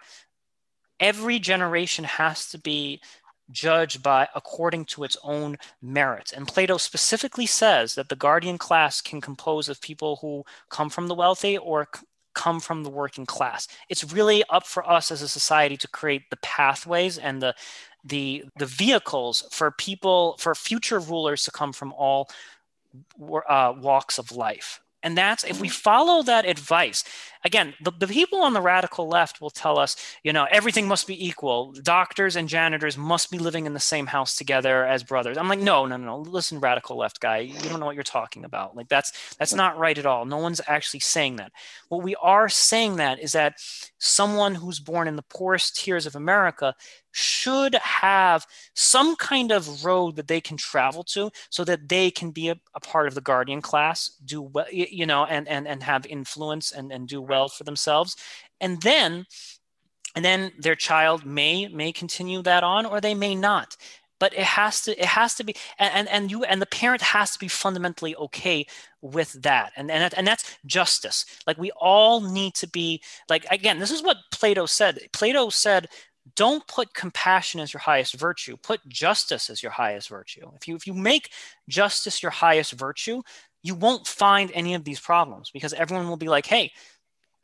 every 0.99 1.39
generation 1.39 2.05
has 2.05 2.49
to 2.49 2.57
be 2.57 3.01
judged 3.49 4.03
by 4.03 4.27
according 4.35 4.85
to 4.85 5.03
its 5.03 5.17
own 5.23 5.57
merits. 5.81 6.33
And 6.33 6.47
Plato 6.47 6.77
specifically 6.77 7.45
says 7.45 7.95
that 7.95 8.09
the 8.09 8.15
guardian 8.15 8.57
class 8.57 9.01
can 9.01 9.21
compose 9.21 9.69
of 9.69 9.81
people 9.81 10.17
who 10.17 10.43
come 10.69 10.89
from 10.89 11.07
the 11.07 11.15
wealthy 11.15 11.57
or 11.57 11.87
come 12.33 12.59
from 12.59 12.83
the 12.83 12.89
working 12.89 13.25
class. 13.25 13.67
It's 13.89 14.13
really 14.13 14.43
up 14.49 14.65
for 14.67 14.87
us 14.87 15.11
as 15.11 15.21
a 15.21 15.27
society 15.27 15.77
to 15.77 15.87
create 15.87 16.29
the 16.29 16.37
pathways 16.37 17.17
and 17.17 17.41
the 17.41 17.55
the 18.03 18.45
the 18.57 18.65
vehicles 18.65 19.43
for 19.51 19.71
people 19.71 20.37
for 20.37 20.53
future 20.55 20.99
rulers 20.99 21.43
to 21.43 21.51
come 21.51 21.73
from 21.73 21.93
all 21.93 22.29
uh, 23.49 23.73
walks 23.77 24.17
of 24.17 24.31
life. 24.31 24.81
And 25.03 25.17
that's 25.17 25.43
if 25.43 25.59
we 25.59 25.69
follow 25.69 26.21
that 26.23 26.45
advice. 26.45 27.03
Again, 27.43 27.73
the, 27.81 27.91
the 27.91 28.07
people 28.07 28.41
on 28.41 28.53
the 28.53 28.61
radical 28.61 29.07
left 29.07 29.41
will 29.41 29.49
tell 29.49 29.77
us, 29.77 29.95
you 30.23 30.33
know, 30.33 30.47
everything 30.51 30.87
must 30.87 31.07
be 31.07 31.27
equal. 31.27 31.73
Doctors 31.83 32.35
and 32.35 32.49
janitors 32.49 32.97
must 32.97 33.31
be 33.31 33.37
living 33.37 33.65
in 33.65 33.73
the 33.73 33.79
same 33.79 34.07
house 34.07 34.35
together 34.35 34.85
as 34.85 35.03
brothers. 35.03 35.37
I'm 35.37 35.47
like, 35.47 35.59
no, 35.59 35.85
no, 35.85 35.97
no. 35.97 36.19
Listen, 36.19 36.59
radical 36.59 36.97
left 36.97 37.19
guy, 37.19 37.39
you 37.39 37.69
don't 37.69 37.79
know 37.79 37.85
what 37.85 37.95
you're 37.95 38.03
talking 38.03 38.45
about. 38.45 38.75
Like 38.75 38.89
that's 38.89 39.35
that's 39.37 39.53
not 39.53 39.77
right 39.77 39.97
at 39.97 40.05
all. 40.05 40.25
No 40.25 40.37
one's 40.37 40.61
actually 40.67 41.01
saying 41.01 41.37
that. 41.37 41.51
What 41.89 42.03
we 42.03 42.15
are 42.15 42.49
saying 42.49 42.97
that 42.97 43.19
is 43.19 43.31
that 43.33 43.55
someone 43.99 44.55
who's 44.55 44.79
born 44.79 45.07
in 45.07 45.15
the 45.15 45.23
poorest 45.23 45.75
tiers 45.75 46.05
of 46.05 46.15
America 46.15 46.75
should 47.11 47.73
have 47.75 48.45
some 48.75 49.15
kind 49.15 49.51
of 49.51 49.83
road 49.83 50.15
that 50.15 50.27
they 50.27 50.39
can 50.39 50.55
travel 50.55 51.03
to 51.03 51.31
so 51.49 51.63
that 51.63 51.89
they 51.89 52.11
can 52.11 52.29
be 52.29 52.49
a, 52.49 52.55
a 52.75 52.79
part 52.79 53.07
of 53.07 53.15
the 53.15 53.21
guardian 53.21 53.59
class 53.59 54.11
do 54.23 54.41
well 54.41 54.67
you 54.71 55.05
know 55.05 55.25
and 55.25 55.47
and, 55.47 55.67
and 55.67 55.81
have 55.81 56.05
influence 56.05 56.71
and, 56.71 56.91
and 56.91 57.07
do 57.07 57.19
well 57.27 57.49
for 57.49 57.63
themselves. 57.63 58.15
And 58.59 58.81
then 58.81 59.25
and 60.15 60.25
then 60.25 60.51
their 60.57 60.75
child 60.75 61.25
may 61.25 61.67
may 61.67 61.91
continue 61.91 62.41
that 62.41 62.63
on 62.63 62.85
or 62.85 62.99
they 62.99 63.13
may 63.13 63.35
not. 63.35 63.77
But 64.19 64.33
it 64.33 64.45
has 64.45 64.81
to 64.81 64.99
it 64.99 65.05
has 65.05 65.35
to 65.35 65.43
be 65.43 65.55
and 65.77 66.07
and 66.09 66.31
you 66.31 66.43
and 66.43 66.59
the 66.59 66.65
parent 66.65 67.03
has 67.03 67.33
to 67.33 67.39
be 67.39 67.47
fundamentally 67.47 68.15
okay 68.15 68.65
with 69.01 69.39
that. 69.43 69.73
And 69.77 69.91
and, 69.91 70.11
and 70.17 70.25
that's 70.25 70.57
justice. 70.65 71.25
Like 71.45 71.59
we 71.59 71.71
all 71.79 72.21
need 72.21 72.55
to 72.55 72.67
be 72.67 73.03
like 73.29 73.45
again 73.51 73.77
this 73.77 73.91
is 73.91 74.01
what 74.01 74.17
plato 74.31 74.65
said. 74.65 74.99
Plato 75.13 75.49
said 75.49 75.87
don't 76.35 76.67
put 76.67 76.93
compassion 76.93 77.61
as 77.61 77.71
your 77.71 77.79
highest 77.79 78.15
virtue. 78.15 78.57
Put 78.57 78.85
justice 78.89 79.49
as 79.49 79.63
your 79.63 79.71
highest 79.71 80.09
virtue. 80.09 80.49
If 80.55 80.67
you 80.67 80.75
if 80.75 80.87
you 80.87 80.95
make 80.95 81.29
justice 81.69 82.23
your 82.23 82.31
highest 82.31 82.73
virtue 82.73 83.21
you 83.63 83.75
won't 83.75 84.07
find 84.07 84.51
any 84.53 84.73
of 84.75 84.83
these 84.83 84.99
problems 84.99 85.51
because 85.51 85.73
everyone 85.73 86.07
will 86.07 86.17
be 86.17 86.29
like 86.29 86.45
hey 86.45 86.71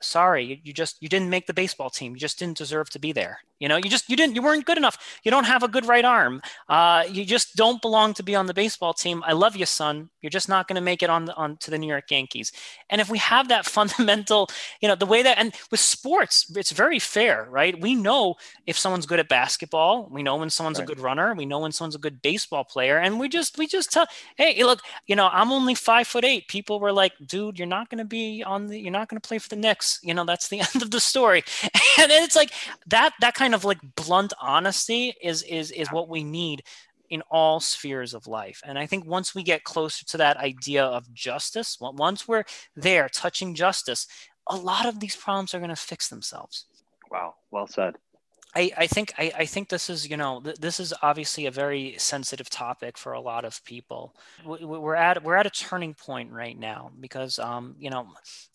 sorry 0.03 0.61
you 0.63 0.73
just 0.73 1.01
you 1.01 1.09
didn't 1.09 1.29
make 1.29 1.47
the 1.47 1.53
baseball 1.53 1.89
team. 1.89 2.13
You 2.13 2.19
just 2.19 2.39
didn't 2.39 2.57
deserve 2.57 2.89
to 2.91 2.99
be 2.99 3.11
there. 3.11 3.39
You 3.59 3.69
know 3.69 3.77
you 3.77 3.89
just 3.89 4.09
you 4.09 4.15
didn't 4.17 4.35
you 4.35 4.41
weren't 4.41 4.65
good 4.65 4.77
enough. 4.77 4.97
You 5.23 5.31
don't 5.31 5.45
have 5.45 5.63
a 5.63 5.67
good 5.67 5.85
right 5.85 6.03
arm. 6.03 6.41
Uh, 6.67 7.03
you 7.09 7.23
just 7.23 7.55
don't 7.55 7.81
belong 7.81 8.13
to 8.15 8.23
be 8.23 8.35
on 8.35 8.45
the 8.45 8.53
baseball 8.53 8.93
team. 8.93 9.23
I 9.25 9.33
love 9.33 9.55
you 9.55 9.65
son. 9.65 10.09
You're 10.21 10.29
just 10.29 10.49
not 10.49 10.67
going 10.67 10.75
to 10.75 10.81
make 10.81 11.01
it 11.01 11.09
on 11.09 11.25
the, 11.25 11.33
on 11.35 11.57
to 11.57 11.71
the 11.71 11.77
new 11.77 11.87
york 11.87 12.11
yankees. 12.11 12.51
And 12.89 12.99
if 12.99 13.09
we 13.09 13.17
have 13.19 13.47
that 13.47 13.65
fundamental 13.77 14.49
you 14.81 14.87
know 14.87 14.95
the 14.95 15.05
way 15.05 15.23
that 15.23 15.37
and 15.37 15.53
with 15.71 15.79
sports 15.79 16.51
it's 16.55 16.71
very 16.71 16.99
fair 16.99 17.47
right? 17.49 17.79
We 17.79 17.95
know 17.95 18.35
if 18.67 18.77
someone's 18.77 19.05
good 19.05 19.19
at 19.19 19.29
basketball. 19.29 20.07
We 20.11 20.23
know 20.23 20.35
when 20.35 20.49
someone's 20.49 20.79
right. 20.79 20.89
a 20.89 20.93
good 20.93 20.99
runner. 20.99 21.33
We 21.33 21.45
know 21.45 21.59
when 21.59 21.71
someone's 21.71 21.95
a 21.95 21.99
good 21.99 22.21
baseball 22.21 22.63
player. 22.65 22.97
And 22.97 23.19
we 23.19 23.29
just 23.29 23.57
we 23.57 23.67
just 23.67 23.91
tell 23.91 24.07
hey 24.35 24.63
look 24.63 24.81
you 25.07 25.15
know 25.15 25.29
i'm 25.31 25.51
only 25.51 25.75
five 25.75 26.07
foot 26.07 26.25
eight. 26.25 26.47
People 26.47 26.79
were 26.79 26.91
like 26.91 27.13
dude 27.25 27.57
you're 27.57 27.67
not 27.67 27.89
going 27.89 27.99
to 27.99 28.05
be 28.05 28.43
on 28.43 28.67
the 28.67 28.79
you're 28.79 28.91
not 28.91 29.07
going 29.07 29.21
to 29.21 29.27
play 29.27 29.39
for 29.39 29.49
the 29.49 29.55
Knicks 29.55 29.92
you 30.01 30.13
know 30.13 30.25
that's 30.25 30.47
the 30.47 30.59
end 30.73 30.81
of 30.81 30.91
the 30.91 30.99
story. 30.99 31.43
And 31.99 32.11
it's 32.11 32.35
like 32.35 32.51
that 32.87 33.13
that 33.21 33.35
kind 33.35 33.53
of 33.53 33.63
like 33.65 33.79
blunt 33.95 34.33
honesty 34.41 35.13
is 35.21 35.43
is 35.43 35.71
is 35.71 35.91
what 35.91 36.09
we 36.09 36.23
need 36.23 36.63
in 37.09 37.21
all 37.29 37.59
spheres 37.59 38.13
of 38.13 38.27
life. 38.27 38.61
And 38.65 38.79
i 38.79 38.85
think 38.85 39.05
once 39.05 39.35
we 39.35 39.43
get 39.43 39.63
closer 39.63 40.05
to 40.05 40.17
that 40.17 40.37
idea 40.37 40.83
of 40.83 41.13
justice 41.13 41.77
once 41.79 42.27
we're 42.27 42.45
there 42.75 43.09
touching 43.09 43.55
justice 43.55 44.07
a 44.49 44.55
lot 44.55 44.85
of 44.85 44.99
these 44.99 45.15
problems 45.15 45.53
are 45.53 45.59
going 45.59 45.69
to 45.69 45.75
fix 45.75 46.09
themselves. 46.09 46.65
Wow. 47.09 47.35
Well 47.51 47.67
said 47.67 47.95
I, 48.55 48.71
I 48.77 48.87
think 48.87 49.13
I, 49.17 49.31
I 49.39 49.45
think 49.45 49.69
this 49.69 49.89
is 49.89 50.09
you 50.09 50.17
know 50.17 50.39
th- 50.41 50.57
this 50.57 50.79
is 50.79 50.93
obviously 51.01 51.45
a 51.45 51.51
very 51.51 51.95
sensitive 51.97 52.49
topic 52.49 52.97
for 52.97 53.13
a 53.13 53.21
lot 53.21 53.45
of 53.45 53.63
people. 53.65 54.15
We're 54.45 54.95
at 54.95 55.23
we're 55.23 55.35
at 55.35 55.47
a 55.47 55.49
turning 55.49 55.93
point 55.93 56.31
right 56.31 56.57
now 56.57 56.91
because 56.99 57.39
um, 57.39 57.75
you 57.79 57.89
know 57.89 58.07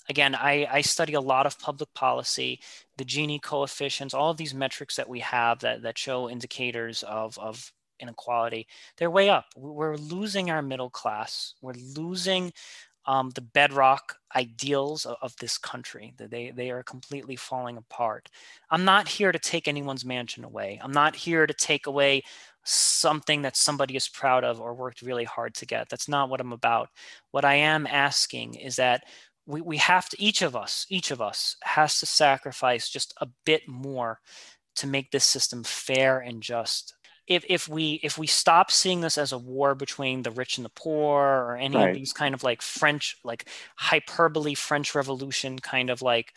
again 0.09 0.34
I, 0.34 0.68
I 0.70 0.80
study 0.82 1.14
a 1.14 1.20
lot 1.20 1.46
of 1.46 1.59
public 1.59 1.92
policy, 1.94 2.61
the 2.96 3.05
Gini 3.05 3.42
coefficients, 3.42 4.14
all 4.14 4.30
of 4.30 4.36
these 4.36 4.55
metrics 4.55 4.96
that 4.96 5.09
we 5.09 5.20
have 5.20 5.61
that 5.61 5.82
that 5.82 5.99
show 5.99 6.30
indicators 6.30 7.03
of 7.03 7.36
of 7.38 7.72
inequality. 8.01 8.66
They're 8.96 9.11
way 9.11 9.28
up. 9.28 9.46
We're 9.57 9.96
losing 9.96 10.51
our 10.51 10.62
middle 10.62 10.90
class. 10.90 11.55
We're 11.61 11.74
losing 11.96 12.53
um, 13.09 13.31
the 13.31 13.41
bedrock 13.41 14.17
ideals 14.37 15.07
of, 15.07 15.17
of, 15.23 15.35
this 15.37 15.57
country. 15.57 16.13
They, 16.19 16.53
they 16.55 16.71
are 16.71 16.83
completely 16.83 17.37
falling 17.37 17.79
apart. 17.79 18.29
I'm 18.71 18.85
not 18.85 19.09
here 19.09 19.33
to 19.33 19.39
take 19.39 19.67
anyone's 19.67 20.05
mansion 20.05 20.45
away. 20.45 20.79
I'm 20.83 20.93
not 20.93 21.17
here 21.17 21.47
to 21.47 21.55
take 21.55 21.87
away 21.87 22.23
something 22.65 23.41
that 23.43 23.57
somebody 23.57 23.97
is 23.97 24.11
proud 24.11 24.45
of 24.45 24.61
or 24.61 24.75
worked 24.75 25.01
really 25.01 25.25
hard 25.25 25.55
to 25.55 25.67
get. 25.67 25.89
That's 25.89 26.07
not 26.07 26.29
what 26.29 26.43
I'm 26.43 26.53
about. 26.53 26.91
What 27.31 27.47
I 27.47 27.55
am 27.55 27.87
asking 27.87 28.57
is 28.57 28.77
that 28.77 29.05
we, 29.47 29.63
we 29.63 29.79
have 29.79 30.11
to, 30.11 30.23
each 30.23 30.43
of 30.43 30.55
us, 30.55 30.85
each 30.91 31.11
of 31.11 31.23
us 31.23 31.57
has 31.65 31.99
to 32.01 32.07
sacrifice 32.07 32.91
just 32.91 33.15
a 33.23 33.29
bit 33.47 33.63
more 33.67 34.21
to 34.77 34.87
make 34.87 35.11
this 35.11 35.25
system 35.25 35.65
fair 35.65 36.21
and 36.21 36.43
just 36.43 36.95
if, 37.29 37.45
if 37.49 37.68
we 37.68 38.01
if 38.03 38.18
we 38.18 38.26
stop 38.26 38.70
seeing 38.70 39.01
this 39.01 39.18
as 39.18 39.33
a 39.33 39.39
war 39.39 39.74
between 39.74 40.22
the 40.22 40.31
rich 40.31 40.59
and 40.59 40.64
the 40.64 40.70
poor 40.70 41.20
or 41.20 41.57
any 41.57 41.76
right. 41.76 41.91
of 41.91 41.95
these 41.95 42.12
kind 42.12 42.35
of 42.35 42.43
like 42.43 42.62
french 42.62 43.16
like 43.22 43.49
hyperbole 43.76 44.55
french 44.55 44.95
revolution 44.95 45.59
kind 45.59 45.91
of 45.91 46.03
like 46.03 46.33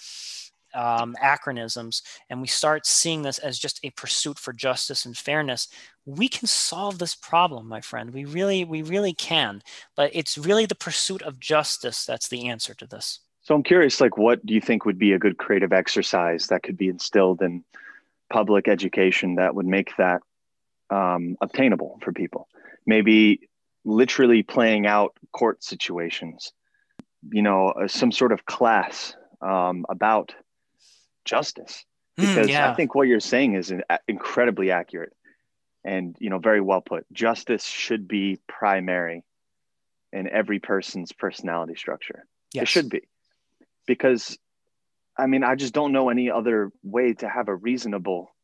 um, 0.74 1.16
acronyms 1.22 2.02
and 2.30 2.42
we 2.42 2.48
start 2.48 2.86
seeing 2.86 3.24
this 3.24 3.40
as 3.40 3.60
just 3.60 3.80
a 3.84 3.90
pursuit 3.92 4.40
for 4.40 4.54
justice 4.54 5.06
and 5.06 5.18
fairness 5.18 5.68
we 6.06 6.28
can 6.28 6.48
solve 6.48 7.00
this 7.00 7.16
problem 7.16 7.68
my 7.68 7.82
friend. 7.82 8.14
We 8.14 8.26
really 8.26 8.66
we 8.66 8.82
really 8.82 9.14
can. 9.14 9.62
But 9.96 10.12
it's 10.14 10.38
really 10.38 10.66
the 10.66 10.76
pursuit 10.76 11.22
of 11.22 11.40
justice 11.40 12.06
that's 12.06 12.28
the 12.28 12.48
answer 12.48 12.74
to 12.76 12.88
this. 12.88 13.20
So 13.44 13.56
i'm 13.56 13.64
curious 13.64 14.00
like 14.00 14.18
what 14.18 14.46
do 14.46 14.54
you 14.54 14.62
think 14.62 14.86
would 14.86 15.00
be 15.00 15.14
a 15.14 15.20
good 15.20 15.38
creative 15.38 15.74
exercise 15.74 16.48
that 16.48 16.64
could 16.64 16.78
be 16.78 16.90
instilled 16.90 17.42
in 17.42 17.64
public 18.32 18.68
education 18.68 19.36
that 19.36 19.56
would 19.56 19.66
make 19.66 19.98
that 19.98 20.22
um, 20.92 21.38
obtainable 21.42 22.00
for 22.04 22.12
people. 22.12 22.48
Maybe 22.86 23.50
literally 23.84 24.44
playing 24.44 24.86
out 24.86 25.16
court 25.32 25.64
situations, 25.64 26.52
you 27.32 27.42
know, 27.42 27.70
uh, 27.70 27.88
some 27.88 28.12
sort 28.12 28.32
of 28.32 28.46
class 28.46 29.16
um, 29.42 29.86
about 29.90 30.36
justice. 31.26 31.86
Hmm, 32.18 32.26
because 32.26 32.48
mm, 32.48 32.52
yeah. 32.52 32.70
I 32.70 32.76
think 32.76 32.94
what 32.94 33.08
you're 33.08 33.20
saying 33.20 33.56
is 33.56 33.74
incredibly 34.08 34.72
accurate 34.72 35.14
and, 35.84 36.16
you 36.20 36.30
know, 36.30 36.38
very 36.38 36.62
well 36.62 36.82
put. 36.82 37.06
Justice 37.12 37.66
should 37.66 38.08
be 38.08 38.40
primary 38.48 39.24
in 40.12 40.28
every 40.28 40.60
person's 40.60 41.12
personality 41.14 41.76
structure. 41.76 42.26
Yes. 42.54 42.64
It 42.64 42.68
should 42.68 42.90
be. 42.90 43.08
Because, 43.88 44.38
I 45.18 45.26
mean, 45.26 45.44
I 45.44 45.56
just 45.56 45.74
don't 45.74 45.94
know 45.94 46.10
any 46.10 46.30
other 46.30 46.72
way 46.84 47.14
to 47.14 47.30
have 47.30 47.48
a 47.48 47.56
reasonable 47.56 48.36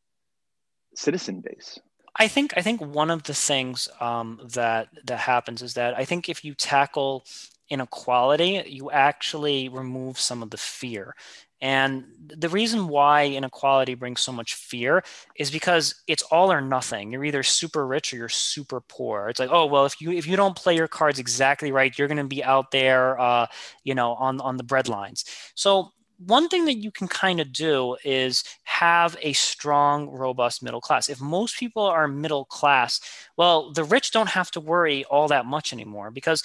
citizen 0.95 1.41
base. 1.41 1.79
I 2.19 2.27
think 2.27 2.53
I 2.57 2.61
think 2.61 2.81
one 2.81 3.11
of 3.11 3.23
the 3.23 3.33
things 3.33 3.87
um, 3.99 4.39
that 4.53 4.89
that 5.05 5.19
happens 5.19 5.61
is 5.61 5.73
that 5.75 5.97
I 5.97 6.05
think 6.05 6.29
if 6.29 6.43
you 6.43 6.53
tackle 6.55 7.25
inequality, 7.69 8.63
you 8.67 8.89
actually 8.91 9.69
remove 9.69 10.19
some 10.19 10.41
of 10.41 10.49
the 10.49 10.57
fear. 10.57 11.15
And 11.59 12.05
the 12.27 12.49
reason 12.49 12.87
why 12.87 13.25
inequality 13.25 13.95
brings 13.95 14.21
so 14.21 14.31
much 14.31 14.53
fear 14.53 15.03
is 15.37 15.49
because 15.49 15.95
it's 16.07 16.21
all 16.23 16.51
or 16.51 16.61
nothing. 16.61 17.11
You're 17.11 17.25
either 17.25 17.41
super 17.43 17.85
rich 17.87 18.13
or 18.13 18.17
you're 18.17 18.29
super 18.29 18.79
poor. 18.81 19.27
It's 19.29 19.39
like, 19.39 19.49
oh 19.51 19.65
well, 19.65 19.85
if 19.85 19.99
you 20.01 20.11
if 20.11 20.27
you 20.27 20.35
don't 20.35 20.55
play 20.55 20.75
your 20.75 20.87
cards 20.87 21.19
exactly 21.19 21.71
right, 21.71 21.97
you're 21.97 22.07
going 22.07 22.17
to 22.19 22.23
be 22.23 22.43
out 22.43 22.71
there, 22.71 23.19
uh, 23.19 23.47
you 23.83 23.95
know, 23.95 24.13
on 24.15 24.39
on 24.41 24.57
the 24.57 24.63
breadlines. 24.63 25.23
So 25.55 25.91
one 26.17 26.49
thing 26.49 26.65
that 26.65 26.77
you 26.77 26.91
can 26.91 27.07
kind 27.07 27.39
of 27.39 27.53
do 27.53 27.95
is 28.03 28.43
have 28.63 29.15
a 29.21 29.33
strong, 29.33 30.09
robust 30.09 30.63
middle 30.63 30.81
class. 30.81 31.09
If 31.09 31.21
most 31.21 31.57
people 31.57 31.83
are 31.83 32.07
middle 32.07 32.45
class, 32.45 32.99
well, 33.37 33.71
the 33.71 33.83
rich 33.83 34.11
don't 34.11 34.29
have 34.29 34.51
to 34.51 34.59
worry 34.59 35.05
all 35.05 35.27
that 35.27 35.45
much 35.45 35.73
anymore 35.73 36.11
because 36.11 36.43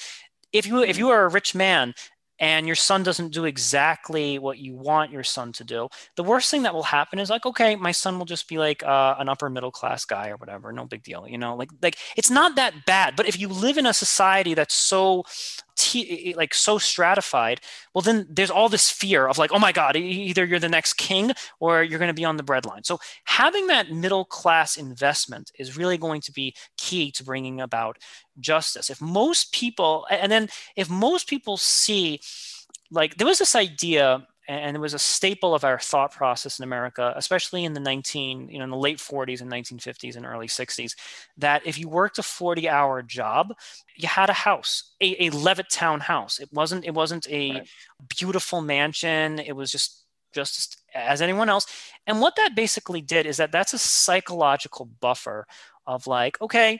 if 0.53 0.67
you 0.67 0.83
if 0.83 0.99
you 0.99 1.09
are 1.09 1.25
a 1.25 1.29
rich 1.29 1.55
man 1.55 1.95
and 2.39 2.67
your 2.67 2.77
son 2.77 3.03
doesn't 3.03 3.33
do 3.33 3.45
exactly 3.45 4.39
what 4.39 4.59
you 4.59 4.75
want 4.75 5.13
your 5.13 5.23
son 5.23 5.53
to 5.53 5.65
do, 5.65 5.89
the 6.17 6.25
worst 6.25 6.51
thing 6.51 6.65
that 6.65 6.75
will 6.75 6.83
happen 6.83 7.19
is 7.19 7.31
like, 7.31 7.47
okay, 7.47 7.77
my 7.77 7.93
son 7.93 8.19
will 8.19 8.27
just 8.27 8.49
be 8.49 8.59
like 8.59 8.83
uh, 8.83 9.15
an 9.19 9.29
upper 9.29 9.49
middle 9.49 9.71
class 9.71 10.05
guy 10.05 10.29
or 10.29 10.37
whatever. 10.37 10.73
No 10.73 10.85
big 10.85 11.03
deal, 11.03 11.27
you 11.27 11.39
know. 11.39 11.55
Like, 11.55 11.71
like 11.81 11.97
it's 12.17 12.31
not 12.31 12.57
that 12.57 12.85
bad. 12.85 13.15
But 13.17 13.29
if 13.29 13.39
you 13.39 13.49
live 13.49 13.79
in 13.79 13.87
a 13.87 13.95
society 13.95 14.55
that's 14.55 14.75
so 14.75 15.25
T, 15.77 16.35
like 16.37 16.55
so 16.55 16.79
stratified, 16.79 17.61
well, 17.95 18.03
then 18.03 18.27
there's 18.29 18.51
all 18.51 18.69
this 18.69 18.91
fear 18.91 19.27
of 19.27 19.39
like, 19.39 19.53
oh 19.53 19.59
my 19.59 19.73
God, 19.73 19.97
either 19.97 20.45
you're 20.45 20.59
the 20.59 20.69
next 20.69 20.95
king 20.95 21.33
or 21.61 21.83
you're 21.83 21.99
going 21.99 22.09
to 22.09 22.15
be 22.15 22.25
on 22.25 22.37
the 22.37 22.43
breadline. 22.43 22.85
So 22.87 22.99
having 23.25 23.67
that 23.69 23.91
middle 23.91 24.25
class 24.25 24.77
investment 24.77 25.51
is 25.59 25.77
really 25.77 25.99
going 25.99 26.21
to 26.23 26.33
be 26.33 26.55
key 26.77 27.11
to 27.13 27.25
bringing 27.25 27.61
about 27.61 27.99
justice. 28.41 28.91
If 28.91 29.01
most 29.01 29.53
people, 29.53 30.07
and 30.11 30.31
then 30.31 30.49
if 30.77 30.89
most 30.89 31.29
people 31.29 31.57
see, 31.57 32.21
like, 32.91 33.17
there 33.17 33.27
was 33.27 33.39
this 33.39 33.55
idea 33.55 34.27
and 34.61 34.77
it 34.77 34.81
was 34.81 34.95
a 34.95 34.99
staple 34.99 35.55
of 35.55 35.65
our 35.65 35.79
thought 35.79 36.13
process 36.13 36.59
in 36.59 36.65
America, 36.65 37.13
especially 37.17 37.65
in 37.65 37.73
the 37.73 37.81
19, 37.81 38.49
you 38.49 38.59
know, 38.59 38.65
in 38.65 38.71
the 38.71 38.77
late 38.77 38.99
40s 38.99 39.41
and 39.41 39.51
1950s 39.51 40.17
and 40.17 40.27
early 40.27 40.47
60s, 40.47 40.95
that 41.37 41.67
if 41.67 41.79
you 41.79 41.89
worked 41.89 42.19
a 42.19 42.23
40-hour 42.23 43.03
job, 43.03 43.55
you 43.97 44.09
had 44.09 44.31
a 44.31 44.35
house, 44.35 44.95
a, 45.01 45.27
a 45.27 45.31
Levittown 45.31 46.01
house. 46.01 46.41
It 46.41 46.49
wasn't 46.53 46.85
it 46.85 46.95
wasn't 46.95 47.29
a 47.29 47.53
right. 47.53 47.69
beautiful 48.17 48.63
mansion. 48.63 49.39
It 49.39 49.55
was 49.55 49.71
just 49.71 50.05
just 50.33 50.83
as 50.95 51.23
anyone 51.23 51.49
else. 51.49 51.67
And 52.07 52.21
what 52.21 52.37
that 52.37 52.57
basically 52.57 53.01
did 53.01 53.27
is 53.27 53.37
that 53.37 53.53
that's 53.53 53.75
a 53.75 53.79
psychological 53.79 54.87
buffer 55.01 55.47
of 55.87 56.07
like, 56.07 56.41
okay, 56.41 56.79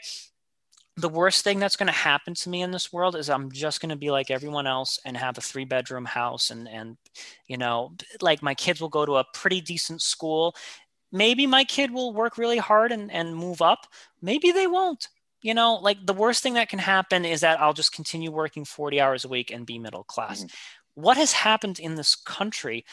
the 0.97 1.09
worst 1.09 1.43
thing 1.43 1.59
that's 1.59 1.77
going 1.77 1.87
to 1.87 1.93
happen 1.93 2.35
to 2.35 2.51
me 2.51 2.63
in 2.63 2.71
this 2.71 2.93
world 2.93 3.17
is 3.17 3.31
I'm 3.31 3.51
just 3.51 3.81
going 3.81 3.91
to 3.91 3.97
be 3.97 4.11
like 4.11 4.31
everyone 4.31 4.67
else 4.67 4.99
and 5.05 5.17
have 5.17 5.39
a 5.39 5.41
three 5.41 5.65
bedroom 5.65 6.05
house 6.05 6.51
and 6.51 6.69
and 6.69 6.97
you 7.47 7.57
know 7.57 7.93
like 8.21 8.43
my 8.43 8.55
kids 8.55 8.81
will 8.81 8.91
go 8.91 9.07
to 9.07 9.17
a 9.17 9.25
pretty 9.33 9.61
decent 9.61 10.03
school. 10.03 10.55
Maybe 11.11 11.47
my 11.47 11.65
kid 11.65 11.91
will 11.91 12.13
work 12.13 12.37
really 12.37 12.59
hard 12.59 12.93
and 12.93 13.11
and 13.11 13.35
move 13.35 13.63
up. 13.63 13.87
Maybe 14.21 14.53
they 14.53 14.67
won't. 14.67 15.09
You 15.41 15.55
know 15.55 15.75
like 15.77 16.05
the 16.05 16.13
worst 16.13 16.43
thing 16.43 16.55
that 16.55 16.69
can 16.69 16.79
happen 16.79 17.25
is 17.25 17.41
that 17.41 17.61
I'll 17.61 17.73
just 17.73 17.93
continue 17.93 18.31
working 18.31 18.65
40 18.65 19.01
hours 19.01 19.25
a 19.25 19.29
week 19.29 19.51
and 19.51 19.67
be 19.67 19.79
middle 19.79 20.05
class. 20.05 20.41
Mm-hmm. 20.41 21.03
what 21.03 21.17
has 21.17 21.33
happened 21.33 21.81
in 21.81 21.95
this 21.95 22.15
country 22.15 22.85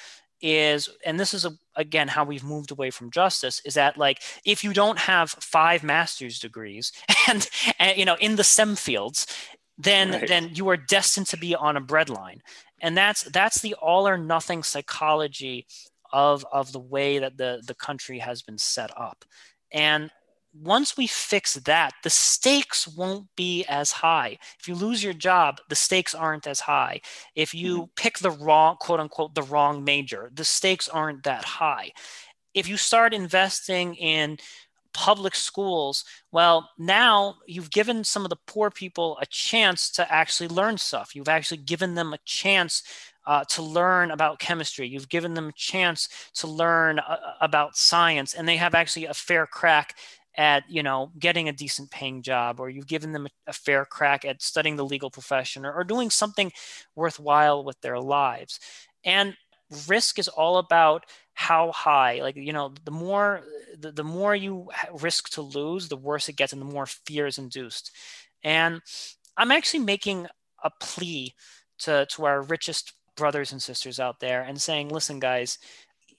is 0.41 0.89
and 1.05 1.19
this 1.19 1.33
is 1.33 1.45
a, 1.45 1.51
again 1.79 2.07
how 2.09 2.23
we've 2.23 2.43
moved 2.43 2.69
away 2.69 2.91
from 2.91 3.09
justice 3.09 3.61
is 3.65 3.73
that 3.73 3.97
like 3.97 4.21
if 4.45 4.63
you 4.63 4.73
don't 4.73 4.99
have 4.99 5.31
five 5.31 5.83
master's 5.83 6.37
degrees 6.37 6.91
and, 7.27 7.49
and 7.79 7.97
you 7.97 8.05
know 8.05 8.17
in 8.19 8.35
the 8.35 8.43
STEM 8.43 8.75
fields 8.75 9.25
then 9.77 10.11
right. 10.11 10.27
then 10.27 10.51
you 10.53 10.69
are 10.69 10.77
destined 10.77 11.25
to 11.25 11.37
be 11.37 11.55
on 11.55 11.77
a 11.77 11.81
breadline 11.81 12.39
and 12.81 12.95
that's 12.95 13.23
that's 13.23 13.61
the 13.61 13.73
all 13.75 14.07
or 14.07 14.17
nothing 14.17 14.61
psychology 14.61 15.65
of 16.11 16.45
of 16.51 16.71
the 16.71 16.79
way 16.79 17.17
that 17.19 17.37
the 17.37 17.63
the 17.65 17.75
country 17.75 18.19
has 18.19 18.41
been 18.41 18.57
set 18.57 18.91
up 18.97 19.23
and 19.71 20.11
once 20.53 20.97
we 20.97 21.05
fix 21.07 21.53
that 21.53 21.93
the 22.03 22.09
stakes 22.09 22.87
won't 22.87 23.27
be 23.35 23.63
as 23.65 23.91
high 23.91 24.37
if 24.59 24.67
you 24.67 24.75
lose 24.75 25.03
your 25.03 25.13
job 25.13 25.59
the 25.69 25.75
stakes 25.75 26.15
aren't 26.15 26.47
as 26.47 26.59
high 26.61 26.99
if 27.35 27.53
you 27.53 27.83
mm-hmm. 27.83 27.91
pick 27.95 28.17
the 28.19 28.31
wrong 28.31 28.75
quote 28.79 28.99
unquote 28.99 29.35
the 29.35 29.43
wrong 29.43 29.83
major 29.83 30.31
the 30.33 30.45
stakes 30.45 30.89
aren't 30.89 31.23
that 31.23 31.45
high 31.45 31.91
if 32.53 32.67
you 32.67 32.77
start 32.77 33.13
investing 33.13 33.95
in 33.95 34.37
public 34.93 35.35
schools, 35.35 36.03
well, 36.31 36.69
now 36.77 37.35
you've 37.47 37.71
given 37.71 38.03
some 38.03 38.25
of 38.25 38.29
the 38.29 38.39
poor 38.47 38.69
people 38.69 39.17
a 39.21 39.25
chance 39.25 39.89
to 39.91 40.11
actually 40.11 40.49
learn 40.49 40.77
stuff. 40.77 41.15
You've 41.15 41.29
actually 41.29 41.57
given 41.57 41.95
them 41.95 42.13
a 42.13 42.19
chance 42.25 42.83
uh, 43.25 43.43
to 43.45 43.61
learn 43.61 44.11
about 44.11 44.39
chemistry. 44.39 44.87
You've 44.87 45.09
given 45.09 45.35
them 45.35 45.49
a 45.49 45.53
chance 45.53 46.09
to 46.35 46.47
learn 46.47 46.99
uh, 46.99 47.17
about 47.39 47.77
science, 47.77 48.33
and 48.33 48.47
they 48.47 48.57
have 48.57 48.73
actually 48.73 49.05
a 49.05 49.13
fair 49.13 49.45
crack 49.45 49.95
at 50.37 50.63
you 50.69 50.83
know 50.83 51.11
getting 51.19 51.49
a 51.49 51.53
decent 51.53 51.91
paying 51.91 52.21
job 52.21 52.59
or 52.59 52.69
you've 52.69 52.87
given 52.87 53.11
them 53.11 53.27
a, 53.47 53.53
fair 53.53 53.85
crack 53.85 54.23
at 54.25 54.41
studying 54.41 54.75
the 54.75 54.85
legal 54.85 55.09
profession 55.09 55.65
or, 55.65 55.73
or 55.73 55.83
doing 55.83 56.09
something 56.09 56.51
worthwhile 56.95 57.63
with 57.63 57.79
their 57.81 57.99
lives. 57.99 58.59
And 59.03 59.35
risk 59.87 60.19
is 60.19 60.27
all 60.27 60.57
about 60.57 61.05
how 61.33 61.71
high. 61.71 62.21
Like 62.21 62.35
you 62.35 62.53
know 62.53 62.73
the 62.85 62.91
more 62.91 63.41
the, 63.77 63.91
the 63.91 64.03
more 64.03 64.35
you 64.35 64.69
risk 65.01 65.29
to 65.31 65.41
lose 65.41 65.87
the 65.87 65.97
worse 65.97 66.29
it 66.29 66.35
gets 66.35 66.53
and 66.53 66.61
the 66.61 66.65
more 66.65 66.85
fear 66.85 67.27
is 67.27 67.37
induced. 67.37 67.91
And 68.43 68.81
i'm 69.37 69.51
actually 69.51 69.79
making 69.79 70.27
a 70.63 70.69
plea 70.81 71.33
to 71.79 72.05
to 72.07 72.25
our 72.25 72.41
richest 72.41 72.93
brothers 73.15 73.51
and 73.51 73.61
sisters 73.61 73.99
out 73.99 74.19
there 74.19 74.41
and 74.41 74.61
saying 74.61 74.89
listen 74.89 75.19
guys 75.19 75.57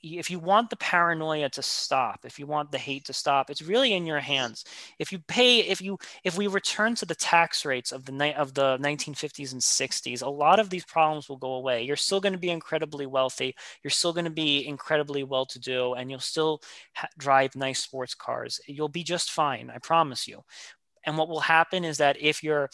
if 0.03 0.31
you 0.31 0.39
want 0.39 0.71
the 0.71 0.77
paranoia 0.77 1.49
to 1.51 1.63
stop, 1.63 2.21
if 2.25 2.39
you 2.39 2.47
want 2.47 2.73
the 2.73 2.79
hate 2.79 3.05
to 3.07 3.13
stop, 3.13 3.51
it's 3.51 3.63
really 3.63 3.93
in 3.93 4.07
your 4.07 4.21
hands. 4.21 4.65
If 4.99 5.13
you 5.13 5.19
pay, 5.19 5.61
if 5.61 5.81
you, 5.81 5.99
if 6.25 6.37
we 6.37 6.47
return 6.47 6.95
to 6.97 7.07
the 7.07 7.15
tax 7.15 7.65
rates 7.65 7.93
of 7.93 8.05
the 8.05 8.13
night 8.13 8.37
of 8.37 8.55
the 8.55 8.79
1950s 8.79 9.53
and 9.53 9.61
60s, 9.61 10.23
a 10.23 10.29
lot 10.29 10.59
of 10.59 10.71
these 10.71 10.85
problems 10.85 11.29
will 11.29 11.37
go 11.37 11.55
away. 11.55 11.83
You're 11.83 11.97
still 11.97 12.21
going 12.21 12.33
to 12.33 12.39
be 12.39 12.51
incredibly 12.51 13.07
wealthy. 13.07 13.55
You're 13.83 13.91
still 13.91 14.13
going 14.13 14.25
to 14.25 14.31
be 14.31 14.67
incredibly 14.67 15.23
well-to-do, 15.23 15.95
and 15.95 16.11
you'll 16.11 16.21
still 16.21 16.61
ha- 16.95 17.09
drive 17.19 17.55
nice 17.55 17.81
sports 17.81 18.15
cars. 18.15 18.61
You'll 18.67 18.89
be 18.89 19.05
just 19.05 19.31
fine. 19.31 19.71
I 19.75 19.79
promise 19.79 20.27
you. 20.27 20.43
And 21.05 21.17
what 21.17 21.29
will 21.29 21.41
happen 21.41 21.85
is 21.85 21.99
that 21.99 22.17
if 22.21 22.43
you're 22.43 22.69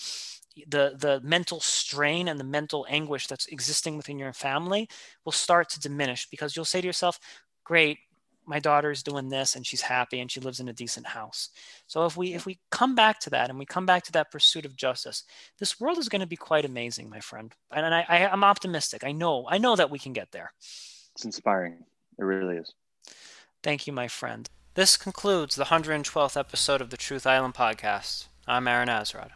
the 0.68 0.94
the 0.98 1.20
mental 1.22 1.60
strain 1.60 2.28
and 2.28 2.40
the 2.40 2.44
mental 2.44 2.86
anguish 2.88 3.26
that's 3.26 3.46
existing 3.46 3.96
within 3.96 4.18
your 4.18 4.32
family 4.32 4.88
will 5.24 5.32
start 5.32 5.68
to 5.70 5.80
diminish 5.80 6.26
because 6.30 6.56
you'll 6.56 6.64
say 6.64 6.80
to 6.80 6.86
yourself 6.86 7.18
great 7.64 7.98
my 8.46 8.60
daughter's 8.60 9.02
doing 9.02 9.28
this 9.28 9.56
and 9.56 9.66
she's 9.66 9.80
happy 9.80 10.20
and 10.20 10.30
she 10.30 10.40
lives 10.40 10.60
in 10.60 10.68
a 10.68 10.72
decent 10.72 11.06
house. 11.06 11.50
So 11.88 12.06
if 12.06 12.16
we 12.16 12.32
if 12.32 12.46
we 12.46 12.60
come 12.70 12.94
back 12.94 13.18
to 13.20 13.30
that 13.30 13.50
and 13.50 13.58
we 13.58 13.66
come 13.66 13.86
back 13.86 14.04
to 14.04 14.12
that 14.12 14.30
pursuit 14.30 14.64
of 14.64 14.76
justice 14.76 15.24
this 15.58 15.80
world 15.80 15.98
is 15.98 16.08
going 16.08 16.20
to 16.20 16.26
be 16.26 16.36
quite 16.36 16.64
amazing 16.64 17.10
my 17.10 17.20
friend. 17.20 17.52
And 17.72 17.94
I, 17.94 18.04
I 18.08 18.26
i'm 18.28 18.44
optimistic. 18.44 19.04
I 19.04 19.12
know 19.12 19.46
i 19.48 19.58
know 19.58 19.76
that 19.76 19.90
we 19.90 19.98
can 19.98 20.12
get 20.12 20.32
there. 20.32 20.52
It's 21.14 21.24
inspiring. 21.24 21.78
It 22.18 22.24
really 22.24 22.56
is. 22.56 22.72
Thank 23.62 23.86
you 23.86 23.92
my 23.92 24.08
friend. 24.08 24.48
This 24.74 24.96
concludes 24.96 25.56
the 25.56 25.64
112th 25.64 26.38
episode 26.38 26.80
of 26.80 26.90
the 26.90 26.96
truth 26.96 27.26
island 27.26 27.54
podcast. 27.54 28.28
I'm 28.46 28.68
aaron 28.68 28.88
azrod 28.88 29.24